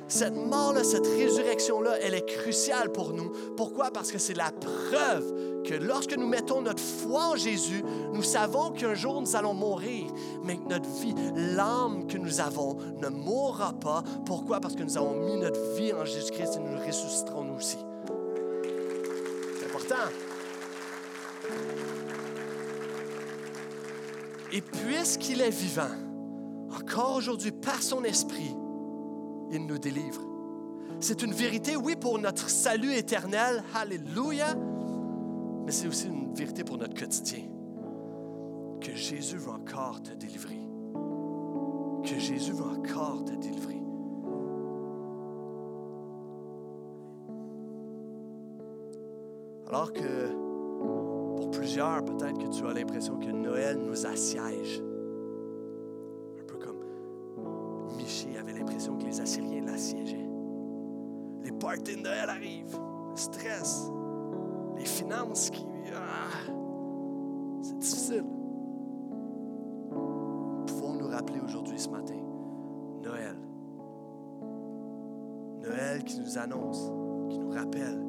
Cette 0.08 0.34
mort-là, 0.34 0.82
cette 0.82 1.06
résurrection-là, 1.06 1.98
elle 2.02 2.14
est 2.14 2.26
cruciale 2.26 2.90
pour 2.90 3.12
nous. 3.12 3.30
Pourquoi? 3.56 3.92
Parce 3.92 4.10
que 4.10 4.18
c'est 4.18 4.34
la 4.34 4.50
preuve 4.50 5.32
que 5.64 5.74
lorsque 5.74 6.16
nous 6.16 6.26
mettons 6.26 6.62
notre 6.62 6.82
foi 6.82 7.28
en 7.28 7.36
Jésus, 7.36 7.84
nous 8.12 8.22
savons 8.22 8.70
qu'un 8.70 8.94
jour 8.94 9.20
nous 9.20 9.36
allons 9.36 9.54
mourir, 9.54 10.06
mais 10.44 10.56
que 10.56 10.68
notre 10.68 10.88
vie, 10.88 11.14
l'âme 11.34 12.06
que 12.06 12.18
nous 12.18 12.40
avons, 12.40 12.76
ne 13.00 13.08
mourra 13.08 13.72
pas. 13.72 14.02
Pourquoi? 14.26 14.60
Parce 14.60 14.74
que 14.74 14.82
nous 14.82 14.96
avons 14.96 15.14
mis 15.14 15.36
notre 15.36 15.60
vie 15.74 15.92
en 15.92 16.04
Jésus-Christ 16.04 16.56
et 16.56 16.60
nous 16.60 16.78
ressusciterons 16.78 17.44
nous 17.44 17.54
aussi. 17.54 17.78
C'est 19.58 19.66
important. 19.66 20.10
Et 24.52 24.60
puisqu'il 24.60 25.40
est 25.40 25.50
vivant, 25.50 25.90
encore 26.74 27.16
aujourd'hui, 27.16 27.52
par 27.52 27.82
son 27.82 28.02
esprit, 28.04 28.54
il 29.52 29.66
nous 29.66 29.78
délivre. 29.78 30.22
C'est 31.00 31.22
une 31.22 31.32
vérité, 31.32 31.76
oui, 31.76 31.96
pour 31.96 32.18
notre 32.18 32.50
salut 32.50 32.92
éternel, 32.92 33.62
Alléluia, 33.74 34.54
mais 35.64 35.72
c'est 35.72 35.88
aussi 35.88 36.08
une 36.08 36.34
vérité 36.34 36.64
pour 36.64 36.78
notre 36.78 36.98
quotidien. 36.98 37.44
Que 38.80 38.92
Jésus 38.94 39.36
veut 39.36 39.52
encore 39.52 40.02
te 40.02 40.12
délivrer. 40.14 40.60
Que 42.02 42.18
Jésus 42.18 42.52
veut 42.52 42.64
encore 42.64 43.24
te 43.24 43.32
délivrer. 43.32 43.76
Alors 49.68 49.92
que 49.92 51.36
pour 51.36 51.50
plusieurs, 51.50 52.04
peut-être 52.04 52.38
que 52.38 52.48
tu 52.48 52.66
as 52.66 52.72
l'impression 52.72 53.18
que 53.18 53.30
Noël 53.30 53.78
nous 53.78 54.06
assiège. 54.06 54.82
les 59.10 59.20
Assyriens 59.20 59.64
l'assiégeaient. 59.64 60.28
Les 61.42 61.52
parties 61.52 61.96
de 61.96 62.02
Noël 62.02 62.28
arrivent, 62.28 62.78
stress, 63.14 63.90
Ah, 65.12 65.26
c'est 67.62 67.78
difficile. 67.78 68.24
Pouvons 70.66 70.94
nous 70.94 71.08
rappeler 71.08 71.40
aujourd'hui, 71.40 71.78
ce 71.78 71.88
matin, 71.88 72.14
Noël? 73.02 73.36
Noël 75.62 76.04
qui 76.04 76.20
nous 76.20 76.38
annonce, 76.38 76.92
qui 77.28 77.38
nous 77.38 77.50
rappelle 77.50 78.00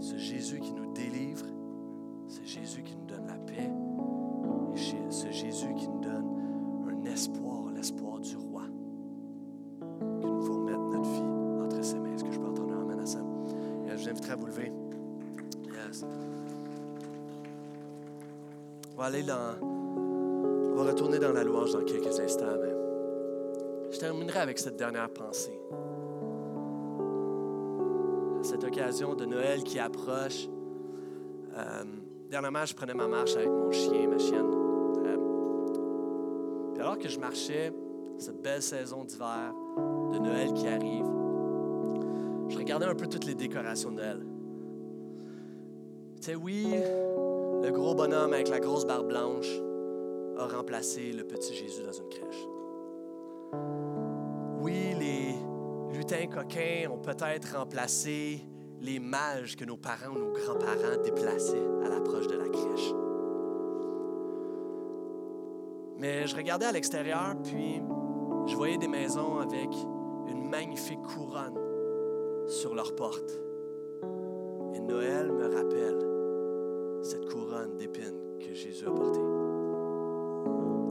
ce 0.00 0.16
Jésus 0.16 0.58
qui 0.58 0.72
nous 0.72 0.92
délivre, 0.92 1.46
ce 2.28 2.42
Jésus 2.42 2.82
qui 2.82 2.96
nous 2.96 3.06
donne 3.06 3.26
la 3.26 3.38
paix, 3.38 3.70
et 4.74 5.10
ce 5.10 5.30
Jésus 5.30 5.72
qui 5.74 5.88
nous 5.88 6.00
donne 6.00 6.26
un 6.88 7.04
espoir, 7.04 7.70
l'espoir 7.74 8.18
du 8.18 8.36
roi. 8.36 8.62
Que 10.20 10.26
nous 10.26 10.40
pouvons 10.40 10.64
mettre 10.64 10.80
notre 10.80 11.08
vie 11.08 11.64
entre 11.64 11.84
ses 11.84 12.00
mains. 12.00 12.14
Est-ce 12.14 12.24
que 12.24 12.32
je 12.32 12.40
peux 12.40 12.48
entendre 12.48 12.74
un 12.74 12.82
amen 12.82 13.00
à 13.00 13.06
ça? 13.06 13.20
je 13.86 13.94
vous 14.02 14.08
inviterai 14.08 14.32
à 14.32 14.36
vous 14.36 14.46
lever. 14.46 14.72
On 18.96 19.00
va 19.00 19.08
aller 19.08 19.22
dans. 19.22 19.58
Va 20.74 20.84
retourner 20.84 21.18
dans 21.18 21.32
la 21.32 21.44
louange 21.44 21.72
dans 21.72 21.84
quelques 21.84 22.18
instants, 22.18 22.56
mais 22.62 22.74
je 23.90 23.98
terminerai 23.98 24.38
avec 24.38 24.58
cette 24.58 24.76
dernière 24.76 25.10
pensée. 25.10 25.58
Cette 28.40 28.64
occasion 28.64 29.14
de 29.14 29.26
Noël 29.26 29.62
qui 29.64 29.78
approche. 29.78 30.48
Euh, 31.54 31.84
dernièrement, 32.30 32.64
je 32.64 32.74
prenais 32.74 32.94
ma 32.94 33.06
marche 33.06 33.36
avec 33.36 33.48
mon 33.48 33.70
chien, 33.70 34.08
ma 34.08 34.18
chienne. 34.18 34.50
Euh, 35.04 35.16
puis 36.72 36.82
alors 36.82 36.98
que 36.98 37.08
je 37.08 37.18
marchais, 37.18 37.72
cette 38.16 38.40
belle 38.40 38.62
saison 38.62 39.04
d'hiver, 39.04 39.52
de 40.12 40.18
Noël 40.18 40.54
qui 40.54 40.68
arrive, 40.68 41.06
je 42.48 42.56
regardais 42.56 42.86
un 42.86 42.94
peu 42.94 43.06
toutes 43.06 43.26
les 43.26 43.34
décorations 43.34 43.90
de 43.90 43.96
Noël. 43.96 44.26
Tu 46.16 46.22
sais, 46.22 46.34
oui, 46.34 46.66
le 47.66 47.72
gros 47.72 47.96
bonhomme 47.96 48.32
avec 48.32 48.48
la 48.48 48.60
grosse 48.60 48.86
barbe 48.86 49.08
blanche 49.08 49.50
a 50.38 50.46
remplacé 50.46 51.10
le 51.10 51.24
petit 51.24 51.52
Jésus 51.52 51.82
dans 51.82 51.90
une 51.90 52.08
crèche. 52.08 52.46
Oui, 54.60 54.94
les 54.96 55.34
lutins 55.92 56.28
coquins 56.28 56.88
ont 56.92 56.98
peut-être 56.98 57.56
remplacé 57.56 58.40
les 58.80 59.00
mages 59.00 59.56
que 59.56 59.64
nos 59.64 59.76
parents 59.76 60.14
ou 60.14 60.18
nos 60.18 60.32
grands-parents 60.32 61.02
déplaçaient 61.02 61.66
à 61.84 61.88
l'approche 61.88 62.28
de 62.28 62.36
la 62.36 62.48
crèche. 62.48 62.92
Mais 65.98 66.28
je 66.28 66.36
regardais 66.36 66.66
à 66.66 66.72
l'extérieur, 66.72 67.34
puis 67.42 67.82
je 68.46 68.54
voyais 68.54 68.78
des 68.78 68.86
maisons 68.86 69.38
avec 69.40 69.70
une 70.28 70.48
magnifique 70.48 71.02
couronne 71.02 71.58
sur 72.46 72.76
leurs 72.76 72.94
portes. 72.94 73.40
Et 74.72 74.78
Noël 74.78 75.32
me 75.32 75.52
rappelle 75.52 76.15
cette 77.02 77.26
couronne 77.30 77.76
d'épines 77.76 78.38
que 78.40 78.54
Jésus 78.54 78.86
a 78.86 78.90
portée. 78.90 79.20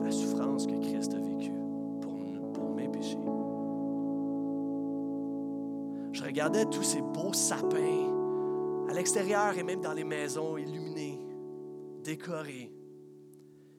La 0.04 0.12
souffrance 0.12 0.68
que 0.68 0.76
Christ 0.76 1.14
a 1.14 1.20
vécue 1.20 1.54
pour, 2.02 2.14
pour 2.54 2.76
mes 2.76 2.88
péchés. 2.88 3.18
Je 6.12 6.24
regardais 6.24 6.66
tous 6.66 6.84
ces 6.84 7.02
beaux 7.02 7.34
sapins 7.34 8.14
à 8.90 8.94
l'extérieur 8.94 9.58
et 9.58 9.64
même 9.64 9.82
dans 9.82 9.94
les 9.94 10.04
maisons 10.04 10.58
illuminées, 10.58 11.20
décorés, 12.04 12.72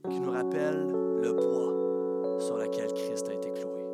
qui 0.08 0.20
nous 0.20 0.30
rappellent 0.30 0.86
le 1.22 1.32
bois 1.32 2.40
sur 2.40 2.56
lequel 2.56 2.92
Christ 2.92 3.28
a 3.28 3.34
été 3.34 3.50
cloué. 3.52 3.84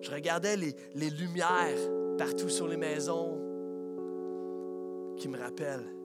Je 0.00 0.10
regardais 0.10 0.56
les, 0.56 0.74
les 0.94 1.10
lumières 1.10 1.78
partout 2.18 2.48
sur 2.48 2.66
les 2.66 2.76
maisons 2.76 3.38
qui 5.16 5.28
me 5.28 5.38
rappellent 5.38 5.99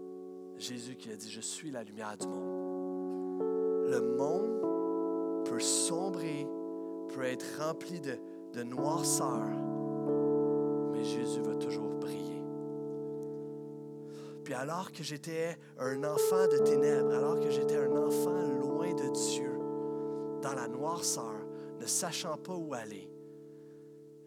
Jésus 0.57 0.95
qui 0.95 1.11
a 1.11 1.15
dit, 1.15 1.29
je 1.29 1.41
suis 1.41 1.71
la 1.71 1.83
lumière 1.83 2.17
du 2.17 2.27
monde. 2.27 3.41
Le 3.89 4.01
monde 4.17 5.43
peut 5.45 5.59
sombrer, 5.59 6.47
peut 7.13 7.23
être 7.23 7.45
rempli 7.59 7.99
de, 7.99 8.17
de 8.53 8.63
noirceur, 8.63 9.45
mais 10.91 11.03
Jésus 11.03 11.41
va 11.41 11.55
toujours 11.55 11.89
briller. 11.99 12.41
Puis 14.43 14.53
alors 14.53 14.91
que 14.91 15.03
j'étais 15.03 15.57
un 15.79 16.03
enfant 16.03 16.47
de 16.47 16.57
ténèbres, 16.59 17.13
alors 17.13 17.39
que 17.39 17.49
j'étais 17.49 17.77
un 17.77 17.95
enfant 17.95 18.41
loin 18.59 18.93
de 18.93 19.09
Dieu, 19.11 19.59
dans 20.41 20.53
la 20.53 20.67
noirceur, 20.67 21.45
ne 21.79 21.85
sachant 21.85 22.37
pas 22.37 22.55
où 22.55 22.73
aller, 22.73 23.09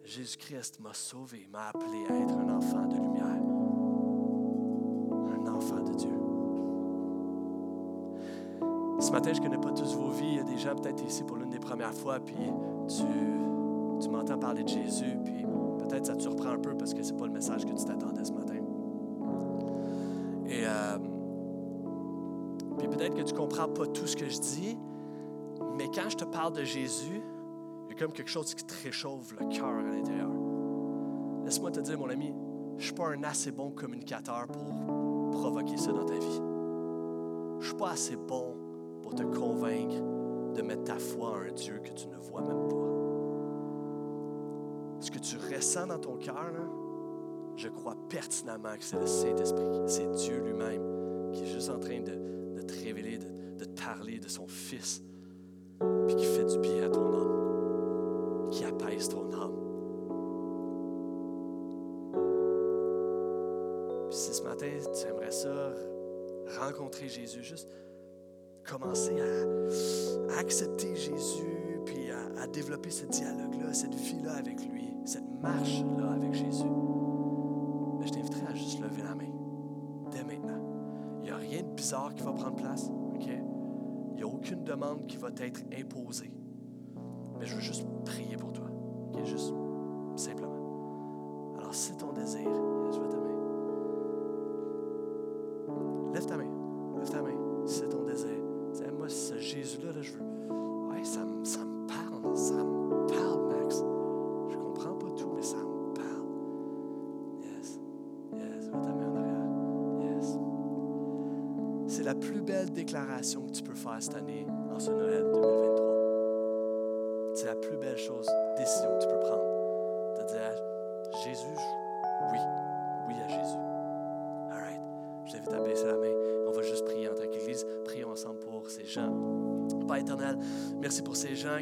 Jésus-Christ 0.05 0.81
m'a 0.81 0.95
sauvé, 0.95 1.47
m'a 1.53 1.68
appelé 1.68 2.05
à 2.09 2.14
être 2.14 2.35
un 2.35 2.49
enfant 2.57 2.87
de 2.87 2.95
lumière, 2.95 3.38
Ce 9.09 9.13
matin, 9.13 9.33
je 9.33 9.41
ne 9.41 9.47
connais 9.47 9.59
pas 9.59 9.73
tous 9.73 9.97
vos 9.97 10.11
vies. 10.11 10.33
Il 10.33 10.37
y 10.37 10.41
a 10.41 10.43
des 10.43 10.59
gens 10.59 10.75
peut-être 10.75 11.03
ici 11.03 11.25
pour 11.25 11.39
l'une 11.39 11.49
des 11.49 11.59
premières 11.59 11.95
fois, 11.95 12.21
puis 12.21 12.37
tu, 12.89 13.05
tu 14.03 14.09
m'entends 14.11 14.37
parler 14.39 14.65
de 14.65 14.69
Jésus, 14.69 15.17
puis 15.25 15.47
peut-être 15.79 16.05
ça 16.05 16.15
te 16.15 16.21
surprend 16.21 16.51
un 16.51 16.59
peu 16.59 16.77
parce 16.77 16.93
que 16.93 17.03
ce 17.03 17.13
n'est 17.13 17.19
pas 17.19 17.27
le 17.27 17.33
message 17.33 17.65
que 17.65 17.73
tu 17.73 17.85
t'attendais 17.87 18.23
ce 18.23 18.33
matin. 18.33 18.57
Et 20.47 20.61
euh, 20.67 20.99
puis 22.77 22.87
peut-être 22.89 23.15
que 23.15 23.23
tu 23.23 23.33
ne 23.33 23.39
comprends 23.39 23.69
pas 23.69 23.87
tout 23.87 24.07
ce 24.07 24.15
que 24.15 24.29
je 24.29 24.41
dis, 24.41 24.79
mais 25.79 25.87
quand 25.87 26.11
je 26.11 26.19
te 26.19 26.25
parle 26.25 26.53
de 26.53 26.65
Jésus, 26.65 27.23
comme 27.99 28.13
quelque 28.13 28.31
chose 28.31 28.55
qui 28.55 28.65
te 28.65 28.75
réchauffe 28.85 29.33
le 29.41 29.47
cœur 29.47 29.69
à 29.69 29.83
l'intérieur. 29.83 30.31
Laisse-moi 31.45 31.71
te 31.71 31.81
dire, 31.81 31.99
mon 31.99 32.09
ami, 32.09 32.33
je 32.77 32.77
ne 32.77 32.83
suis 32.83 32.93
pas 32.93 33.09
un 33.09 33.25
assez 33.25 33.51
bon 33.51 33.71
communicateur 33.71 34.47
pour 34.47 35.31
provoquer 35.33 35.77
ça 35.77 35.93
dans 35.93 36.05
ta 36.05 36.15
vie. 36.15 36.41
Je 37.59 37.65
ne 37.65 37.65
suis 37.65 37.75
pas 37.75 37.91
assez 37.91 38.17
bon 38.17 38.58
pour 39.03 39.15
te 39.15 39.23
convaincre 39.23 40.03
de 40.55 40.63
mettre 40.63 40.85
ta 40.85 40.99
foi 40.99 41.31
en 41.31 41.37
un 41.49 41.53
Dieu 41.53 41.81
que 41.83 41.93
tu 41.93 42.09
ne 42.09 42.17
vois 42.17 42.43
même 42.43 42.69
pas. 42.69 42.77
Ce 45.01 45.11
que 45.11 45.19
tu 45.19 45.37
ressens 45.37 45.87
dans 45.87 45.99
ton 45.99 46.17
cœur, 46.17 46.53
je 47.57 47.69
crois 47.69 47.97
pertinemment 48.09 48.77
que 48.77 48.85
c'est 48.85 48.99
le 48.99 49.07
Saint-Esprit, 49.07 49.65
c'est 49.87 50.11
Dieu 50.13 50.41
lui-même 50.41 51.31
qui 51.33 51.43
est 51.43 51.47
juste 51.47 51.71
en 51.71 51.79
train 51.79 52.01
de, 52.01 52.63
te 52.63 52.73
révéler, 52.85 53.19
de, 53.19 53.27
de 53.59 53.65
te 53.65 53.83
parler 53.83 54.19
de 54.19 54.29
son 54.29 54.47
Fils, 54.47 55.03
puis 56.07 56.17
qui 56.17 56.25
fait 56.25 56.45
du 56.45 56.59
bien 56.59 56.85
à 56.85 56.89
ton 56.89 57.13
âme 57.13 57.49
qui 58.51 58.65
apaise 58.65 59.09
ton 59.09 59.31
âme. 59.33 59.55
Puis 64.09 64.17
si 64.17 64.35
ce 64.35 64.43
matin, 64.43 64.67
tu 64.95 65.07
aimerais 65.07 65.31
ça, 65.31 65.73
rencontrer 66.61 67.09
Jésus, 67.09 67.43
juste 67.43 67.69
commencer 68.65 69.17
à, 69.21 70.39
accepter 70.39 70.95
Jésus, 70.95 71.81
puis 71.85 72.11
à, 72.11 72.47
développer 72.47 72.91
ce 72.91 73.05
dialogue-là, 73.07 73.75
cette 73.75 73.95
vie-là 73.95 74.35
avec 74.35 74.65
lui, 74.65 74.95
cette 75.05 75.29
marche-là 75.43 76.13
avec 76.13 76.33
Jésus, 76.35 76.65
je 78.05 78.11
t'inviterai 78.11 78.47
à 78.49 78.55
juste 78.55 78.81
lever 78.81 79.03
la 79.03 79.15
main 79.15 79.33
dès 80.11 80.25
maintenant. 80.25 80.61
Il 81.19 81.25
n'y 81.25 81.31
a 81.31 81.37
rien 81.37 81.63
de 81.63 81.75
bizarre 81.75 82.15
qui 82.15 82.23
va 82.23 82.33
prendre 82.33 82.57
place? 82.57 82.91
Il 83.21 84.15
n'y 84.15 84.23
a 84.23 84.27
aucune 84.35 84.65
demande 84.65 85.07
qui 85.07 85.17
va 85.17 85.31
t'être 85.31 85.61
imposée. 85.79 86.33
Mais 87.39 87.47
je 87.47 87.55
veux 87.55 87.61
juste 87.61 87.87
prier 88.05 88.37
pour 88.37 88.53
toi. 88.53 88.67
Juste 89.25 89.53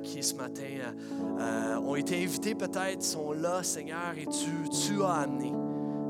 qui 0.01 0.23
ce 0.23 0.35
matin 0.35 0.63
euh, 0.63 1.41
euh, 1.41 1.77
ont 1.81 1.97
été 1.97 2.23
invités 2.23 2.55
peut-être, 2.55 3.03
sont 3.03 3.33
là, 3.33 3.63
Seigneur, 3.63 4.15
et 4.17 4.27
tu, 4.27 4.69
tu 4.71 5.03
as 5.03 5.13
amené. 5.13 5.53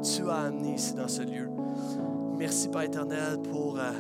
Tu 0.02 0.28
as 0.28 0.36
amené 0.36 0.74
ici 0.74 0.94
dans 0.94 1.08
ce 1.08 1.22
lieu. 1.22 1.48
Merci, 2.36 2.68
Père 2.68 2.82
éternel, 2.82 3.38
pour 3.50 3.78
euh, 3.78 3.90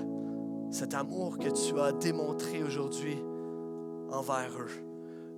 cet 0.70 0.94
amour 0.94 1.38
que 1.38 1.48
tu 1.48 1.78
as 1.80 1.92
démontré 1.92 2.62
aujourd'hui 2.62 3.16
envers 4.10 4.50
eux. 4.58 4.70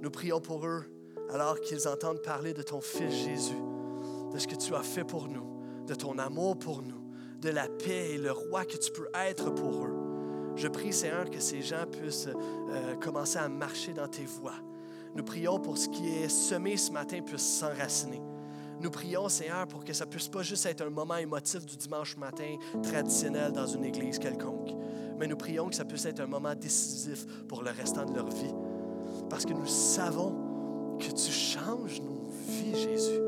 Nous 0.02 0.10
prions 0.10 0.40
pour 0.40 0.66
eux 0.66 0.84
alors 1.30 1.60
qu'ils 1.60 1.88
entendent 1.88 2.22
parler 2.22 2.54
de 2.54 2.62
ton 2.62 2.80
Fils 2.80 3.12
Jésus, 3.12 3.62
de 4.32 4.38
ce 4.38 4.46
que 4.46 4.56
tu 4.56 4.74
as 4.74 4.82
fait 4.82 5.04
pour 5.04 5.28
nous, 5.28 5.84
de 5.86 5.94
ton 5.94 6.18
amour 6.18 6.58
pour 6.58 6.82
nous, 6.82 7.02
de 7.40 7.50
la 7.50 7.68
paix 7.68 8.14
et 8.14 8.18
le 8.18 8.32
roi 8.32 8.64
que 8.64 8.76
tu 8.76 8.90
peux 8.90 9.08
être 9.14 9.50
pour 9.50 9.84
eux. 9.84 10.07
Je 10.58 10.66
prie, 10.66 10.92
Seigneur, 10.92 11.30
que 11.30 11.38
ces 11.38 11.62
gens 11.62 11.86
puissent 11.90 12.28
euh, 12.28 12.96
commencer 12.96 13.38
à 13.38 13.48
marcher 13.48 13.92
dans 13.92 14.08
tes 14.08 14.24
voies. 14.24 14.58
Nous 15.14 15.22
prions 15.22 15.60
pour 15.60 15.78
ce 15.78 15.88
qui 15.88 16.08
est 16.08 16.28
semé 16.28 16.76
ce 16.76 16.90
matin 16.90 17.20
puisse 17.22 17.42
s'enraciner. 17.42 18.20
nous 18.80 18.90
prions, 18.90 19.28
Seigneur, 19.28 19.68
pour 19.68 19.84
que 19.84 19.92
ça 19.92 20.04
puisse 20.04 20.26
pas 20.26 20.42
juste 20.42 20.66
être 20.66 20.82
un 20.82 20.90
moment 20.90 21.16
émotif 21.16 21.64
du 21.64 21.76
dimanche 21.76 22.16
matin 22.16 22.56
traditionnel 22.82 23.52
dans 23.52 23.66
une 23.66 23.84
église 23.84 24.18
quelconque, 24.18 24.70
mais 25.16 25.28
nous 25.28 25.36
prions 25.36 25.68
que 25.68 25.76
ça 25.76 25.84
puisse 25.84 26.04
être 26.06 26.20
un 26.20 26.26
moment 26.26 26.54
décisif 26.56 27.24
pour 27.46 27.62
le 27.62 27.70
restant 27.70 28.04
de 28.04 28.14
leur 28.14 28.28
vie. 28.28 28.54
Parce 29.30 29.44
que 29.44 29.52
nous 29.52 29.66
savons 29.66 30.96
que 30.98 31.06
tu 31.06 31.30
changes 31.30 32.00
nos 32.00 32.28
vies, 32.48 32.74
Jésus. 32.74 33.20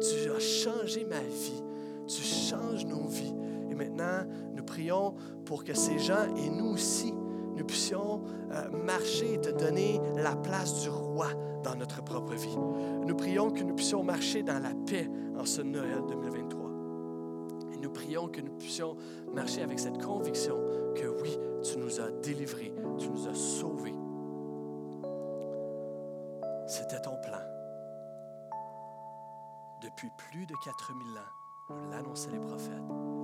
Tu 0.00 0.30
as 0.30 0.40
changé 0.40 1.04
ma 1.04 1.20
vie. 1.20 1.62
Tu 2.08 2.22
changes 2.22 2.84
nos 2.84 3.06
vies. 3.06 3.34
Maintenant, 3.76 4.24
nous 4.54 4.64
prions 4.64 5.14
pour 5.44 5.64
que 5.64 5.74
ces 5.74 5.98
gens 5.98 6.34
et 6.36 6.48
nous 6.48 6.66
aussi, 6.66 7.12
nous 7.56 7.64
puissions 7.64 8.22
euh, 8.52 8.68
marcher 8.70 9.34
et 9.34 9.40
te 9.40 9.50
donner 9.50 10.00
la 10.16 10.34
place 10.34 10.82
du 10.82 10.88
roi 10.88 11.28
dans 11.62 11.74
notre 11.74 12.02
propre 12.02 12.34
vie. 12.34 12.56
Nous 13.06 13.14
prions 13.14 13.50
que 13.50 13.62
nous 13.62 13.74
puissions 13.74 14.02
marcher 14.02 14.42
dans 14.42 14.58
la 14.58 14.72
paix 14.86 15.08
en 15.38 15.44
ce 15.44 15.62
Noël 15.62 16.02
2023. 16.08 16.70
Et 17.72 17.76
nous 17.78 17.90
prions 17.90 18.28
que 18.28 18.40
nous 18.40 18.56
puissions 18.56 18.96
marcher 19.34 19.62
avec 19.62 19.78
cette 19.78 20.02
conviction 20.02 20.56
que 20.94 21.06
oui, 21.22 21.38
tu 21.62 21.78
nous 21.78 22.00
as 22.00 22.10
délivrés, 22.22 22.72
tu 22.98 23.08
nous 23.10 23.28
as 23.28 23.34
sauvés. 23.34 23.94
C'était 26.66 27.00
ton 27.00 27.16
plan. 27.22 27.40
Depuis 29.82 30.08
plus 30.16 30.46
de 30.46 30.54
4000 30.64 31.18
ans, 31.18 31.74
nous 31.76 31.90
l'annonçaient 31.90 32.30
les 32.30 32.40
prophètes. 32.40 33.15